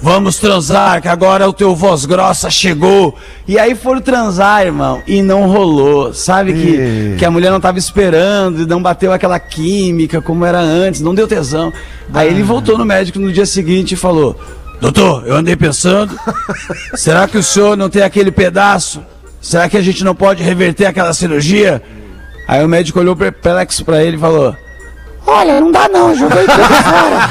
Vamos 0.00 0.38
transar, 0.38 1.02
que 1.02 1.08
agora 1.08 1.48
o 1.48 1.52
teu 1.52 1.74
voz 1.74 2.04
grossa 2.04 2.48
chegou. 2.48 3.16
E 3.48 3.58
aí 3.58 3.74
foram 3.74 4.00
transar, 4.00 4.64
irmão, 4.64 5.02
e 5.08 5.22
não 5.22 5.48
rolou. 5.48 6.14
Sabe 6.14 6.52
que, 6.52 7.16
que 7.18 7.24
a 7.24 7.30
mulher 7.32 7.50
não 7.50 7.58
tava 7.60 7.80
esperando, 7.80 8.62
e 8.62 8.66
não 8.66 8.80
bateu 8.80 9.12
aquela 9.12 9.40
química 9.40 10.22
como 10.22 10.44
era 10.44 10.60
antes, 10.60 11.00
não 11.00 11.12
deu 11.12 11.26
tesão. 11.26 11.72
Aí 12.14 12.28
ele 12.28 12.44
voltou 12.44 12.78
no 12.78 12.84
médico 12.84 13.18
no 13.18 13.32
dia 13.32 13.44
seguinte 13.44 13.92
e 13.94 13.96
falou: 13.96 14.38
Doutor, 14.82 15.22
eu 15.28 15.36
andei 15.36 15.54
pensando, 15.54 16.18
será 16.96 17.28
que 17.28 17.38
o 17.38 17.42
senhor 17.42 17.76
não 17.76 17.88
tem 17.88 18.02
aquele 18.02 18.32
pedaço? 18.32 19.00
Será 19.40 19.68
que 19.68 19.76
a 19.76 19.80
gente 19.80 20.02
não 20.02 20.12
pode 20.12 20.42
reverter 20.42 20.86
aquela 20.86 21.14
cirurgia? 21.14 21.80
Aí 22.48 22.64
o 22.64 22.68
médico 22.68 22.98
olhou 22.98 23.14
perplexo 23.14 23.84
pra 23.84 24.02
ele 24.02 24.16
e 24.16 24.20
falou: 24.20 24.56
Olha, 25.24 25.60
não 25.60 25.70
dá 25.70 25.88
não, 25.88 26.12
joguei 26.16 26.42
tudo 26.46 26.64
fora. 26.82 27.28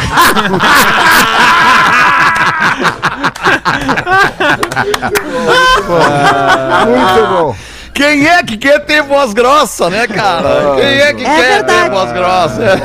Muito 6.85 7.27
bom. 7.27 7.55
Quem 7.93 8.27
é 8.27 8.41
que 8.43 8.57
quer 8.57 8.79
ter 8.85 9.03
voz 9.03 9.33
grossa, 9.33 9.89
né, 9.89 10.07
cara? 10.07 10.75
Quem 10.75 10.85
é 10.85 11.13
que 11.13 11.23
É 11.25 11.35
quer 11.35 11.53
verdade. 11.63 11.83
ter 11.83 11.89
voz 11.91 12.11
grossa? 12.11 12.81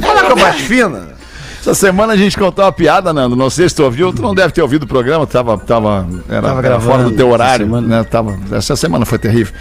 Fala 0.00 0.22
com 0.24 0.32
a 0.32 0.34
voz 0.34 0.56
fina. 0.62 1.17
Essa 1.60 1.74
semana 1.74 2.12
a 2.12 2.16
gente 2.16 2.38
contou 2.38 2.64
uma 2.64 2.72
piada, 2.72 3.12
Nando. 3.12 3.34
Não 3.36 3.50
sei 3.50 3.68
se 3.68 3.74
tu 3.74 3.82
ouviu. 3.84 4.12
Tu 4.12 4.22
não 4.22 4.34
deve 4.34 4.52
ter 4.52 4.62
ouvido 4.62 4.84
o 4.84 4.86
programa. 4.86 5.26
tu 5.26 5.32
Tava, 5.32 5.58
tava, 5.58 6.06
era, 6.28 6.42
Tava 6.48 6.62
gravando 6.62 6.90
fora 6.90 7.02
do 7.04 7.10
teu 7.12 7.26
essa 7.26 7.34
horário. 7.34 7.66
semana. 7.66 7.86
Né? 7.98 8.04
Tava, 8.04 8.38
essa 8.52 8.76
semana 8.76 9.04
foi 9.04 9.18
terrível. 9.18 9.52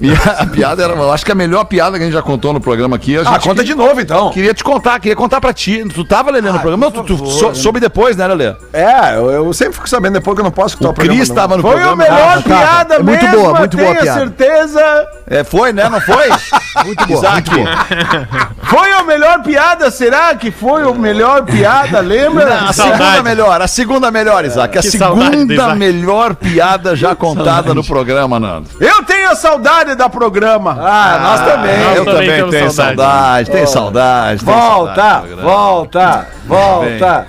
E 0.00 0.10
a 0.12 0.46
piada 0.46 0.82
era, 0.84 0.92
eu 0.92 1.10
acho 1.12 1.24
que 1.24 1.32
a 1.32 1.34
melhor 1.34 1.64
piada 1.64 1.96
que 1.96 2.02
a 2.02 2.06
gente 2.06 2.14
já 2.14 2.22
contou 2.22 2.52
no 2.52 2.60
programa 2.60 2.96
aqui. 2.96 3.16
A 3.16 3.22
Ah, 3.22 3.38
conta 3.38 3.64
de 3.64 3.74
novo 3.74 4.00
então. 4.00 4.30
Queria 4.30 4.52
te 4.54 4.62
contar, 4.62 5.00
queria 5.00 5.16
contar 5.16 5.40
pra 5.40 5.52
ti. 5.52 5.82
Tu 5.92 6.04
tava 6.04 6.30
lendo 6.30 6.48
o 6.50 6.52
programa? 6.60 6.84
Não, 6.86 6.90
tu, 6.92 7.02
tu 7.02 7.26
sou- 7.26 7.54
soube 7.54 7.80
depois, 7.80 8.16
né, 8.16 8.26
Lelê? 8.28 8.54
É, 8.72 9.16
eu, 9.16 9.30
eu 9.30 9.52
sempre 9.54 9.74
fico 9.74 9.88
sabendo 9.88 10.14
depois 10.14 10.34
que 10.34 10.40
eu 10.40 10.44
não 10.44 10.50
posso 10.52 10.74
escutar 10.74 10.90
O 10.90 10.94
Cris 10.94 11.28
tava 11.30 11.56
no 11.56 11.62
Foi 11.62 11.70
a 11.72 11.74
programa. 11.74 11.96
melhor 12.04 12.28
Ah, 12.38 12.42
tá. 12.42 12.42
piada 12.42 12.94
É 12.96 13.02
muito 13.02 13.24
mesmo, 13.24 13.40
boa, 13.42 13.58
muito 13.58 13.76
boa 13.76 13.88
tenho 13.90 14.02
piada. 14.02 14.20
certeza. 14.20 15.06
É, 15.28 15.42
foi, 15.44 15.72
né? 15.72 15.88
Não 15.88 16.00
foi? 16.00 16.26
Muito 16.84 17.06
boa, 17.06 17.18
Isaac. 17.18 17.50
muito 17.50 17.64
boa. 17.64 18.48
Foi 18.64 18.92
a 18.92 19.02
melhor 19.02 19.42
piada, 19.42 19.90
será 19.90 20.34
que 20.34 20.50
foi 20.50 20.82
a 20.82 20.92
melhor 20.92 21.42
piada, 21.44 21.55
lembra? 22.00 22.60
A 22.68 22.72
segunda 22.72 23.22
melhor, 23.22 23.62
a 23.62 23.68
segunda 23.68 24.10
melhor, 24.10 24.44
Isaac. 24.44 24.78
A 24.78 24.82
Que 24.82 24.90
saudade 24.90 25.30
segunda 25.30 25.54
Isaac. 25.54 25.76
melhor 25.78 26.34
piada 26.34 26.94
já 26.96 27.14
contada 27.14 27.74
no 27.74 27.84
programa, 27.84 28.38
Nando. 28.38 28.68
Eu 28.80 29.02
tenho 29.04 29.30
a 29.30 29.34
saudade 29.36 29.94
da 29.94 30.08
programa. 30.08 30.76
Ah, 30.80 31.18
nós 31.22 31.40
também. 31.40 31.78
nós 31.84 31.96
eu 31.96 32.04
também 32.04 32.50
tenho 32.50 32.70
saudade. 32.70 32.72
saudade, 32.72 33.50
tenho 33.50 33.66
saudade. 33.66 34.44
tenho 34.44 34.56
Volta, 34.56 34.94
saudade 34.94 35.34
volta, 35.42 36.26
volta. 36.46 37.26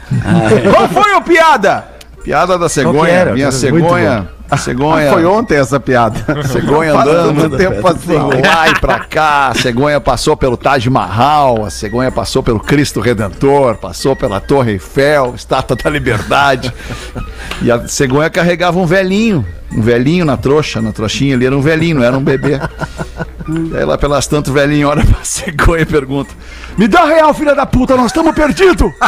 Qual 0.72 0.88
foi 0.90 1.13
a 1.13 1.22
piada? 1.22 1.86
Piada 2.24 2.58
da 2.58 2.68
cegonha. 2.70 3.26
Minha 3.26 3.52
Muito 3.52 4.37
cegonha. 4.56 4.56
A 4.56 4.58
cegonha. 4.58 5.12
Foi 5.12 5.26
ontem 5.26 5.56
essa 5.58 5.80
piada. 5.80 6.18
Cegonha 6.48 6.94
Faz 6.94 7.10
andando. 7.10 7.42
tanto 7.42 7.58
tempo 7.58 7.88
assim. 7.88 8.18
Lá 8.46 8.70
e 8.70 8.80
pra 8.80 9.00
cá, 9.00 9.48
a 9.50 9.54
cegonha 9.56 10.00
passou 10.00 10.38
pelo 10.38 10.56
Taj 10.56 10.88
Mahal, 10.90 11.66
a 11.66 11.70
cegonha 11.70 12.12
passou 12.12 12.42
pelo 12.42 12.60
Cristo 12.60 13.00
Redentor, 13.02 13.76
passou 13.76 14.16
pela 14.16 14.40
Torre 14.40 14.74
Eiffel, 14.74 15.34
Estátua 15.36 15.76
da 15.76 15.90
Liberdade. 15.90 16.72
E 17.62 17.70
a 17.72 17.88
cegonha 17.88 18.30
carregava 18.30 18.78
um 18.80 18.86
velhinho, 18.86 19.46
um 19.72 19.82
velhinho 19.82 20.24
na 20.24 20.38
trouxa, 20.38 20.82
na 20.82 20.92
trouxinha 20.92 21.36
ali, 21.36 21.46
era 21.46 21.56
um 21.58 21.62
velhinho, 21.62 21.98
não 21.98 22.04
era 22.04 22.18
um 22.18 22.24
bebê. 22.24 22.60
E 23.48 23.78
aí 23.78 23.86
lá 23.86 23.98
pelas 23.98 24.28
tantas, 24.28 24.52
o 24.52 24.54
velhinho 24.54 24.88
olha 24.88 25.04
pra 25.06 25.24
cegonha 25.24 25.82
e 25.82 25.86
pergunta: 25.86 26.34
Me 26.78 26.88
dá 26.88 27.06
real, 27.06 27.34
filha 27.34 27.56
da 27.56 27.66
puta, 27.66 27.96
nós 27.98 28.08
estamos 28.08 28.34
perdidos! 28.36 28.92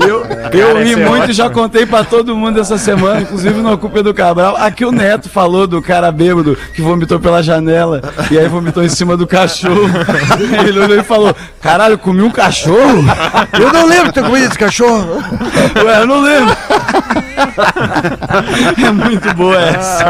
Eu, 0.00 0.26
eu 0.52 0.82
ri 0.82 0.96
muito 0.96 1.30
e 1.30 1.32
já 1.32 1.48
contei 1.48 1.86
pra 1.86 2.04
todo 2.04 2.36
mundo 2.36 2.60
essa 2.60 2.76
semana, 2.76 3.20
inclusive 3.22 3.60
no 3.60 3.78
Culpa 3.78 4.02
do 4.02 4.12
Cabral. 4.12 4.56
Aqui 4.56 4.84
o 4.84 4.92
Neto 4.92 5.28
falou 5.28 5.66
do 5.66 5.80
cara 5.80 6.10
bêbado 6.10 6.58
que 6.74 6.82
vomitou 6.82 7.20
pela 7.20 7.42
janela 7.42 8.02
e 8.30 8.38
aí 8.38 8.48
vomitou 8.48 8.82
em 8.82 8.88
cima 8.88 9.16
do 9.16 9.26
cachorro. 9.26 9.88
Ele 10.66 10.80
olhou 10.80 10.98
e 10.98 11.04
falou: 11.04 11.34
Caralho, 11.60 11.96
comi 11.98 12.22
um 12.22 12.30
cachorro? 12.30 13.04
Eu 13.58 13.72
não 13.72 13.86
lembro 13.86 14.08
de 14.08 14.14
ter 14.14 14.24
comido 14.24 14.46
esse 14.46 14.58
cachorro. 14.58 15.22
Ué, 15.84 16.00
eu 16.00 16.06
não 16.06 16.20
lembro. 16.20 16.56
É 18.86 18.90
muito 18.90 19.34
boa 19.34 19.60
essa. 19.60 20.04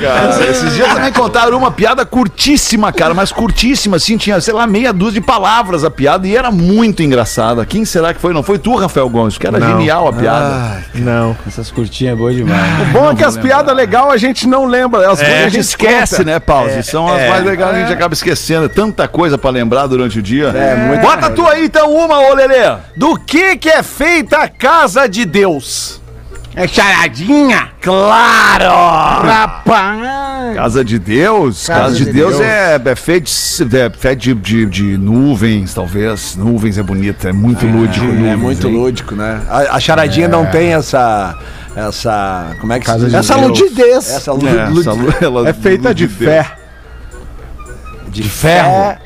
Cara, 0.00 0.50
esses 0.50 0.74
dias 0.74 0.92
também 0.92 1.12
contaram 1.12 1.56
uma 1.58 1.70
piada 1.70 2.04
curtíssima, 2.04 2.92
cara, 2.92 3.14
mas 3.14 3.32
curtíssima, 3.32 3.96
assim, 3.96 4.16
tinha, 4.16 4.40
sei 4.40 4.54
lá, 4.54 4.66
meia 4.66 4.92
dúzia 4.92 5.20
de 5.20 5.26
palavras 5.26 5.84
a 5.84 5.90
piada 5.90 6.26
e 6.26 6.36
era 6.36 6.50
muito 6.50 7.02
engraçada. 7.02 7.64
Quem 7.64 7.84
será 7.84 8.12
que 8.14 8.20
foi? 8.20 8.32
Não 8.32 8.42
foi 8.42 8.58
tu, 8.58 8.76
Rafael 8.76 9.08
Gomes, 9.08 9.38
que 9.38 9.46
era 9.46 9.58
Não. 9.58 9.66
genial 9.68 10.08
a 10.08 10.12
piada. 10.12 10.84
Não. 10.94 11.36
Essas 11.46 11.70
curtinhas 11.70 12.14
é 12.14 12.16
boa 12.16 12.32
demais. 12.32 12.82
O 12.82 12.84
bom 12.92 13.10
é 13.10 13.14
que 13.14 13.24
as 13.24 13.36
piadas 13.36 13.74
legais 13.74 14.06
a 14.06 14.16
gente 14.16 14.46
não 14.46 14.66
lembra. 14.66 15.10
As 15.10 15.20
É, 15.20 15.44
a 15.44 15.48
gente 15.48 15.60
esquece, 15.60 16.16
conta. 16.18 16.30
né, 16.30 16.38
Pause? 16.38 16.82
São 16.82 17.06
as 17.08 17.28
mais 17.28 17.44
legais, 17.44 17.74
a 17.76 17.78
gente 17.80 17.92
acaba 17.92 18.14
esquecendo. 18.14 18.66
É 18.66 18.68
tanta 18.68 19.06
coisa 19.08 19.38
pra 19.38 19.50
lembrar 19.50 19.86
durante 19.86 20.18
o 20.18 20.22
dia. 20.22 20.48
É, 20.48 20.76
muito 20.76 21.00
Bota 21.00 21.30
tu 21.30 21.46
aí 21.46 21.64
então 21.64 21.90
uma, 21.92 22.18
ô 22.20 22.34
Lelê. 22.34 22.76
Do 22.96 23.18
que 23.18 23.56
que 23.56 23.68
é 23.68 23.82
feita 23.82 24.38
a 24.38 24.48
casa 24.48 25.08
de 25.08 25.24
Deus? 25.24 26.00
É 26.56 26.66
charadinha? 26.66 27.68
Claro! 27.82 28.64
Rapaz! 29.28 30.54
Casa 30.54 30.82
de 30.82 30.98
Deus? 30.98 31.66
Casa, 31.66 31.80
Casa 31.82 31.94
de, 31.96 32.04
de 32.06 32.12
Deus, 32.12 32.30
Deus. 32.38 32.40
é, 32.46 32.80
é 32.82 32.96
feito, 32.96 33.30
de, 33.66 33.78
é 33.78 34.14
de, 34.14 34.34
de, 34.34 34.64
de 34.66 34.96
nuvens, 34.98 35.74
talvez. 35.74 36.34
Nuvens 36.34 36.78
é 36.78 36.82
bonito, 36.82 37.28
é 37.28 37.32
muito 37.32 37.66
lúdico. 37.66 38.06
É 38.06 38.08
nuvens, 38.08 38.38
muito 38.40 38.66
hein? 38.68 38.72
lúdico, 38.74 39.14
né? 39.14 39.42
A, 39.50 39.76
a 39.76 39.80
charadinha 39.80 40.28
não 40.28 40.46
tem 40.46 40.72
essa. 40.72 41.36
Essa. 41.76 42.56
Como 42.58 42.72
é 42.72 42.80
que 42.80 42.86
Casa 42.86 43.00
se 43.00 43.04
de 43.10 43.10
diz? 43.10 43.30
Essa 43.30 43.34
Deus. 43.38 43.60
ludidez. 43.60 44.10
Essa 44.10 44.32
lu- 44.32 44.48
É, 44.48 44.80
essa 44.80 45.28
lu- 45.28 45.44
É 45.46 45.52
feita 45.52 45.94
de 45.94 46.06
Deus. 46.06 46.18
fé. 46.30 46.50
de 48.08 48.22
ferro. 48.22 48.96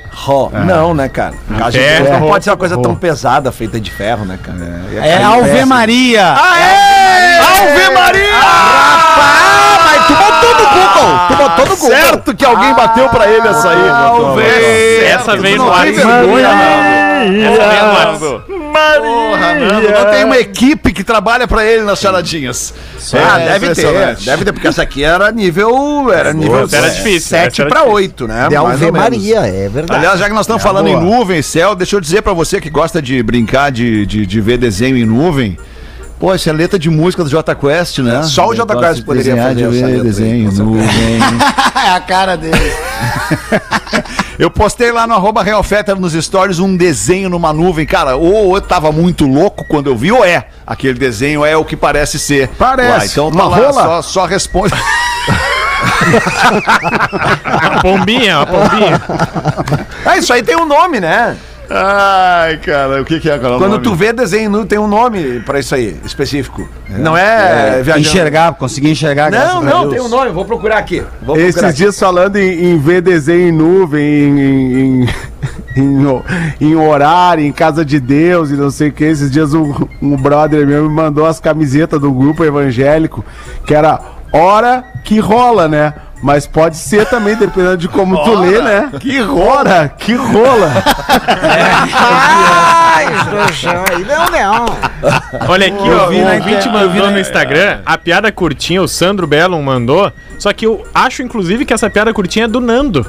Não, 0.66 0.92
né, 0.94 1.08
cara? 1.08 1.34
Casa 1.58 1.70
de 1.72 1.78
Ferro. 1.78 2.20
Não 2.20 2.28
pode 2.28 2.44
ser 2.44 2.50
uma 2.50 2.56
coisa 2.56 2.76
tão 2.76 2.94
pesada 2.94 3.50
feita 3.52 3.80
de 3.80 3.90
ferro, 3.90 4.24
né, 4.24 4.38
cara? 4.42 4.58
É 5.04 5.22
Alve 5.22 5.64
Maria. 5.64 6.32
Ave 6.32 7.90
Maria! 7.94 8.34
Ah, 8.42 9.78
mas 9.84 10.06
tu 10.06 10.14
botou 10.14 10.54
no 10.54 10.68
Google! 10.70 11.18
Tu 11.28 11.36
botou 11.36 11.66
no 11.66 11.76
Google! 11.76 11.90
Certo 11.96 12.34
que 12.34 12.44
alguém 12.44 12.74
bateu 12.74 13.08
pra 13.08 13.26
ele 13.28 13.46
essa 13.48 13.68
aí. 13.70 15.04
Essa 15.06 15.20
Essa 15.32 15.36
veio 15.36 15.58
não 15.58 15.66
no 15.66 15.72
ar. 15.72 15.84
vergonha, 15.86 16.48
Nando. 16.48 17.09
Essa. 17.20 18.40
Porra, 18.40 19.54
Nando. 19.54 19.90
Não 19.90 20.10
tem 20.10 20.24
uma 20.24 20.38
equipe 20.38 20.92
que 20.92 21.02
trabalha 21.04 21.46
pra 21.46 21.64
ele 21.64 21.82
nas 21.82 21.98
charadinhas. 22.00 22.72
Ah, 23.14 23.40
É 23.40 23.44
deve 23.58 23.74
ter, 23.74 24.16
deve 24.24 24.44
ter, 24.44 24.52
porque 24.52 24.68
essa 24.68 24.82
aqui 24.82 25.02
era 25.02 25.30
nível. 25.32 26.10
Era 26.12 26.32
nível 26.32 26.64
essa 26.64 26.76
era 26.76 26.88
difícil, 26.90 27.28
7 27.30 27.46
essa 27.48 27.62
era 27.62 27.70
pra 27.70 27.80
difícil. 27.80 27.94
8, 27.96 28.28
né? 28.28 28.48
De 28.48 28.58
menos. 28.58 28.90
Maria, 28.90 29.40
é 29.40 29.68
verdade. 29.68 29.98
Aliás, 30.00 30.18
já 30.20 30.26
que 30.28 30.32
nós 30.34 30.42
estamos 30.42 30.62
falando 30.62 30.88
em 30.88 30.96
nuvem, 30.98 31.42
céu, 31.42 31.74
deixa 31.74 31.96
eu 31.96 32.00
dizer 32.00 32.22
pra 32.22 32.32
você 32.32 32.60
que 32.60 32.70
gosta 32.70 33.00
de 33.02 33.22
brincar, 33.22 33.70
de, 33.70 34.06
de, 34.06 34.26
de 34.26 34.40
ver 34.40 34.58
desenho 34.58 34.96
em 34.96 35.04
nuvem. 35.04 35.56
Pô, 36.18 36.34
isso 36.34 36.50
é 36.50 36.52
letra 36.52 36.78
de 36.78 36.90
música 36.90 37.24
do 37.24 37.30
Jota 37.30 37.54
Quest, 37.54 37.98
né? 38.00 38.22
Só 38.24 38.48
o 38.48 38.54
Jota 38.54 38.76
Quest 38.78 38.96
de 38.96 39.02
poderia 39.06 39.34
desenhar, 39.34 39.48
fazer 39.54 39.70
de 39.70 39.76
essa 39.78 39.86
letra 39.86 40.02
desenho, 40.04 40.50
certeza. 40.50 40.62
nuvem. 40.62 40.86
É 41.82 41.90
a 41.92 42.00
cara 42.00 42.36
dele. 42.36 42.54
Eu 44.41 44.51
postei 44.51 44.91
lá 44.91 45.07
no 45.07 45.12
arroba 45.12 45.43
Real 45.43 45.62
Fetter 45.62 45.95
nos 46.01 46.14
stories 46.14 46.59
um 46.59 46.74
desenho 46.74 47.28
numa 47.28 47.53
nuvem. 47.53 47.84
Cara, 47.84 48.16
ou 48.16 48.55
eu 48.57 48.61
tava 48.62 48.91
muito 48.91 49.26
louco 49.26 49.66
quando 49.68 49.88
eu 49.88 49.95
vi, 49.95 50.11
ou 50.11 50.24
é. 50.24 50.47
Aquele 50.66 50.99
desenho 50.99 51.45
é 51.45 51.55
o 51.59 51.64
que 51.64 51.76
parece 51.76 52.18
ser. 52.18 52.49
Parece. 52.59 52.91
Lá, 52.91 53.05
então 53.05 53.30
tá 53.30 53.47
Uma 53.47 53.49
lá, 53.49 53.57
rola? 53.59 53.72
só, 53.72 54.03
só 54.03 54.24
responde. 54.24 54.72
A 57.45 57.80
pombinha, 57.80 58.41
a 58.41 58.47
pombinha. 58.47 59.03
Ah, 60.05 60.16
isso 60.18 60.32
aí 60.32 60.43
tem 60.43 60.57
um 60.57 60.66
nome, 60.66 61.01
né? 61.01 61.36
Ai, 61.72 62.56
cara, 62.56 63.00
o 63.00 63.04
que, 63.04 63.20
que 63.20 63.30
é 63.30 63.34
aquela 63.34 63.56
Quando 63.56 63.78
tu 63.78 63.94
vê 63.94 64.12
desenho 64.12 64.50
nu, 64.50 64.66
tem 64.66 64.76
um 64.78 64.88
nome 64.88 65.38
pra 65.40 65.60
isso 65.60 65.72
aí, 65.74 65.96
específico. 66.04 66.68
Não 66.88 67.16
é, 67.16 67.78
É, 67.78 67.82
viajando. 67.82 68.00
enxergar, 68.08 68.54
conseguir 68.54 68.90
enxergar. 68.90 69.30
Não, 69.30 69.58
a 69.60 69.62
não, 69.62 69.88
tem 69.88 70.00
um 70.00 70.08
nome, 70.08 70.32
vou 70.32 70.44
procurar 70.44 70.78
aqui. 70.78 71.00
Vou 71.22 71.36
procurar 71.36 71.48
Esses 71.48 71.62
aqui. 71.62 71.76
dias 71.76 71.98
falando 71.98 72.36
em, 72.36 72.72
em 72.72 72.78
ver 72.78 73.00
desenho 73.00 73.48
em 73.48 73.52
nuvem, 73.52 74.02
em, 74.04 75.04
em, 75.04 75.08
em, 75.76 76.22
em 76.60 76.74
horário, 76.74 77.44
em 77.44 77.52
casa 77.52 77.84
de 77.84 78.00
Deus 78.00 78.50
e 78.50 78.54
não 78.54 78.70
sei 78.70 78.88
o 78.88 78.92
que. 78.92 79.04
Esses 79.04 79.30
dias 79.30 79.54
um, 79.54 79.72
um 80.02 80.16
brother 80.16 80.66
meu 80.66 80.88
me 80.88 80.94
mandou 80.94 81.24
as 81.24 81.38
camisetas 81.38 82.00
do 82.00 82.10
grupo 82.10 82.44
evangélico, 82.44 83.24
que 83.64 83.74
era 83.74 84.00
hora 84.32 84.84
que 85.04 85.20
rola, 85.20 85.68
né? 85.68 85.94
Mas 86.22 86.46
pode 86.46 86.76
ser 86.76 87.06
também, 87.06 87.34
dependendo 87.34 87.78
de 87.78 87.88
como 87.88 88.22
tu 88.22 88.38
lê, 88.40 88.60
né? 88.60 88.90
Que 89.00 89.20
rola, 89.20 89.88
que 89.88 90.12
rola. 90.14 90.70
Ai, 92.02 93.06
aí. 93.06 94.04
Não, 94.04 94.26
não. 94.30 94.66
Olha 95.48 95.66
aqui, 95.68 95.90
ó, 95.90 96.08
vi 96.08 96.20
o 96.20 96.26
ouvinte 96.34 96.66
eu 96.66 96.72
mandou 96.72 97.10
no 97.10 97.18
Instagram, 97.18 97.80
a 97.86 97.96
piada 97.96 98.30
curtinha, 98.30 98.82
o 98.82 98.88
Sandro 98.88 99.26
Bellon 99.26 99.62
mandou, 99.62 100.12
só 100.38 100.52
que 100.52 100.66
eu 100.66 100.84
acho, 100.94 101.22
inclusive, 101.22 101.64
que 101.64 101.72
essa 101.72 101.88
piada 101.88 102.12
curtinha 102.12 102.44
é 102.44 102.48
do 102.48 102.60
Nando. 102.60 103.06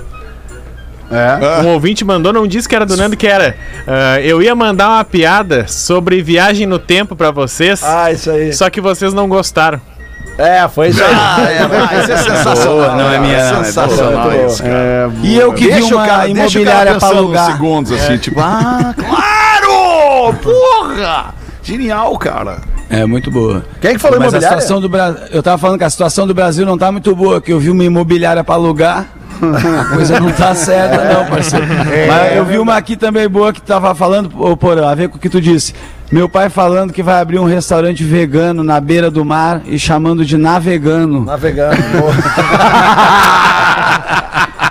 É. 1.11 1.61
Um 1.63 1.73
ouvinte 1.73 2.05
mandou, 2.05 2.31
não 2.31 2.47
disse 2.47 2.69
que 2.69 2.75
era 2.75 2.85
do 2.85 2.95
Nando, 2.95 3.17
que 3.17 3.27
era. 3.27 3.57
ah, 3.85 4.21
eu 4.21 4.41
ia 4.41 4.55
mandar 4.55 4.87
uma 4.87 5.03
piada 5.03 5.67
sobre 5.67 6.21
viagem 6.21 6.65
no 6.65 6.79
tempo 6.79 7.15
pra 7.17 7.31
vocês, 7.31 7.83
Ah, 7.83 8.09
isso 8.11 8.31
aí. 8.31 8.53
só 8.53 8.69
que 8.69 8.79
vocês 8.79 9.13
não 9.13 9.27
gostaram. 9.27 9.81
É, 10.37 10.67
foi 10.67 10.89
isso 10.89 11.03
aí. 11.03 11.13
Ah, 11.13 11.37
é, 11.51 11.59
ah, 11.59 11.99
isso 12.01 12.11
é 12.11 12.17
sensacional. 12.17 12.95
não 12.97 13.09
é 13.11 13.19
minha, 13.19 13.51
não, 13.51 13.61
é 13.61 13.63
sensacional 13.65 14.23
boa. 14.31 14.45
isso, 14.45 14.63
cara. 14.63 14.73
É, 14.75 15.09
E 15.23 15.37
eu 15.37 15.53
que 15.53 15.65
vi 15.65 15.71
Deixa 15.73 15.95
uma 15.95 16.05
cara, 16.05 16.27
imobiliária 16.27 16.95
uns 16.97 17.03
alugar. 17.03 17.51
segundos, 17.51 17.91
assim, 17.91 18.17
tipo, 18.17 18.39
ah, 18.39 18.93
claro! 18.97 20.33
Porra! 20.41 21.33
Genial, 21.63 22.17
cara. 22.17 22.57
É 22.89 23.05
muito 23.05 23.29
boa. 23.31 23.63
Quem 23.79 23.93
que 23.93 23.99
falou 23.99 24.19
Mas 24.19 24.27
a 24.27 24.37
imobiliária? 24.37 24.57
situação 24.61 24.81
do 24.81 24.89
Brasil. 24.89 25.19
Eu 25.31 25.43
tava 25.43 25.57
falando 25.57 25.77
que 25.77 25.83
a 25.85 25.89
situação 25.89 26.27
do 26.27 26.33
Brasil 26.33 26.65
não 26.65 26.77
tá 26.77 26.91
muito 26.91 27.15
boa, 27.15 27.39
que 27.39 27.53
eu 27.53 27.59
vi 27.59 27.69
uma 27.69 27.83
imobiliária 27.83 28.43
pra 28.43 28.55
alugar. 28.55 29.05
A 29.41 29.85
coisa 29.95 30.19
não 30.19 30.31
tá 30.31 30.53
certa, 30.53 31.03
não, 31.13 31.25
parceiro. 31.25 31.65
Mas 32.07 32.35
eu 32.35 32.45
vi 32.45 32.57
uma 32.57 32.75
aqui 32.75 32.95
também 32.95 33.27
boa 33.29 33.53
que 33.53 33.61
tava 33.61 33.93
falando, 33.95 34.29
ô 34.39 34.55
Porã, 34.57 34.89
a 34.89 34.95
ver 34.95 35.07
com 35.09 35.17
o 35.17 35.19
que 35.19 35.29
tu 35.29 35.39
disse. 35.41 35.73
Meu 36.11 36.27
pai 36.27 36.49
falando 36.49 36.91
que 36.91 37.01
vai 37.01 37.21
abrir 37.21 37.39
um 37.39 37.45
restaurante 37.45 38.03
vegano 38.03 38.65
na 38.65 38.81
beira 38.81 39.09
do 39.09 39.23
mar 39.23 39.61
e 39.65 39.79
chamando 39.79 40.25
de 40.25 40.37
navegano. 40.37 41.23
Navegando. 41.23 41.77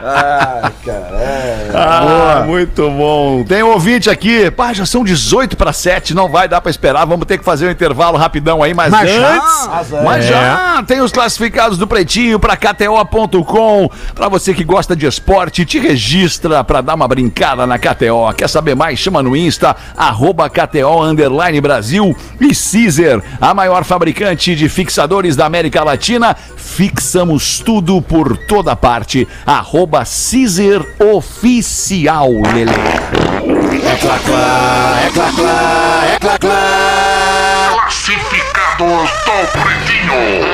Ai, 0.05 0.73
cara. 0.85 1.17
é. 1.21 1.71
Ah, 1.75 2.45
muito 2.47 2.83
bom. 2.91 3.45
Tem 3.45 3.63
um 3.63 3.69
ouvinte 3.71 4.09
aqui. 4.11 4.51
Pá, 4.51 4.73
já 4.73 4.85
são 4.87 5.05
18 5.05 5.57
para 5.57 5.73
7, 5.73 6.15
não 6.15 6.29
vai 6.29 6.49
dar 6.49 6.61
para 6.61 6.71
esperar. 6.71 7.05
Vamos 7.07 7.27
ter 7.27 7.39
que 7.39 7.45
fazer 7.45 7.69
um 7.69 7.71
intervalo 7.71 8.17
rapidão 8.19 8.63
aí, 8.63 8.75
mas, 8.75 8.91
Mas 8.91 9.11
já? 9.11 9.35
antes. 9.35 9.91
Mas 10.05 10.25
já 10.27 10.85
tem 10.87 11.01
os 11.01 11.13
classificados 11.13 11.79
do 11.79 11.87
Pretinho 11.87 12.39
para 12.39 12.57
KTO.com. 12.57 13.89
Para 14.15 14.29
você 14.29 14.55
que 14.55 14.65
gosta 14.65 14.95
de 14.97 15.07
esporte, 15.07 15.65
te 15.65 15.79
registra 15.79 16.63
para 16.65 16.81
dar 16.81 16.95
uma 16.95 17.09
brincada 17.09 17.67
na 17.67 17.79
KTO. 17.79 18.33
Quer 18.37 18.49
saber 18.49 18.75
mais? 18.75 18.99
Chama 18.99 19.23
no 19.23 19.37
Insta, 19.37 19.75
arroba 19.97 20.49
KTO 20.49 21.03
Underline 21.03 21.61
Brasil 21.61 22.17
e 22.41 22.49
Caesar, 22.55 23.23
a 23.41 23.53
maior 23.55 23.85
fabricante 23.85 24.55
de 24.55 24.69
fixadores 24.69 25.37
da 25.37 25.47
América 25.47 25.83
Latina. 25.85 26.37
Fixamos 26.57 27.59
tudo 27.59 28.01
por 28.01 28.37
toda 28.37 28.75
parte. 28.77 29.27
Arroba 29.45 29.90
Caesar 30.05 30.87
Oficial, 30.99 32.43
Lele. 32.55 32.73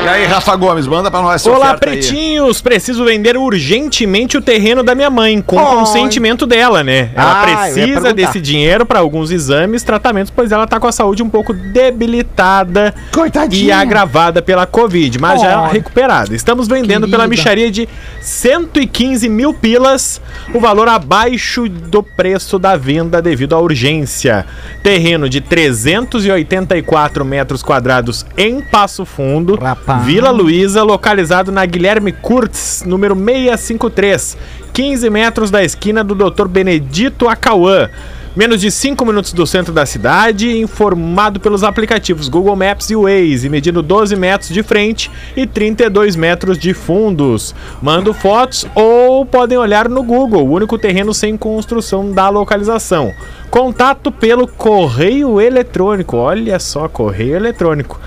E 0.05 0.09
aí, 0.09 0.25
Rafa 0.27 0.57
Gomes, 0.57 0.87
manda 0.89 1.11
pra 1.13 1.23
nós 1.23 1.37
essa 1.43 1.49
Olá, 1.51 1.67
oferta 1.75 1.91
aí. 1.91 1.99
pretinhos! 1.99 2.61
Preciso 2.61 3.05
vender 3.05 3.37
urgentemente 3.37 4.37
o 4.37 4.41
terreno 4.43 4.83
da 4.83 4.95
minha 4.97 5.09
mãe, 5.09 5.41
com 5.41 5.59
Ai. 5.59 5.65
consentimento 5.77 6.45
dela, 6.45 6.83
né? 6.83 7.11
Ela 7.15 7.43
Ah, 7.43 7.45
precisa 7.45 8.13
desse 8.13 8.41
dinheiro 8.41 8.85
para 8.85 8.99
alguns 8.99 9.31
exames, 9.31 9.85
tratamentos, 9.85 10.33
pois 10.35 10.51
ela 10.51 10.67
tá 10.67 10.81
com 10.81 10.89
a 10.89 10.93
saúde 10.93 11.23
um 11.23 11.31
pouco 11.31 11.53
debilitada 11.53 12.93
e 13.09 13.15
Coitadinha. 13.15 13.77
agravada 13.79 14.43
pela 14.43 14.67
Covid, 14.67 15.19
mas 15.21 15.41
já 15.41 15.61
Ai. 15.67 15.73
recuperada. 15.75 16.35
Estamos 16.35 16.67
vendendo 16.67 17.09
pela 17.09 17.25
Querida. 17.25 17.29
micharia 17.29 17.71
de 17.71 17.89
115 18.21 19.29
mil 19.29 19.55
pilas, 19.55 20.21
o 20.53 20.59
valor 20.59 20.89
abaixo 20.89 21.69
do 21.69 22.03
preço 22.03 22.59
da 22.59 22.77
venda 22.77 23.23
devido 23.23 23.55
à 23.55 23.61
urgência. 23.61 24.45
Terreno 24.83 25.29
de 25.29 25.41
384 25.41 27.25
metros 27.25 27.63
quadrados 27.63 28.16
em 28.37 28.61
Passo 28.61 29.05
Fundo, 29.05 29.57
Rapaz. 29.57 30.05
Vila 30.05 30.31
Luísa, 30.31 30.83
localizado 30.83 31.51
na 31.51 31.67
Guilherme 31.67 32.13
Kurtz, 32.13 32.85
número 32.87 33.15
653, 33.15 34.37
15 34.73 35.11
metros 35.11 35.51
da 35.51 35.65
esquina 35.65 36.05
do 36.05 36.15
Dr. 36.15 36.47
Benedito 36.47 37.29
Acauã. 37.29 37.91
Menos 38.37 38.61
de 38.61 38.71
5 38.71 39.03
minutos 39.07 39.33
do 39.33 39.47
centro 39.47 39.73
da 39.73 39.87
cidade, 39.87 40.59
informado 40.59 41.41
pelos 41.41 41.65
aplicativos 41.65 42.29
Google 42.29 42.55
Maps 42.55 42.91
e 42.91 42.95
Waze, 42.95 43.49
medindo 43.49 43.81
12 43.81 44.15
metros 44.15 44.51
de 44.51 44.63
frente 44.63 45.11
e 45.35 45.47
32 45.47 46.17
metros 46.17 46.59
de 46.59 46.75
fundos. 46.75 47.55
Mando 47.81 48.13
fotos 48.13 48.67
ou 48.75 49.25
podem 49.25 49.57
olhar 49.57 49.89
no 49.89 50.03
Google, 50.03 50.47
o 50.47 50.53
único 50.53 50.77
terreno 50.77 51.15
sem 51.15 51.35
construção 51.35 52.13
da 52.13 52.29
localização. 52.29 53.15
Contato 53.51 54.13
pelo 54.13 54.47
correio 54.47 55.41
eletrônico. 55.41 56.19
Olha 56.19 56.59
só, 56.59 56.91
correio 56.91 57.37
eletrônico. 57.37 57.99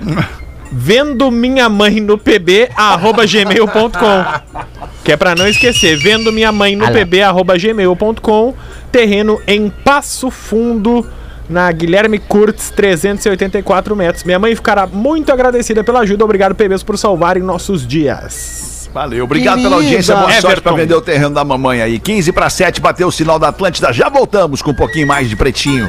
Vendo 0.74 1.30
minha 1.30 1.68
mãe 1.68 2.00
no 2.00 2.16
pb 2.16 2.70
arroba 2.74 3.26
gmail.com. 3.26 4.68
Que 5.04 5.12
é 5.12 5.16
pra 5.16 5.34
não 5.34 5.46
esquecer, 5.46 5.96
vendo 5.98 6.32
minha 6.32 6.50
mãe 6.50 6.74
no 6.74 6.90
pb 6.90 7.22
arroba 7.22 7.58
gmail.com. 7.58 8.54
Terreno 8.90 9.40
em 9.46 9.68
Passo 9.68 10.30
Fundo, 10.30 11.06
na 11.48 11.70
Guilherme 11.70 12.18
Kurtz, 12.18 12.70
384 12.70 13.94
metros. 13.94 14.24
Minha 14.24 14.38
mãe 14.38 14.54
ficará 14.54 14.86
muito 14.86 15.30
agradecida 15.30 15.84
pela 15.84 16.00
ajuda. 16.00 16.24
Obrigado, 16.24 16.54
PBs, 16.54 16.82
por 16.82 16.96
salvarem 16.96 17.42
nossos 17.42 17.86
dias. 17.86 18.88
Valeu, 18.92 19.24
obrigado 19.24 19.56
Querida. 19.56 19.70
pela 19.70 19.82
audiência. 19.82 20.14
Boa 20.14 20.30
sorte 20.32 20.46
Everton. 20.46 20.62
pra 20.62 20.72
vender 20.72 20.94
o 20.94 21.00
terreno 21.00 21.34
da 21.34 21.44
mamãe 21.44 21.80
aí. 21.80 21.98
15 21.98 22.32
para 22.32 22.50
7, 22.50 22.80
bateu 22.80 23.08
o 23.08 23.12
sinal 23.12 23.38
da 23.38 23.48
Atlântida. 23.48 23.92
Já 23.92 24.08
voltamos 24.08 24.60
com 24.60 24.70
um 24.70 24.74
pouquinho 24.74 25.06
mais 25.06 25.28
de 25.28 25.36
pretinho. 25.36 25.88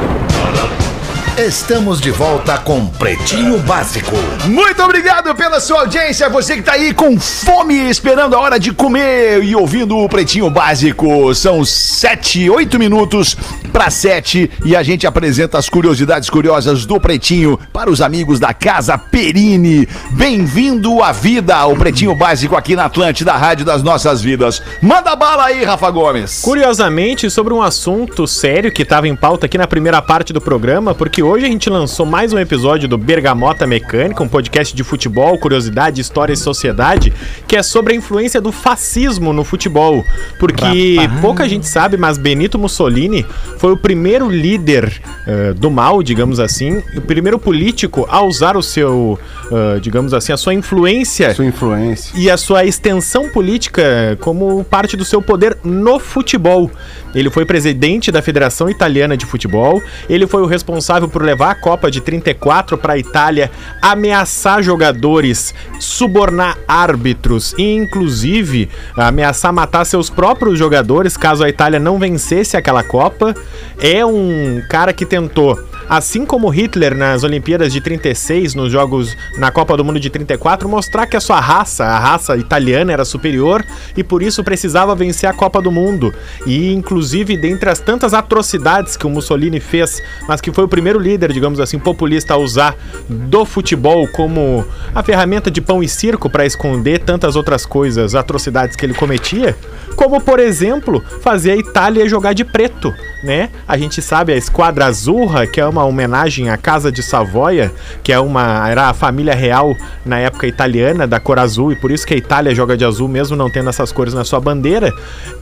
Estamos 1.37 2.01
de 2.01 2.11
volta 2.11 2.57
com 2.57 2.85
Pretinho 2.85 3.57
Básico. 3.59 4.15
Muito 4.45 4.83
obrigado 4.83 5.33
pela 5.33 5.61
sua 5.61 5.79
audiência, 5.79 6.29
você 6.29 6.57
que 6.57 6.61
tá 6.61 6.73
aí 6.73 6.93
com 6.93 7.17
fome, 7.17 7.89
esperando 7.89 8.35
a 8.35 8.39
hora 8.39 8.59
de 8.59 8.73
comer 8.73 9.41
e 9.41 9.55
ouvindo 9.55 9.97
o 9.97 10.09
Pretinho 10.09 10.49
Básico. 10.49 11.33
São 11.33 11.63
sete, 11.63 12.49
oito 12.49 12.77
minutos 12.77 13.35
para 13.71 13.89
sete 13.89 14.51
e 14.65 14.75
a 14.75 14.83
gente 14.83 15.07
apresenta 15.07 15.57
as 15.57 15.69
curiosidades 15.69 16.29
curiosas 16.29 16.85
do 16.85 16.99
Pretinho 16.99 17.57
para 17.71 17.89
os 17.89 18.01
amigos 18.01 18.37
da 18.37 18.53
Casa 18.53 18.97
Perini. 18.97 19.87
Bem-vindo 20.11 21.01
à 21.01 21.13
vida, 21.13 21.65
o 21.65 21.77
Pretinho 21.77 22.13
Básico 22.13 22.57
aqui 22.57 22.75
na 22.75 22.85
Atlântida, 22.85 23.31
Rádio 23.31 23.65
das 23.65 23.81
Nossas 23.81 24.21
Vidas. 24.21 24.61
Manda 24.81 25.15
bala 25.15 25.45
aí, 25.45 25.63
Rafa 25.63 25.89
Gomes. 25.89 26.41
Curiosamente, 26.41 27.29
sobre 27.29 27.53
um 27.53 27.61
assunto 27.61 28.27
sério 28.27 28.71
que 28.71 28.81
estava 28.81 29.07
em 29.07 29.15
pauta 29.15 29.45
aqui 29.45 29.57
na 29.57 29.65
primeira 29.65 30.01
parte 30.01 30.33
do 30.33 30.41
programa, 30.41 30.93
porque 30.93 31.21
hoje 31.21 31.30
a 31.39 31.39
gente 31.39 31.69
lançou 31.69 32.05
mais 32.05 32.33
um 32.33 32.39
episódio 32.39 32.87
do 32.87 32.97
Bergamota 32.97 33.65
Mecânica, 33.65 34.21
um 34.21 34.27
podcast 34.27 34.75
de 34.75 34.83
futebol, 34.83 35.37
curiosidade, 35.39 36.01
história 36.01 36.33
e 36.33 36.37
sociedade, 36.37 37.11
que 37.47 37.55
é 37.55 37.63
sobre 37.63 37.93
a 37.93 37.95
influência 37.95 38.39
do 38.41 38.51
fascismo 38.51 39.31
no 39.31 39.43
futebol. 39.43 40.03
Porque 40.37 40.97
pouca 41.21 41.47
gente 41.47 41.65
sabe, 41.67 41.97
mas 41.97 42.17
Benito 42.17 42.59
Mussolini 42.59 43.25
foi 43.57 43.71
o 43.71 43.77
primeiro 43.77 44.29
líder 44.29 45.01
eh, 45.25 45.53
do 45.53 45.71
mal, 45.71 46.03
digamos 46.03 46.39
assim, 46.39 46.83
o 46.95 47.01
primeiro 47.01 47.39
político 47.39 48.05
a 48.09 48.21
usar 48.21 48.55
o 48.57 48.61
seu, 48.61 49.17
eh, 49.51 49.79
digamos 49.79 50.13
assim, 50.13 50.33
a 50.33 50.37
sua 50.37 50.53
influência 50.53 51.33
Sua 51.33 51.45
influência. 51.45 52.13
e 52.19 52.29
a 52.29 52.37
sua 52.37 52.65
extensão 52.65 53.29
política 53.29 54.17
como 54.19 54.63
parte 54.65 54.95
do 54.97 55.05
seu 55.05 55.21
poder 55.21 55.57
no 55.63 55.97
futebol. 55.99 56.69
Ele 57.13 57.29
foi 57.29 57.45
presidente 57.45 58.11
da 58.11 58.21
Federação 58.21 58.69
Italiana 58.69 59.17
de 59.17 59.25
Futebol, 59.25 59.81
ele 60.09 60.25
foi 60.25 60.41
o 60.41 60.45
responsável 60.45 61.09
por 61.11 61.23
levar 61.23 61.51
a 61.51 61.55
Copa 61.55 61.91
de 61.91 62.01
34 62.01 62.77
para 62.77 62.93
a 62.93 62.97
Itália, 62.97 63.51
ameaçar 63.81 64.63
jogadores, 64.63 65.53
subornar 65.79 66.57
árbitros 66.67 67.53
e 67.57 67.75
inclusive 67.75 68.69
ameaçar 68.95 69.53
matar 69.53 69.85
seus 69.85 70.09
próprios 70.09 70.57
jogadores 70.57 71.17
caso 71.17 71.43
a 71.43 71.49
Itália 71.49 71.79
não 71.79 71.99
vencesse 71.99 72.55
aquela 72.55 72.83
Copa. 72.83 73.35
É 73.79 74.05
um 74.05 74.61
cara 74.69 74.93
que 74.93 75.05
tentou 75.05 75.59
assim 75.89 76.25
como 76.25 76.49
Hitler 76.49 76.95
nas 76.95 77.23
Olimpíadas 77.23 77.71
de 77.71 77.81
36, 77.81 78.55
nos 78.55 78.71
jogos 78.71 79.15
na 79.37 79.51
Copa 79.51 79.75
do 79.75 79.83
Mundo 79.83 79.99
de 79.99 80.09
34, 80.09 80.67
mostrar 80.67 81.05
que 81.05 81.17
a 81.17 81.21
sua 81.21 81.39
raça, 81.39 81.85
a 81.85 81.99
raça 81.99 82.37
italiana, 82.37 82.91
era 82.91 83.05
superior 83.05 83.65
e 83.95 84.03
por 84.03 84.21
isso 84.21 84.43
precisava 84.43 84.95
vencer 84.95 85.29
a 85.29 85.33
Copa 85.33 85.61
do 85.61 85.71
Mundo. 85.71 86.13
E 86.45 86.73
inclusive, 86.73 87.37
dentre 87.37 87.69
as 87.69 87.79
tantas 87.79 88.13
atrocidades 88.13 88.95
que 88.95 89.05
o 89.05 89.09
Mussolini 89.09 89.59
fez, 89.59 90.01
mas 90.27 90.41
que 90.41 90.51
foi 90.51 90.63
o 90.63 90.67
primeiro 90.67 90.99
líder, 90.99 91.31
digamos 91.31 91.59
assim, 91.59 91.79
populista 91.79 92.33
a 92.33 92.37
usar 92.37 92.75
do 93.09 93.45
futebol 93.45 94.07
como 94.07 94.65
a 94.93 95.03
ferramenta 95.03 95.51
de 95.51 95.61
pão 95.61 95.83
e 95.83 95.87
circo 95.87 96.29
para 96.29 96.45
esconder 96.45 96.99
tantas 96.99 97.35
outras 97.35 97.65
coisas, 97.65 98.15
atrocidades 98.15 98.75
que 98.75 98.85
ele 98.85 98.93
cometia, 98.93 99.55
como 99.95 100.21
por 100.21 100.39
exemplo, 100.39 101.03
fazer 101.21 101.51
a 101.51 101.57
Itália 101.57 102.07
jogar 102.07 102.33
de 102.33 102.43
preto, 102.43 102.93
né? 103.23 103.49
A 103.67 103.77
gente 103.77 104.01
sabe 104.01 104.33
a 104.33 104.37
Esquadra 104.37 104.85
Azurra, 104.85 105.45
que 105.45 105.59
é 105.59 105.65
uma 105.65 105.85
homenagem 105.85 106.49
à 106.49 106.57
Casa 106.57 106.91
de 106.91 107.03
Savoia, 107.03 107.71
que 108.03 108.11
é 108.11 108.19
uma 108.19 108.67
era 108.69 108.89
a 108.89 108.93
família 108.93 109.33
real 109.33 109.75
na 110.05 110.19
época 110.19 110.47
italiana 110.47 111.07
da 111.07 111.19
cor 111.19 111.39
azul 111.39 111.71
e 111.71 111.75
por 111.75 111.91
isso 111.91 112.05
que 112.05 112.13
a 112.13 112.17
Itália 112.17 112.53
joga 112.55 112.75
de 112.75 112.83
azul 112.83 113.07
mesmo 113.07 113.35
não 113.35 113.49
tendo 113.49 113.69
essas 113.69 113.91
cores 113.91 114.13
na 114.13 114.23
sua 114.23 114.39
bandeira. 114.39 114.91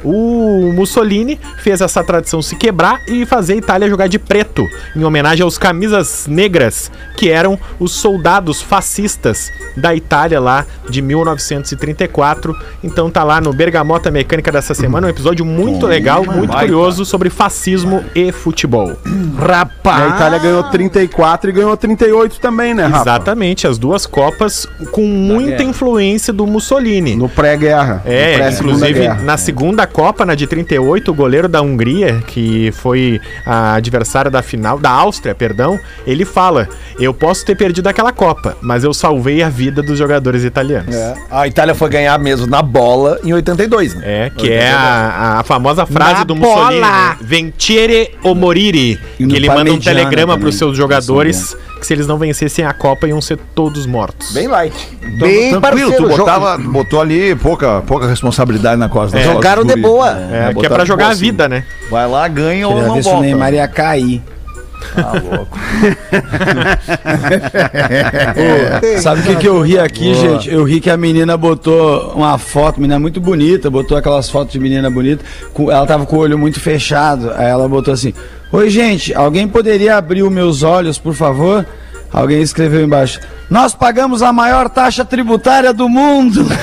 O 0.03 0.71
Mussolini 0.73 1.39
fez 1.59 1.81
essa 1.81 2.03
tradição 2.03 2.41
se 2.41 2.55
quebrar 2.55 3.01
e 3.07 3.25
fazer 3.25 3.53
a 3.53 3.57
Itália 3.57 3.89
jogar 3.89 4.07
de 4.07 4.19
preto, 4.19 4.67
em 4.95 5.03
homenagem 5.03 5.43
aos 5.43 5.57
camisas 5.57 6.27
negras, 6.27 6.91
que 7.15 7.29
eram 7.29 7.57
os 7.79 7.91
soldados 7.93 8.61
fascistas 8.61 9.51
da 9.75 9.95
Itália 9.95 10.39
lá 10.39 10.65
de 10.89 11.01
1934. 11.01 12.55
Então 12.83 13.09
tá 13.09 13.23
lá 13.23 13.39
no 13.39 13.53
Bergamota 13.53 14.11
Mecânica 14.11 14.51
dessa 14.51 14.73
semana, 14.73 15.07
um 15.07 15.09
episódio 15.09 15.45
muito 15.45 15.85
legal, 15.85 16.25
muito 16.25 16.55
curioso 16.55 17.05
sobre 17.05 17.29
fascismo 17.29 17.68
e 18.15 18.31
futebol. 18.31 18.95
E 19.99 20.11
a 20.11 20.15
Itália 20.15 20.39
ganhou 20.39 20.63
34 20.63 21.49
e 21.49 21.53
ganhou 21.53 21.75
38 21.77 22.39
também, 22.39 22.73
né, 22.73 22.85
Rafa? 22.85 23.01
Exatamente, 23.09 23.67
as 23.67 23.77
duas 23.77 24.05
Copas 24.05 24.67
com 24.91 25.05
muita 25.05 25.63
influência 25.63 26.33
do 26.33 26.45
Mussolini. 26.47 27.15
No 27.15 27.29
pré-guerra. 27.29 28.01
É, 28.05 28.35
pré-Segunda 28.37 28.75
inclusive 28.75 28.99
Guerra. 28.99 29.21
na 29.23 29.37
segunda 29.37 29.87
Copa, 29.87 30.25
na 30.25 30.35
de 30.35 30.47
38, 30.47 31.11
o 31.11 31.13
goleiro 31.13 31.47
da 31.47 31.61
Hungria, 31.61 32.21
que 32.27 32.71
foi 32.73 33.19
a 33.45 33.73
adversária 33.75 34.29
da 34.31 34.41
final, 34.41 34.79
da 34.79 34.89
Áustria, 34.89 35.33
perdão, 35.35 35.79
ele 36.05 36.25
fala: 36.25 36.67
Eu 36.99 37.13
posso 37.13 37.45
ter 37.45 37.55
perdido 37.55 37.87
aquela 37.87 38.11
Copa, 38.11 38.57
mas 38.61 38.83
eu 38.83 38.93
salvei 38.93 39.41
a 39.43 39.49
vida 39.49 39.81
dos 39.81 39.97
jogadores 39.97 40.43
italianos. 40.43 40.95
É. 40.95 41.13
A 41.29 41.47
Itália 41.47 41.73
foi 41.75 41.89
ganhar 41.89 42.17
mesmo 42.19 42.47
na 42.47 42.61
bola 42.61 43.19
em 43.23 43.33
82, 43.33 43.95
né? 43.95 44.01
É, 44.05 44.29
que 44.29 44.51
é 44.51 44.71
a, 44.71 45.39
a 45.39 45.43
famosa 45.43 45.85
frase 45.85 46.19
Na 46.19 46.23
do 46.23 46.35
Mussolini, 46.35 46.81
bola! 46.81 47.09
né? 47.09 47.17
Vencere 47.59 48.11
o 48.23 48.33
morire. 48.33 48.97
E 49.19 49.27
Que 49.27 49.35
ele 49.35 49.47
manda 49.47 49.71
um 49.71 49.79
telegrama 49.79 50.33
também, 50.33 50.43
pros 50.43 50.55
seus 50.55 50.75
jogadores 50.75 51.55
que 51.79 51.85
se 51.85 51.93
eles 51.93 52.07
não 52.07 52.17
vencessem 52.17 52.65
a 52.65 52.73
Copa 52.73 53.07
iam 53.07 53.21
ser 53.21 53.37
todos 53.53 53.85
mortos. 53.85 54.31
Bem 54.31 54.47
light. 54.47 54.75
Bem 55.19 55.49
Então, 55.49 55.61
Tranquilo, 55.61 55.93
tu 55.93 56.07
botava, 56.07 56.57
botou 56.57 56.99
ali 56.99 57.35
pouca, 57.35 57.81
pouca 57.81 58.07
responsabilidade 58.07 58.79
na 58.79 58.89
costa. 58.89 59.17
É, 59.19 59.23
jogaram 59.23 59.63
de 59.63 59.75
boa. 59.75 60.09
É, 60.09 60.53
que 60.53 60.65
é 60.65 60.69
pra 60.69 60.85
jogar 60.85 61.09
a 61.09 61.13
vida, 61.13 61.47
né? 61.47 61.63
Vai 61.89 62.07
lá, 62.07 62.27
ganha 62.27 62.67
ou 62.67 62.73
Queria 62.73 62.87
não 62.87 62.95
ver 62.95 63.03
se 63.03 63.09
o 63.09 63.11
volta. 63.11 63.25
Neymar 63.25 63.53
ia 63.53 63.67
cair. 63.67 64.21
Tá 64.95 65.11
louco. 65.13 65.57
Ô, 68.95 69.01
sabe 69.01 69.21
o 69.21 69.23
que, 69.23 69.35
que 69.35 69.47
eu 69.47 69.61
ri 69.61 69.77
aqui, 69.79 70.13
gente? 70.13 70.49
Eu 70.49 70.63
ri 70.63 70.79
que 70.79 70.89
a 70.89 70.97
menina 70.97 71.37
botou 71.37 72.11
uma 72.15 72.37
foto, 72.37 72.79
menina 72.79 72.99
muito 72.99 73.19
bonita, 73.21 73.69
botou 73.69 73.97
aquelas 73.97 74.29
fotos 74.29 74.53
de 74.53 74.59
menina 74.59 74.89
bonita, 74.89 75.23
com- 75.53 75.71
ela 75.71 75.85
tava 75.85 76.05
com 76.05 76.15
o 76.15 76.19
olho 76.19 76.37
muito 76.37 76.59
fechado. 76.59 77.31
Aí 77.35 77.47
ela 77.47 77.67
botou 77.67 77.93
assim: 77.93 78.13
Oi, 78.51 78.69
gente, 78.69 79.13
alguém 79.13 79.47
poderia 79.47 79.97
abrir 79.97 80.23
os 80.23 80.31
meus 80.31 80.63
olhos, 80.63 80.97
por 80.97 81.13
favor? 81.13 81.65
Alguém 82.11 82.41
escreveu 82.41 82.83
embaixo: 82.83 83.19
Nós 83.49 83.73
pagamos 83.75 84.21
a 84.23 84.33
maior 84.33 84.69
taxa 84.69 85.05
tributária 85.05 85.73
do 85.73 85.87
mundo. 85.87 86.45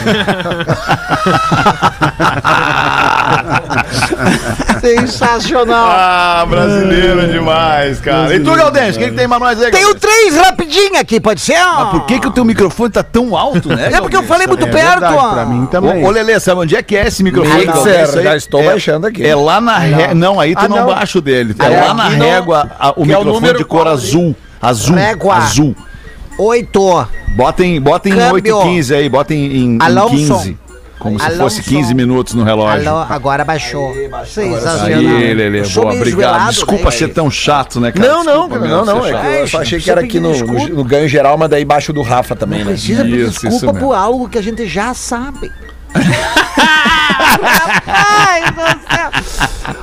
Sensacional. 4.81 5.87
Ah, 5.91 6.47
brasileiro 6.49 7.29
demais, 7.29 8.01
cara. 8.01 8.35
E 8.35 8.41
tu, 8.41 8.55
Galdêncio, 8.55 9.01
o 9.01 9.05
que, 9.05 9.11
que 9.11 9.17
tem 9.17 9.29
pra 9.29 9.39
nós 9.39 9.61
aí? 9.61 9.71
Tenho 9.71 9.95
três 9.95 10.37
rapidinho 10.37 10.99
aqui, 11.01 11.21
pode 11.21 11.41
ser? 11.41 11.59
Mas 11.59 11.91
por 11.91 12.07
que, 12.07 12.21
que 12.21 12.29
o 12.29 12.31
teu 12.31 12.45
microfone 12.45 12.91
tá 12.91 13.03
tão 13.03 13.37
alto, 13.37 13.69
né? 13.69 13.91
É 13.93 14.01
porque 14.01 14.17
eu 14.17 14.23
falei 14.23 14.47
muito 14.47 14.65
É 14.67 14.71
perto. 14.71 14.89
verdade, 15.01 15.15
ó. 15.17 15.33
pra 15.33 15.47
mim 15.47 15.67
também. 15.67 16.05
Ô, 16.05 16.09
ô 16.09 16.11
Lelê, 16.11 16.39
sabe 16.41 16.61
onde 16.61 16.77
é 16.77 16.83
que 16.83 16.97
é 16.97 17.07
esse 17.07 17.23
microfone? 17.23 17.67
Mixer, 17.67 18.23
já 18.23 18.37
estou 18.37 18.61
É- 18.61 18.67
baixando 18.67 19.07
aqui. 19.07 19.25
É 19.27 19.35
lá 19.35 19.61
na 19.61 19.79
régua. 19.79 20.15
Não, 20.15 20.39
aí 20.41 20.55
tu 20.55 20.61
Ah, 20.65 20.69
não, 20.69 20.77
não. 20.79 20.87
baixa 20.87 21.19
o 21.19 21.21
dele. 21.23 21.55
É, 21.59 21.65
É 21.73 21.81
lá 21.83 21.95
na 21.95 22.09
régua 22.09 22.71
a- 22.79 22.91
o 22.97 23.05
que 23.05 23.13
é 23.13 23.19
o 23.19 23.25
microfone 23.25 23.59
de 23.59 23.65
cor 23.65 23.87
azul. 23.89 24.35
Azul. 24.61 24.97
Régua. 24.97 25.37
Azul. 25.37 25.77
Oito. 26.39 27.07
Botem, 27.35 27.81
botem 27.81 28.13
em 28.13 28.17
Câmbio. 28.17 28.35
8 28.35 28.49
e 28.49 28.63
15 28.63 28.95
aí, 28.95 29.09
botem 29.09 29.39
em, 29.47 29.77
em 29.77 29.79
Alonso. 29.81 30.15
15. 30.39 30.59
Como 31.07 31.21
se 31.21 31.27
Alonso. 31.27 31.41
fosse 31.41 31.63
15 31.63 31.95
minutos 31.95 32.35
no 32.35 32.43
relógio. 32.43 32.89
Alô, 32.89 33.07
agora 33.09 33.45
baixou. 33.45 33.95
Sensacional. 34.27 34.85
Aí, 34.87 35.57
Eu 35.59 35.65
sou 35.65 35.85
boa, 35.85 35.95
obrigado. 35.95 36.49
Desculpa 36.51 36.85
né? 36.85 36.91
ser 36.91 37.09
tão 37.09 37.31
chato, 37.31 37.81
né, 37.81 37.93
cara? 37.93 38.09
Não, 38.09 38.25
não, 38.25 38.49
Desculpa 38.49 38.67
não, 38.69 38.85
não. 38.85 39.07
É 39.07 39.11
que 39.13 39.43
eu 39.43 39.49
só 39.49 39.61
achei 39.61 39.81
que 39.81 39.91
era 39.91 40.01
aqui 40.01 40.19
no, 40.19 40.37
no, 40.37 40.69
no 40.69 40.85
ganho 40.85 41.09
geral, 41.09 41.39
mas 41.39 41.49
daí 41.49 41.65
baixo 41.65 41.93
do 41.93 42.03
Rafa 42.03 42.35
também, 42.35 42.65
né? 42.65 42.73
Precisa 42.73 43.05
pedir 43.05 43.21
Isso, 43.21 43.31
isso 43.31 43.49
desculpa 43.49 43.73
mesmo. 43.73 43.89
por 43.89 43.95
algo 43.95 44.29
que 44.29 44.39
a 44.39 44.43
gente 44.43 44.67
já 44.67 44.93
sabe. 44.95 45.53
Rapaz 47.17 48.45
do 48.51 48.95
céu. 48.95 49.11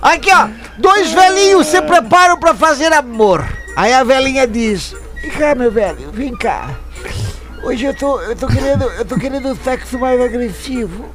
Aqui, 0.02 0.30
ó. 0.34 0.48
Dois 0.78 1.12
velhinhos 1.12 1.68
se 1.68 1.82
preparam 1.82 2.38
pra 2.38 2.54
fazer 2.54 2.92
amor. 2.92 3.46
Aí 3.76 3.94
a 3.94 4.04
velhinha 4.04 4.46
diz: 4.48 4.96
Vem 5.22 5.32
cá, 5.32 5.56
meu 5.56 5.72
velho, 5.72 6.12
vem 6.12 6.36
cá. 6.36 6.70
Hoje 7.64 7.86
eu 7.86 7.94
tô, 7.94 8.20
eu 8.20 8.36
tô 8.36 8.48
querendo, 8.48 8.84
eu 8.84 9.06
tô 9.06 9.16
querendo 9.16 9.48
um 9.50 9.56
sexo 9.56 9.98
mais 9.98 10.20
agressivo. 10.20 11.06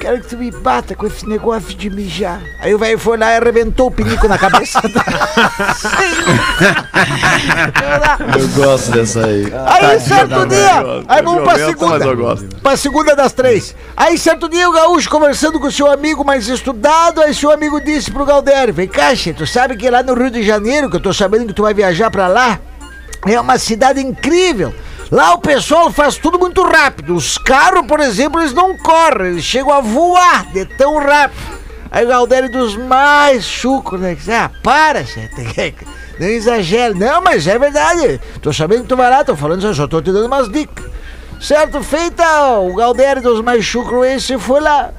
Quero 0.00 0.20
que 0.20 0.28
tu 0.28 0.36
me 0.36 0.50
bata 0.50 0.94
com 0.94 1.06
esse 1.06 1.28
negócio 1.28 1.74
de 1.74 1.90
mijar. 1.90 2.40
Aí 2.60 2.74
o 2.74 2.78
velho 2.78 2.98
foi 2.98 3.18
lá 3.18 3.32
e 3.32 3.36
arrebentou 3.36 3.88
o 3.88 3.90
pinico 3.90 4.28
na 4.28 4.38
cabeça. 4.38 4.80
Eu 8.38 8.48
gosto 8.48 8.90
dessa 8.92 9.26
aí. 9.26 9.52
Aí 9.66 10.00
certo 10.00 10.46
dia, 10.46 11.04
aí 11.08 11.22
vamos 11.22 11.42
pra 11.42 11.54
violento, 11.54 11.80
mas 11.80 11.92
eu 11.92 11.98
segunda. 11.98 12.14
gosto. 12.14 12.56
Pra 12.62 12.76
segunda 12.76 13.16
das 13.16 13.32
três. 13.32 13.74
Aí 13.96 14.18
certo 14.18 14.48
dia 14.48 14.68
o 14.68 14.72
gaúcho 14.72 15.10
conversando 15.10 15.58
com 15.58 15.70
seu 15.70 15.90
amigo 15.90 16.24
mais 16.24 16.46
estudado, 16.48 17.20
aí 17.20 17.34
seu 17.34 17.50
amigo 17.50 17.80
disse 17.80 18.10
pro 18.10 18.24
Galdério, 18.24 18.72
vem 18.74 18.88
cá, 18.88 19.14
che, 19.14 19.32
tu 19.32 19.46
sabe 19.46 19.76
que 19.76 19.90
lá 19.90 20.02
no 20.02 20.14
Rio 20.14 20.30
de 20.30 20.42
Janeiro, 20.42 20.88
que 20.90 20.96
eu 20.96 21.00
tô 21.00 21.12
sabendo 21.12 21.46
que 21.46 21.52
tu 21.52 21.62
vai 21.62 21.74
viajar 21.74 22.10
pra 22.10 22.28
lá, 22.28 22.60
é 23.26 23.40
uma 23.40 23.58
cidade 23.58 24.00
incrível. 24.00 24.74
Lá 25.10 25.34
o 25.34 25.38
pessoal 25.38 25.90
faz 25.92 26.16
tudo 26.16 26.38
muito 26.38 26.62
rápido. 26.62 27.14
Os 27.14 27.38
carros, 27.38 27.86
por 27.86 28.00
exemplo, 28.00 28.40
eles 28.40 28.52
não 28.52 28.76
correm, 28.76 29.32
eles 29.32 29.44
chegam 29.44 29.72
a 29.72 29.80
voar 29.80 30.46
de 30.52 30.64
tão 30.64 30.98
rápido. 30.98 31.56
Aí 31.90 32.04
o 32.04 32.08
Galdério 32.08 32.50
dos 32.50 32.76
mais 32.76 33.44
chucros, 33.44 34.00
né? 34.00 34.16
Ah, 34.28 34.50
para, 34.62 35.02
gente. 35.02 35.74
Não 36.18 36.26
exagera. 36.26 36.94
Não, 36.94 37.22
mas 37.22 37.46
é 37.46 37.58
verdade. 37.58 38.20
Tô 38.40 38.52
sabendo 38.52 38.82
que 38.82 38.88
tu 38.88 38.96
vai 38.96 39.10
lá, 39.10 39.22
tô 39.22 39.36
falando, 39.36 39.66
eu 39.66 39.74
só 39.74 39.86
tô 39.86 40.00
te 40.00 40.10
dando 40.10 40.26
umas 40.26 40.50
dicas. 40.50 40.84
Certo, 41.40 41.82
feita, 41.82 42.58
o 42.58 42.74
Galdério 42.74 43.22
dos 43.22 43.42
mais 43.42 43.64
chucros 43.64 44.06
esse 44.06 44.38
foi 44.38 44.60
lá 44.60 44.92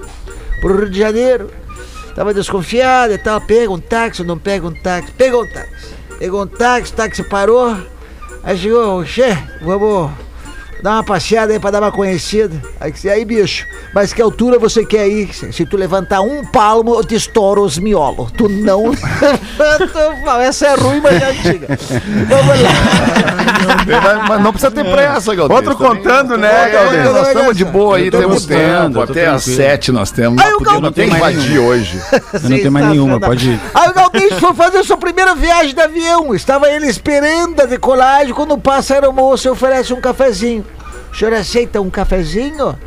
pro 0.61 0.77
Rio 0.77 0.89
de 0.89 0.99
Janeiro. 0.99 1.51
Tava 2.15 2.33
desconfiado 2.33 3.13
e 3.13 3.17
tal, 3.17 3.41
pega 3.41 3.71
um 3.71 3.79
táxi, 3.79 4.23
não 4.23 4.37
pega 4.37 4.67
um 4.67 4.73
táxi, 4.73 5.11
pegou 5.11 5.43
um 5.43 5.47
táxi. 5.47 5.95
Pegou 6.19 6.43
um 6.43 6.47
táxi, 6.47 6.93
o 6.93 6.95
táxi 6.95 7.23
parou. 7.23 7.77
Aí 8.47 8.57
chegou, 8.57 9.03
che, 9.03 9.27
vamos 9.59 10.09
dar 10.81 10.91
uma 10.93 11.03
passeada 11.03 11.51
aí 11.53 11.59
pra 11.59 11.71
dar 11.71 11.81
uma 11.81 11.91
conhecida. 11.91 12.61
Aí 12.79 12.93
aí 13.09 13.25
bicho, 13.25 13.65
mas 13.93 14.13
que 14.13 14.21
altura 14.21 14.57
você 14.59 14.85
quer 14.85 15.07
ir? 15.07 15.33
Se 15.33 15.65
tu 15.65 15.75
levantar 15.77 16.21
um 16.21 16.43
palmo, 16.45 16.95
eu 16.95 17.03
te 17.03 17.15
estouro 17.15 17.63
os 17.63 17.77
miolos. 17.77 18.31
Tu 18.31 18.47
não 18.49 18.91
levanta, 19.57 20.43
essa 20.43 20.67
é 20.67 20.75
ruim, 20.75 20.99
mas 21.01 21.21
é 21.21 21.25
antiga. 21.31 21.67
Vamos 22.27 22.61
lá. 22.61 24.25
Mas 24.27 24.41
não 24.41 24.51
precisa 24.51 24.71
ter 24.71 24.83
pressa, 24.83 25.33
Galdês. 25.35 25.59
Outro 25.59 25.75
contando, 25.77 26.37
né, 26.37 26.69
Galdês? 26.69 27.05
Nós 27.13 27.27
estamos 27.27 27.57
de 27.57 27.65
boa 27.65 27.97
aí, 27.97 28.11
temos 28.11 28.45
tempo. 28.45 29.01
Até 29.01 29.27
às 29.27 29.43
sete 29.43 29.91
nós 29.91 30.11
temos. 30.11 30.41
Aí 30.43 30.53
o 30.53 30.57
Podemos 30.59 30.81
Galdês- 30.81 31.09
até 31.11 31.17
invadir 31.17 31.59
hoje. 31.59 32.01
Eu 32.33 32.49
não 32.49 32.57
tenho 32.57 32.71
mais 32.71 32.87
nenhuma, 32.87 33.19
pode 33.19 33.51
ir. 33.51 33.59
Aí 33.73 33.89
o 33.89 33.93
Galdês 33.93 34.33
foi 34.39 34.53
fazer 34.53 34.83
sua 34.83 34.97
primeira 34.97 35.35
viagem 35.35 35.73
de 35.73 35.81
avião. 35.81 36.33
Estava 36.35 36.69
ele 36.69 36.87
esperando 36.87 37.59
a 37.61 37.65
decolagem 37.65 38.33
quando 38.33 38.57
passa 38.57 38.93
a 38.93 38.97
aeromoça 38.97 39.47
e 39.47 39.51
oferece 39.51 39.93
um 39.93 40.01
cafezinho. 40.01 40.65
O 41.17 41.19
senhor 41.19 41.33
aceita 41.33 41.81
um 41.81 41.89
cafezinho? 41.89 42.77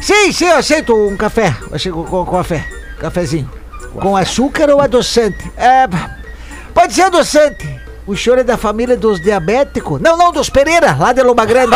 Sim, 0.00 0.32
sim, 0.32 0.46
eu 0.46 0.56
aceito 0.56 0.96
um 0.96 1.18
café. 1.18 1.54
Eu 1.70 1.78
chego 1.78 2.02
com, 2.04 2.24
com 2.24 2.38
café. 2.38 2.66
Cafezinho. 2.98 3.50
Com 3.92 4.16
açúcar 4.16 4.70
ou 4.70 4.80
adoçante? 4.80 5.52
É, 5.54 5.86
pode 6.72 6.94
ser 6.94 7.02
adoçante. 7.02 7.78
O 8.04 8.16
senhor 8.16 8.38
é 8.38 8.42
da 8.42 8.56
família 8.56 8.96
dos 8.96 9.20
diabéticos? 9.20 10.00
Não, 10.00 10.16
não, 10.16 10.32
dos 10.32 10.50
Pereira, 10.50 10.96
lá 10.98 11.12
de 11.12 11.22
Lomba 11.22 11.44
Grande. 11.44 11.70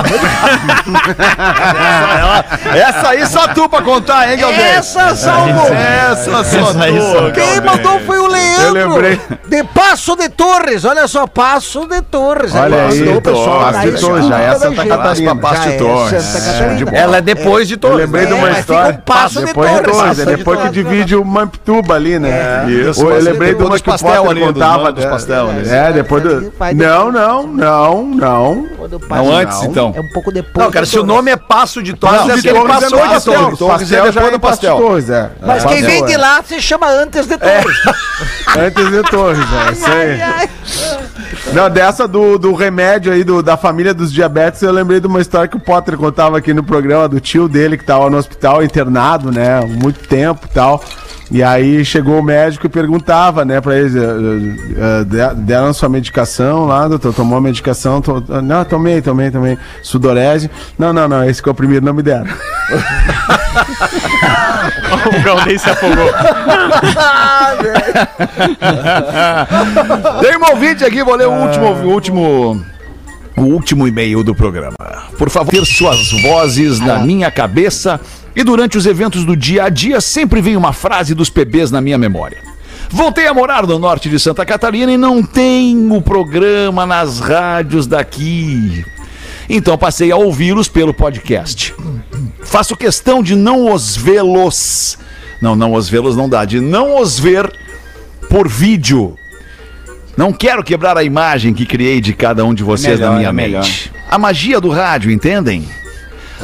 Essa 2.75 3.09
aí 3.11 3.27
só 3.27 3.47
tu 3.49 3.69
pra 3.69 3.81
contar, 3.83 4.31
hein, 4.33 4.39
Galdês? 4.39 4.61
Essa 4.79 5.15
salvou. 5.15 5.73
Essa 5.73 6.45
só 6.45 6.71
Essa 6.71 6.83
aí 6.85 7.01
só- 7.01 7.23
tu. 7.29 7.33
Quem 7.33 7.61
mandou 7.61 8.01
foi 8.01 8.19
o 8.19 8.27
Leandro. 8.27 8.67
Eu 8.67 8.73
lembrei. 8.89 9.21
De 9.47 9.63
Passo 9.65 10.17
de 10.17 10.29
Torres. 10.29 10.85
Olha 10.85 11.07
só, 11.07 11.27
Passo 11.27 11.87
de 11.87 12.03
Torres. 12.03 12.53
Olha 12.55 12.77
Mandou 12.89 13.15
aí, 13.15 13.21
pessoal 13.21 13.61
Passo 13.73 13.91
de 13.91 14.01
Torres, 14.01 14.27
já 14.27 14.39
é 14.41 14.55
Santa. 14.57 14.87
Catarina. 14.87 15.37
Passo 15.37 15.63
de 15.63 15.69
é 15.69 15.77
Torres. 15.79 16.93
É. 16.93 16.99
Ela 16.99 17.17
é 17.19 17.21
depois 17.23 17.69
de 17.69 17.75
Eu 17.75 17.79
todos. 17.79 17.97
lembrei 17.99 18.25
É, 18.25 18.27
de 18.27 18.33
uma 18.33 18.51
história. 18.51 18.95
um 18.95 19.01
passo 19.03 19.45
de 19.47 19.55
Torres. 19.55 19.71
Torres, 19.83 19.89
é 19.99 20.03
Passo 20.03 20.15
de 20.21 20.25
depois 20.37 20.59
que 20.59 20.65
Torres. 20.69 20.73
divide 20.73 21.15
o 21.17 21.25
Mamptuba 21.25 21.95
ali, 21.95 22.19
né? 22.19 22.67
Isso, 22.69 23.05
Ou 23.05 23.13
eu 23.13 23.23
lembrei 23.23 23.55
de 23.55 23.63
uma 23.63 23.71
dos 23.71 23.81
que 23.83 23.89
o 23.89 23.93
pastel 23.93 24.25
Potter 24.25 24.43
contava. 24.47 24.93
dos 24.93 25.05
é, 25.05 25.09
pastel 25.09 25.51
ali. 25.51 25.69
É, 25.69 25.93
depois 25.93 26.16
do... 26.21 26.53
Vai 26.59 26.75
Não, 26.75 27.07
depois. 27.13 27.15
não, 27.27 27.47
não, 27.47 28.05
não. 28.15 28.67
Quando 28.77 29.01
passa- 29.01 29.23
Não, 29.23 29.33
antes, 29.33 29.63
então. 29.63 29.93
É 29.97 30.01
um 30.01 30.09
pouco 30.13 30.33
depois. 30.33 30.65
Não, 30.65 30.71
cara, 30.73 30.87
se 30.87 30.99
o 30.99 31.05
nome 31.05 31.31
é 31.31 31.37
Passo 31.37 31.83
de 31.83 31.95
Torres, 31.95 32.19
Passo 32.19 32.31
é 32.31 32.35
porque 32.35 32.49
ele 32.49 32.59
é 32.59 32.63
passou 32.63 32.89
de. 32.89 32.97
Torres. 32.97 33.59
Torres 33.59 33.81
Pastel 33.81 34.05
é 34.05 34.11
depois 34.13 34.27
é 34.27 34.31
do 34.31 34.41
Passo 34.41 34.61
de 34.61 34.67
pastel. 34.67 34.77
Torres, 34.77 35.11
é. 35.11 35.31
Mas 35.41 35.65
É, 35.65 35.69
quem 35.69 35.83
vem 35.83 36.05
de 36.05 36.15
é. 36.15 36.19
lá 36.19 36.43
se 36.43 36.61
chama 36.61 36.89
antes 36.89 37.27
de 37.27 37.37
Torres. 37.39 37.77
Antes 38.57 38.91
de 38.91 39.03
Torres, 39.11 39.39
é 39.69 39.73
isso 39.73 39.87
aí. 39.87 40.49
Não, 41.53 41.69
dessa 41.69 42.09
do, 42.09 42.39
do 42.39 42.55
remédio 42.55 43.13
aí, 43.13 43.23
do, 43.23 43.43
da 43.43 43.57
família 43.57 43.93
dos 43.93 44.13
diabetes, 44.13 44.63
eu 44.63 44.73
lembrei 44.73 44.99
de 45.01 45.07
uma 45.07 45.21
história 45.21 45.47
que 45.49 45.57
o 45.57 45.61
Potter 45.61 45.97
contava 45.97 46.39
aqui 46.39 46.55
no 46.55 46.63
programa 46.63 47.09
do 47.09 47.21
tio 47.21 47.49
dele, 47.49 47.77
que 47.77 47.85
tava 47.85 48.09
no 48.09 48.17
hospital 48.17 48.63
internado, 48.65 49.31
né, 49.31 49.59
há 49.59 49.67
muito 49.67 50.01
tempo 50.09 50.47
e 50.51 50.55
tal. 50.55 50.83
E 51.31 51.43
aí 51.43 51.85
chegou 51.85 52.21
o 52.21 52.23
médico 52.23 52.67
e 52.67 52.69
perguntava, 52.69 53.45
né, 53.45 53.61
pra 53.61 53.77
eles, 53.77 53.97
eh, 53.97 54.01
eh, 54.01 55.05
de- 55.05 55.35
deram 55.43 55.73
sua 55.73 55.89
medicação 55.89 56.67
lá, 56.67 56.87
doutor, 56.87 57.13
tomou 57.13 57.37
a 57.37 57.41
medicação, 57.41 58.01
to- 58.01 58.23
não, 58.43 58.65
tomei, 58.65 59.03
tomei, 59.03 59.31
tomei, 59.31 59.59
sudorese. 59.83 60.49
Não, 60.79 60.93
não, 60.93 61.09
não, 61.09 61.25
esse 61.29 61.43
comprimido 61.43 61.85
não 61.85 61.95
me 61.95 62.03
deram. 62.03 62.27
O 65.07 65.23
Galdês 65.23 65.63
se 65.63 65.71
afogou. 65.71 66.11
Tem 70.21 70.37
um 70.37 70.51
ouvinte 70.51 70.85
aqui, 70.85 71.03
vou 71.03 71.15
ler 71.17 71.27
o 71.29 71.33
último, 71.33 71.67
o 71.67 71.91
último, 71.93 72.63
o 73.37 73.43
último 73.43 73.87
e-mail 73.89 74.23
do 74.25 74.35
programa. 74.35 74.75
Por 75.19 75.31
favor, 75.31 75.51
ter 75.51 75.65
suas 75.65 76.11
vozes 76.23 76.81
na 76.81 76.99
minha 76.99 77.31
cabeça 77.31 78.01
e 78.37 78.45
durante 78.45 78.77
os 78.77 78.85
eventos 78.87 79.25
do 79.25 79.35
dia 79.35 79.65
a 79.65 79.69
dia 79.71 80.01
sempre 80.01 80.43
vem 80.43 80.57
uma 80.57 80.73
frase 80.75 81.15
dos 81.15 81.31
PBs 81.31 81.71
na 81.71 81.81
minha 81.81 81.97
memória. 81.97 82.39
Voltei 82.91 83.27
a 83.27 83.35
morar 83.35 83.67
no 83.67 83.79
norte 83.79 84.09
de 84.09 84.19
Santa 84.21 84.45
Catarina 84.45 84.93
e 84.93 84.97
não 84.97 85.23
tem 85.23 85.91
o 85.91 86.01
programa 86.03 86.85
nas 86.87 87.19
rádios 87.19 87.87
daqui. 87.87 88.85
Então 89.49 89.77
passei 89.79 90.13
a 90.13 90.17
ouvi-los 90.17 90.69
pelo 90.69 90.93
podcast. 90.93 91.75
Faço 92.43 92.77
questão 92.77 93.23
de 93.23 93.35
não 93.35 93.73
os 93.73 93.97
vê-los. 93.97 94.99
Não, 95.41 95.57
não 95.57 95.73
os 95.75 95.89
vê-los 95.89 96.17
não 96.17 96.29
dá, 96.29 96.45
de 96.45 96.61
não 96.61 97.01
os 97.01 97.19
ver 97.19 97.51
por 98.29 98.49
vídeo. 98.49 99.17
Não 100.17 100.33
quero 100.33 100.63
quebrar 100.65 100.97
a 100.97 101.05
imagem 101.05 101.53
que 101.53 101.67
criei 101.67 102.01
de 102.01 102.13
cada 102.13 102.45
um 102.45 102.55
de 102.55 102.63
vocês 102.63 102.99
Melhor, 102.99 103.13
na 103.13 103.17
minha 103.19 103.29
é 103.29 103.33
melhor. 103.33 103.63
mente. 103.63 103.93
A 104.11 104.19
magia 104.19 104.61
do 104.61 104.71
rádio, 104.71 105.11
entendem? 105.11 105.69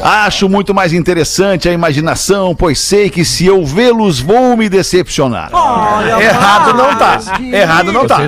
Acho 0.00 0.48
muito 0.48 0.72
mais 0.74 0.92
interessante 0.92 1.68
a 1.68 1.72
imaginação, 1.72 2.54
pois 2.54 2.78
sei 2.78 3.10
que 3.10 3.24
se 3.24 3.44
eu 3.46 3.64
vê-los 3.64 4.20
vou 4.20 4.56
me 4.56 4.68
decepcionar. 4.68 5.50
Errado 6.20 6.74
não 6.74 6.96
tá. 6.96 7.20
Errado 7.52 7.92
não 7.92 8.06
tá. 8.06 8.20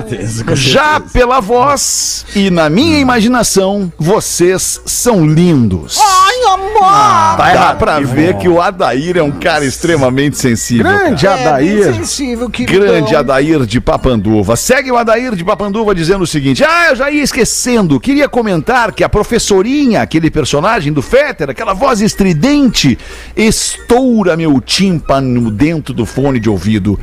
Já 0.53 0.99
pela 0.99 1.39
voz 1.39 2.25
e 2.35 2.49
na 2.49 2.69
minha 2.69 2.99
imaginação, 2.99 3.91
vocês 3.97 4.81
são 4.85 5.25
lindos. 5.25 5.99
Ai, 5.99 6.53
amor! 6.53 6.81
Dá 6.81 7.35
Tá 7.37 7.53
errado. 7.53 7.77
pra 7.77 7.99
ver 7.99 8.35
que 8.37 8.47
o 8.47 8.61
Adair 8.61 9.17
é 9.17 9.23
um 9.23 9.31
cara 9.31 9.65
extremamente 9.65 10.37
sensível. 10.37 10.85
cara. 10.85 10.97
Grande 11.05 11.27
É, 11.27 11.33
bem 11.35 11.45
Adair. 11.47 11.93
sensível, 11.95 12.49
queridão. 12.49 12.79
Grande 12.79 13.15
Adair 13.15 13.65
de 13.65 13.81
Papanduva. 13.81 14.55
Segue 14.55 14.91
o 14.91 14.97
Adair 14.97 15.35
de 15.35 15.43
Papanduva 15.43 15.93
dizendo 15.95 16.23
o 16.23 16.27
seguinte: 16.27 16.63
Ah, 16.63 16.87
eu 16.89 16.95
já 16.95 17.09
ia 17.11 17.23
esquecendo. 17.23 17.99
Queria 17.99 18.27
comentar 18.29 18.91
que 18.91 19.03
a 19.03 19.09
professorinha, 19.09 20.01
aquele 20.01 20.29
personagem 20.29 20.91
do 20.93 21.01
Fetter, 21.01 21.54
aquela 21.55 21.73
voz 21.73 22.01
estridente, 22.01 22.97
estoura 23.33 24.35
meu 24.35 24.59
tímpano 24.59 25.49
dentro 25.49 25.93
do 25.93 26.05
fone 26.05 26.37
de 26.37 26.49
ouvido. 26.49 26.99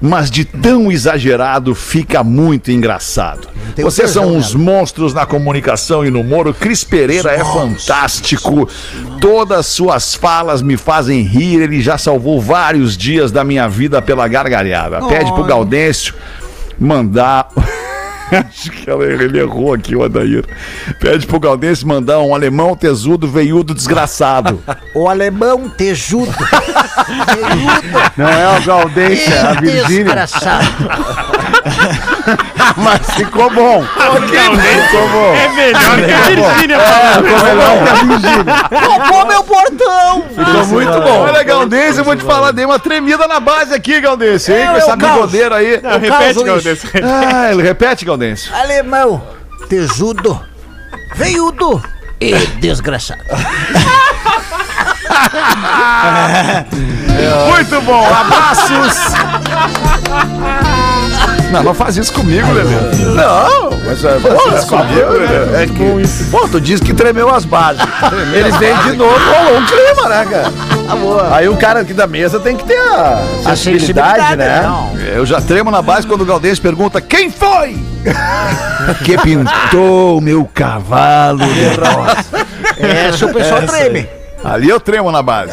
Mas 0.00 0.30
de 0.30 0.44
tão 0.44 0.92
exagerado 0.92 1.74
fica 1.74 2.22
muito 2.22 2.70
engraçado. 2.70 3.48
Vocês 3.78 4.10
são 4.10 4.36
uns 4.36 4.54
monstros 4.54 5.14
na 5.14 5.24
comunicação 5.24 6.04
e 6.04 6.10
no 6.10 6.20
humor. 6.20 6.46
O 6.46 6.54
Cris 6.54 6.84
Pereira 6.84 7.32
é 7.32 7.42
fantástico. 7.42 8.68
Todas 9.20 9.66
suas 9.66 10.14
falas 10.14 10.60
me 10.60 10.76
fazem 10.76 11.22
rir. 11.22 11.62
Ele 11.62 11.80
já 11.80 11.96
salvou 11.96 12.40
vários 12.40 12.94
dias 12.94 13.32
da 13.32 13.42
minha 13.42 13.66
vida 13.68 14.02
pela 14.02 14.28
gargalhada. 14.28 15.00
Pede 15.08 15.32
pro 15.32 15.44
Gaudêncio 15.44 16.14
mandar. 16.78 17.48
Acho 18.48 18.70
que 18.70 18.88
ela- 18.90 19.04
ele 19.04 19.38
errou 19.38 19.72
aqui, 19.74 19.94
o 19.94 20.02
Adair. 20.02 20.44
Pede 20.98 21.26
pro 21.26 21.38
Gaudêncio 21.40 21.86
mandar 21.86 22.20
um 22.20 22.34
alemão 22.34 22.74
tesudo, 22.76 23.28
veiudo, 23.28 23.74
desgraçado. 23.74 24.60
O 24.94 25.08
alemão 25.08 25.68
tejudo. 25.68 26.32
tejudo. 26.32 28.00
Não 28.16 28.28
é 28.28 28.58
o 28.58 28.62
Gaudência, 28.64 29.32
é 29.34 29.40
a 29.46 29.52
e 29.52 29.60
Virgínia. 29.60 29.86
desgraçado. 30.04 30.66
Mas 32.76 33.14
ficou 33.14 33.50
bom. 33.50 33.84
Ficou 33.84 35.08
bom. 35.08 35.34
É 35.34 35.48
melhor 35.48 35.96
que 36.04 36.12
a 36.12 36.22
Virgínia 36.22 36.78
falando. 36.80 37.24
Ficou 37.26 37.44
melhor 37.44 37.82
que 37.82 37.88
a 37.88 37.94
Virgínia. 37.94 38.86
Roubou 38.86 39.26
meu 39.26 39.44
portão. 39.44 40.24
Ficou 40.28 40.66
muito 40.66 41.00
bom. 41.00 41.20
Olha, 41.20 41.42
Gaudêncio, 41.42 42.00
eu 42.00 42.04
vou 42.04 42.16
te 42.16 42.24
falar, 42.24 42.52
dei 42.52 42.64
uma 42.64 42.78
tremida 42.78 43.26
na 43.26 43.40
base 43.40 43.74
aqui, 43.74 44.00
Gaudêncio, 44.00 44.54
hein? 44.54 44.62
É, 44.62 44.66
Com 44.66 44.74
é 44.74 44.78
essa 44.78 44.96
bigodeira 44.96 45.56
aí. 45.56 45.80
Não, 45.82 45.90
Eu 45.92 46.00
repete, 46.00 46.44
Galdês. 46.44 46.82
Ah, 47.02 47.52
ele 47.52 47.62
repete, 47.62 48.04
Gaudêncio. 48.04 48.54
Alemão 48.54 49.36
tejudo. 49.68 50.40
Veiudo. 51.14 51.82
E 52.20 52.34
desgraçado. 52.60 53.20
Muito 57.48 57.80
bom, 57.82 58.06
abraços. 58.06 58.96
Não, 61.50 61.62
não 61.62 61.74
faz 61.74 61.96
isso 61.96 62.12
comigo, 62.12 62.46
Lelê. 62.52 62.74
Não, 63.14 63.70
mas 63.86 64.04
é, 64.04 64.18
Faz 64.18 64.58
isso 64.58 64.66
comigo, 64.68 65.10
Lelê. 65.12 65.62
é 65.62 65.66
que. 65.66 66.24
Pô, 66.30 66.48
tu 66.48 66.60
disse 66.60 66.82
que 66.82 66.92
tremeu 66.92 67.32
as 67.32 67.44
bases. 67.44 67.82
Eles 68.34 68.56
vêm 68.56 68.76
de 68.78 68.96
novo, 68.96 69.14
rolou 69.18 69.58
um 69.60 69.66
clima, 69.66 70.08
né, 70.08 70.26
cara? 70.30 70.52
Aí 71.32 71.48
o 71.48 71.56
cara 71.56 71.80
aqui 71.80 71.92
da 71.92 72.06
mesa 72.06 72.38
tem 72.38 72.56
que 72.56 72.64
ter 72.64 72.78
a 72.78 73.56
sensibilidade, 73.56 74.36
né? 74.36 74.62
Não. 74.62 74.96
Eu 74.98 75.26
já 75.26 75.40
tremo 75.40 75.70
na 75.70 75.82
base 75.82 76.06
quando 76.06 76.20
o 76.22 76.24
Gaudêncio 76.24 76.62
pergunta 76.62 77.00
quem 77.00 77.30
foi 77.30 77.76
que 79.04 79.18
pintou 79.18 80.20
meu 80.20 80.48
cavalo 80.52 81.38
de 81.44 81.64
rosa. 81.68 82.46
Essa 82.78 83.26
o 83.26 83.32
pessoal 83.32 83.62
treme. 83.62 84.08
Ali 84.46 84.68
eu 84.68 84.78
tremo 84.78 85.10
na 85.10 85.22
base. 85.22 85.52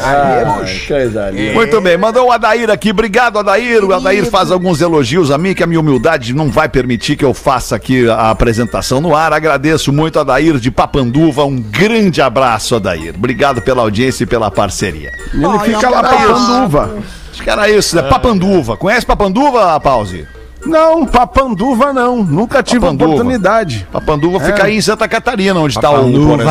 coisa 0.86 1.30
linda. 1.30 1.54
Muito 1.54 1.80
bem, 1.80 1.98
mandou 1.98 2.28
o 2.28 2.32
Adair 2.32 2.70
aqui. 2.70 2.90
Obrigado, 2.90 3.38
Adair. 3.38 3.84
O 3.84 3.92
Adair 3.92 4.24
faz 4.30 4.50
alguns 4.50 4.80
elogios 4.80 5.30
a 5.30 5.38
mim, 5.38 5.54
que 5.54 5.62
a 5.62 5.66
minha 5.66 5.80
humildade 5.80 6.32
não 6.34 6.48
vai 6.48 6.68
permitir 6.68 7.16
que 7.16 7.24
eu 7.24 7.34
faça 7.34 7.74
aqui 7.74 8.08
a 8.08 8.30
apresentação 8.30 9.00
no 9.00 9.14
ar. 9.14 9.32
Agradeço 9.32 9.92
muito, 9.92 10.18
Adair 10.18 10.58
de 10.58 10.70
Papanduva. 10.70 11.44
Um 11.44 11.60
grande 11.60 12.22
abraço, 12.22 12.76
Adair. 12.76 13.14
Obrigado 13.16 13.60
pela 13.60 13.82
audiência 13.82 14.24
e 14.24 14.26
pela 14.26 14.50
parceria. 14.50 15.10
Ele 15.32 15.58
fica 15.60 15.90
lá 15.90 15.98
era 15.98 16.08
pra 16.08 16.18
isso. 16.18 16.46
Panduva. 16.46 16.98
Acho 17.32 17.42
que 17.42 17.50
era 17.50 17.68
isso, 17.68 17.98
é 17.98 18.02
Papanduva. 18.02 18.76
Conhece 18.76 19.04
Papanduva, 19.04 19.80
Pause? 19.80 20.24
Não, 20.66 21.06
Papanduva 21.06 21.92
não. 21.92 22.22
Nunca 22.24 22.62
tive 22.62 22.80
Papanduva. 22.80 23.10
oportunidade. 23.12 23.86
Papanduva 23.92 24.38
É. 24.38 24.40
fica 24.40 24.64
aí 24.64 24.76
em 24.76 24.80
Santa 24.80 25.06
Catarina, 25.08 25.58
onde 25.60 25.76
está 25.76 25.90
o 25.90 25.94
Papanduva. 25.94 26.44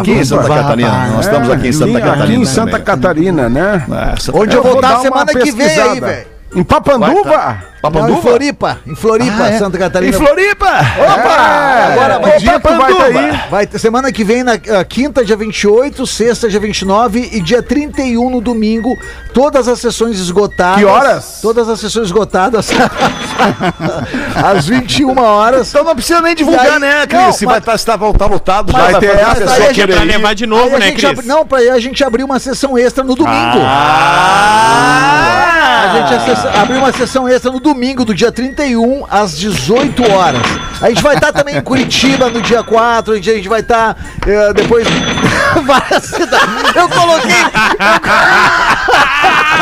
Aqui 0.00 0.10
em 0.12 0.24
Santa 0.24 0.48
Catarina. 0.48 1.06
Nós 1.08 1.24
estamos 1.26 1.50
aqui 1.50 1.68
em 1.68 1.72
Santa 1.72 2.00
Catarina. 2.00 2.24
Aqui 2.24 2.34
em 2.34 2.44
Santa. 2.44 2.78
Catarina, 2.80 3.48
né? 3.48 3.84
É, 4.14 4.20
Santa- 4.20 4.38
Onde 4.38 4.56
eu 4.56 4.62
vou 4.62 4.80
dar 4.80 4.88
estar 4.96 5.00
semana 5.02 5.26
que 5.32 5.50
vem 5.52 5.66
aí, 5.78 6.00
velho. 6.00 6.26
Em 6.54 6.62
Papanduva? 6.64 7.10
Não, 7.12 7.52
em 7.78 7.80
Papanduva? 7.82 8.22
Floripa. 8.22 8.78
Em 8.86 8.94
Floripa, 8.94 9.42
Ah, 9.44 9.50
é? 9.50 9.58
Santa 9.58 9.76
Catarina. 9.78 10.16
Em 10.16 10.18
Floripa! 10.18 10.66
Opa! 10.66 11.92
Agora 11.92 12.18
vai 12.18 12.38
dia 12.38 12.58
que 12.58 12.66
vai 12.66 12.78
Papanduva. 12.78 13.12
daí? 13.12 13.40
Vai 13.50 13.66
ter 13.66 13.78
semana 13.78 14.10
que 14.10 14.24
vem, 14.24 14.42
na 14.42 14.52
ah, 14.54 14.84
quinta, 14.84 15.22
dia 15.24 15.36
28, 15.36 16.06
sexta, 16.06 16.48
dia 16.48 16.58
29 16.58 17.28
e 17.32 17.40
dia 17.40 17.62
31 17.62 18.30
no 18.30 18.40
domingo. 18.40 18.96
Todas 19.34 19.68
as 19.68 19.78
sessões 19.78 20.18
esgotadas. 20.18 20.78
Que 20.78 20.84
horas? 20.86 21.38
Todas 21.42 21.68
as 21.68 21.78
sessões 21.78 22.06
esgotadas 22.06 22.70
às 24.42 24.66
21 24.66 25.16
horas. 25.20 25.68
Então 25.68 25.84
não 25.84 25.94
precisa 25.94 26.20
nem 26.22 26.34
divulgar, 26.34 26.72
aí- 26.72 26.78
né, 26.80 27.06
Cris? 27.06 27.20
Não, 27.22 27.32
Se 27.32 27.44
mas- 27.46 27.62
vai 27.64 27.74
estar 27.76 27.98
tá, 27.98 28.12
tá 28.12 28.26
lotado, 28.26 28.72
já 28.72 28.78
Vai 28.78 28.92
vai 28.92 29.00
ter 29.00 29.10
a 29.22 29.34
pessoa 29.34 29.52
aí 29.54 29.62
gente 29.64 29.74
querer 29.74 29.92
Pra 29.94 30.02
levar 30.02 30.34
de 30.34 30.44
Aí 30.44 30.50
novo, 30.50 30.74
a 30.74 30.78
né, 30.78 30.90
Cris? 30.92 31.04
abri- 31.04 31.26
não, 31.26 31.46
pra 31.46 31.58
a 31.58 31.78
gente 31.78 32.02
abrir 32.02 32.24
uma 32.24 32.38
sessão 32.38 32.76
extra 32.78 33.04
no 33.04 33.14
domingo. 33.14 33.58
Ah! 33.62 35.34
A 35.80 35.88
gente 36.00 36.14
abriu 36.44 36.78
uma 36.78 36.92
sessão 36.92 37.28
extra 37.28 37.50
no 37.50 37.60
domingo, 37.60 38.04
do 38.04 38.14
dia 38.14 38.30
31, 38.32 39.04
às 39.10 39.36
18 39.36 40.10
horas. 40.10 40.42
A 40.80 40.88
gente 40.88 41.02
vai 41.02 41.16
estar 41.16 41.32
também 41.32 41.56
em 41.56 41.60
Curitiba 41.60 42.30
no 42.30 42.40
dia 42.40 42.62
4, 42.62 43.14
a 43.14 43.20
gente 43.20 43.48
vai 43.48 43.60
estar 43.60 43.96
eh, 44.26 44.52
depois 44.52 44.86
várias 45.66 46.04
cidades. 46.04 46.76
Eu 46.76 46.88
coloquei. 46.88 47.34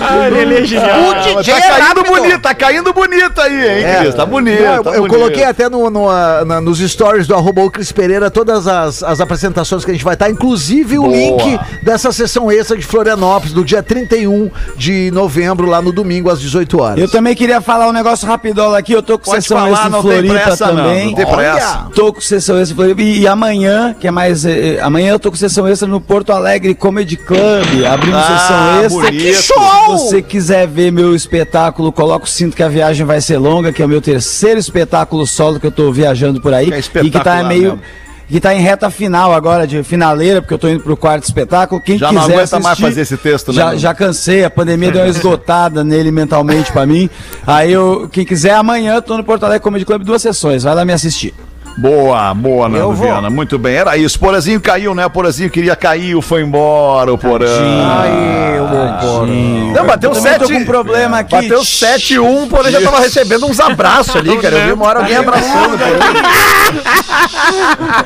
Ah, 0.00 0.28
ele 0.30 0.54
é 0.58 0.64
genial. 0.64 1.00
O 1.10 1.14
Tá 1.14 1.20
DJ 1.40 1.54
é 1.54 1.60
caindo 1.60 1.82
rápido. 2.00 2.06
bonito, 2.16 2.40
tá 2.40 2.54
caindo 2.54 2.92
bonito 2.92 3.40
aí, 3.40 3.52
hein, 3.54 3.84
É. 3.84 3.96
Cris? 4.00 4.14
Tá 4.14 4.26
bonito. 4.26 4.62
Não, 4.62 4.74
eu, 4.76 4.82
tá 4.84 4.90
eu 4.90 4.96
bonito. 5.02 5.12
coloquei 5.18 5.44
até 5.44 5.68
no, 5.68 5.90
no, 5.90 6.08
ah, 6.08 6.44
na- 6.44 6.60
nos 6.60 6.78
stories 6.78 7.26
do 7.26 7.34
arroba 7.34 7.62
o 7.62 7.70
Cris 7.70 7.92
Pereira 7.92 8.30
todas 8.30 8.66
as, 8.66 9.02
as 9.02 9.20
apresentações 9.20 9.84
que 9.84 9.90
a 9.90 9.94
gente 9.94 10.04
vai 10.04 10.14
estar, 10.14 10.30
inclusive 10.30 10.98
o 10.98 11.02
Boa. 11.02 11.14
link 11.14 11.60
dessa 11.82 12.12
sessão 12.12 12.50
extra 12.50 12.76
de 12.76 12.84
Florianópolis, 12.84 13.52
do 13.52 13.64
dia 13.64 13.82
31 13.82 14.50
de 14.76 15.10
novembro, 15.12 15.66
lá 15.68 15.80
no 15.82 15.92
domingo, 15.92 16.30
às 16.30 16.40
18 16.40 16.80
horas. 16.80 16.98
Eu 16.98 17.08
também 17.10 17.34
queria 17.34 17.60
falar 17.60 17.88
um 17.88 17.92
negócio 17.92 18.26
rapidola 18.26 18.78
aqui. 18.78 18.92
Eu 18.92 19.02
tô 19.02 19.18
com 19.18 19.24
Pode 19.30 19.42
sessão 19.42 19.58
falar, 19.58 19.70
extra 19.72 19.88
em 19.88 19.90
não 19.92 20.02
tem 20.02 20.10
Floripa 20.12 20.34
pressa, 20.34 20.66
também. 20.66 21.06
não 21.06 21.14
tem 21.14 21.26
pressa. 21.26 21.86
Tô 21.94 22.12
com 22.12 22.20
sessão 22.20 22.58
extra 22.58 22.72
em 22.72 22.76
Floripa. 22.76 23.02
E, 23.02 23.20
e 23.20 23.26
amanhã, 23.28 23.94
que 23.98 24.06
é 24.06 24.10
mais. 24.10 24.44
eh, 24.44 24.76
eh, 24.76 24.80
amanhã 24.80 25.12
eu 25.12 25.18
tô 25.18 25.30
com 25.30 25.36
sessão 25.36 25.66
extra 25.68 25.86
no 25.88 26.00
Porto 26.00 26.32
Alegre 26.32 26.74
Comedy 26.74 27.16
Club. 27.16 27.84
Abrimos 27.90 28.18
Ah, 28.20 28.38
sessão 28.38 28.84
extra. 28.84 29.10
bonito. 29.10 29.22
Que 29.22 29.34
show! 29.34 29.89
Se 29.98 30.04
você 30.06 30.22
quiser 30.22 30.66
ver 30.66 30.90
meu 30.90 31.14
espetáculo, 31.14 31.92
coloca 31.92 32.24
o 32.24 32.28
cinto 32.28 32.56
que 32.56 32.62
a 32.62 32.68
viagem 32.68 33.04
vai 33.06 33.20
ser 33.20 33.38
longa, 33.38 33.72
que 33.72 33.82
é 33.82 33.84
o 33.84 33.88
meu 33.88 34.00
terceiro 34.00 34.58
espetáculo 34.58 35.26
solo 35.26 35.58
que 35.58 35.66
eu 35.66 35.72
tô 35.72 35.92
viajando 35.92 36.40
por 36.40 36.52
aí. 36.54 36.66
Que 36.66 36.98
é 36.98 37.02
e 37.04 37.10
que 37.10 37.20
tá 37.20 37.42
meio. 37.44 37.62
mesmo. 37.62 37.80
Que 38.28 38.40
tá 38.40 38.54
em 38.54 38.60
reta 38.60 38.88
final 38.90 39.34
agora, 39.34 39.66
de 39.66 39.82
finaleira, 39.82 40.40
porque 40.40 40.54
eu 40.54 40.58
tô 40.58 40.68
indo 40.68 40.84
pro 40.84 40.96
quarto 40.96 41.24
espetáculo. 41.24 41.80
Quem 41.80 41.98
Já 41.98 42.10
quiser 42.10 42.18
não 42.20 42.24
aguenta 42.26 42.42
assistir, 42.42 42.62
mais 42.62 42.78
fazer 42.78 43.00
esse 43.00 43.16
texto, 43.16 43.52
né, 43.52 43.56
já, 43.56 43.74
já 43.74 43.92
cansei, 43.92 44.44
a 44.44 44.50
pandemia 44.50 44.92
deu 44.92 45.02
uma 45.02 45.08
esgotada 45.08 45.82
nele 45.82 46.12
mentalmente 46.12 46.70
pra 46.70 46.86
mim. 46.86 47.10
Aí 47.44 47.72
eu, 47.72 48.08
quem 48.12 48.24
quiser, 48.24 48.54
amanhã 48.54 48.94
eu 48.94 49.02
tô 49.02 49.16
no 49.16 49.24
Porto 49.24 49.42
Alegre 49.42 49.64
Comedy 49.64 49.84
Club, 49.84 50.04
duas 50.04 50.22
sessões, 50.22 50.62
vai 50.62 50.72
lá 50.76 50.84
me 50.84 50.92
assistir. 50.92 51.34
Boa, 51.76 52.34
boa, 52.34 52.68
Nando 52.68 52.82
Eu 52.82 52.92
vou. 52.92 53.06
Viana. 53.06 53.30
Muito 53.30 53.58
bem, 53.58 53.74
era 53.76 53.96
isso. 53.96 54.18
Porazinho 54.18 54.60
caiu, 54.60 54.94
né? 54.94 55.08
Porazinho 55.08 55.48
queria 55.48 55.74
cair, 55.74 56.20
foi 56.20 56.42
embora 56.42 57.12
o 57.12 57.16
Porã. 57.16 57.46
Aí, 57.46 58.60
o 58.60 59.74
Não, 59.74 59.86
bateu 59.86 60.10
Também 60.10 60.34
tô 60.38 60.46
7. 60.46 60.52
com 60.52 60.58
um 60.60 60.64
problema 60.66 61.18
aqui. 61.20 61.34
Bateu 61.34 61.64
7 61.64 62.18
1, 62.18 62.48
porém 62.48 62.72
já 62.72 62.82
tava 62.82 63.00
recebendo 63.00 63.46
uns 63.46 63.58
abraços 63.60 64.14
ali, 64.14 64.36
cara. 64.42 64.56
Eu 64.56 64.66
vi 64.66 64.72
uma 64.72 64.86
hora 64.86 64.98
alguém 65.00 65.16
abraçando. 65.16 65.74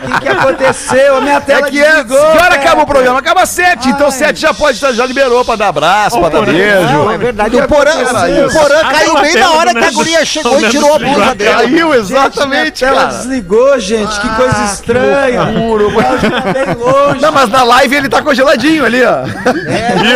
O 0.04 0.10
que, 0.12 0.20
que 0.20 0.28
aconteceu? 0.28 1.16
A 1.16 1.20
minha 1.20 1.36
É 1.36 1.40
tela 1.40 1.68
que 1.70 1.82
é. 1.82 1.90
desligou, 1.90 2.16
Que 2.18 2.24
hora 2.24 2.38
cara. 2.40 2.54
acaba 2.54 2.82
o 2.82 2.86
programa? 2.86 3.18
Acaba 3.18 3.44
sete. 3.46 3.88
Então 3.88 4.10
sete 4.10 4.40
já 4.40 4.54
pode, 4.54 4.78
já 4.78 5.04
liberou 5.06 5.44
pra 5.44 5.56
dar 5.56 5.68
abraço, 5.68 6.20
pra 6.20 6.28
dar 6.28 6.42
beijo. 6.46 6.92
Não, 6.92 7.10
é 7.10 7.18
verdade. 7.18 7.56
O 7.56 7.66
Porã, 7.66 7.90
o. 7.92 8.52
Porã 8.52 8.80
caiu 8.90 9.20
bem 9.20 9.34
na 9.34 9.50
hora 9.52 9.74
que 9.74 9.84
a 9.84 9.90
guria 9.90 10.24
chegou 10.24 10.60
e 10.60 10.68
tirou 10.70 10.94
a 10.94 10.98
desligou 10.98 11.16
blusa 11.18 11.34
dele. 11.34 11.50
Caiu, 11.54 11.94
exatamente, 11.94 12.84
cara. 12.84 13.04
desligou, 13.06 13.63
gente. 13.78 14.20
Que 14.20 14.28
coisa 14.36 14.64
estranha. 14.64 15.40
Tá 15.40 16.52
bem 16.52 16.74
longe. 16.74 17.20
Não, 17.20 17.32
mas 17.32 17.48
na 17.48 17.62
live 17.64 17.96
ele 17.96 18.08
tá 18.08 18.22
congeladinho 18.22 18.84
ali, 18.84 19.02
ó. 19.02 19.24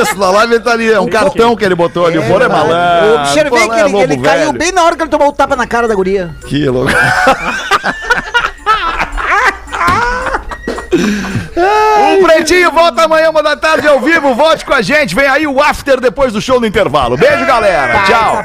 Isso, 0.02 0.16
na 0.18 0.30
live 0.30 0.54
ele 0.54 0.64
tá 0.64 0.72
ali. 0.72 0.92
É 0.92 1.00
um 1.00 1.08
cartão 1.08 1.56
que 1.56 1.64
ele 1.64 1.74
botou 1.74 2.06
ali. 2.06 2.18
O 2.18 2.26
Porã 2.26 2.44
é 2.44 2.48
malandro. 2.48 3.06
Eu 3.06 3.20
observei 3.20 3.68
que 3.68 3.74
é 3.74 3.84
ele, 3.84 3.96
ele 3.98 4.16
caiu 4.18 4.46
velho. 4.46 4.58
bem 4.58 4.72
na 4.72 4.84
hora 4.84 4.96
que 4.96 5.02
ele 5.02 5.10
tomou 5.10 5.28
o 5.28 5.32
tapa 5.32 5.56
na 5.56 5.66
cara 5.66 5.88
da 5.88 5.94
guria. 5.94 6.30
Que 6.46 6.68
louco. 6.68 6.90
O 12.18 12.22
Pretinho 12.22 12.70
volta 12.72 13.02
amanhã, 13.02 13.30
uma 13.30 13.42
da 13.42 13.56
tarde, 13.56 13.86
ao 13.86 14.00
vivo. 14.00 14.34
Volte 14.34 14.64
com 14.64 14.72
a 14.74 14.82
gente. 14.82 15.14
Vem 15.14 15.26
aí 15.26 15.46
o 15.46 15.60
after 15.62 16.00
depois 16.00 16.32
do 16.32 16.40
show 16.40 16.58
no 16.60 16.66
intervalo. 16.66 17.16
Beijo, 17.16 17.44
galera. 17.46 18.02
Tchau. 18.04 18.44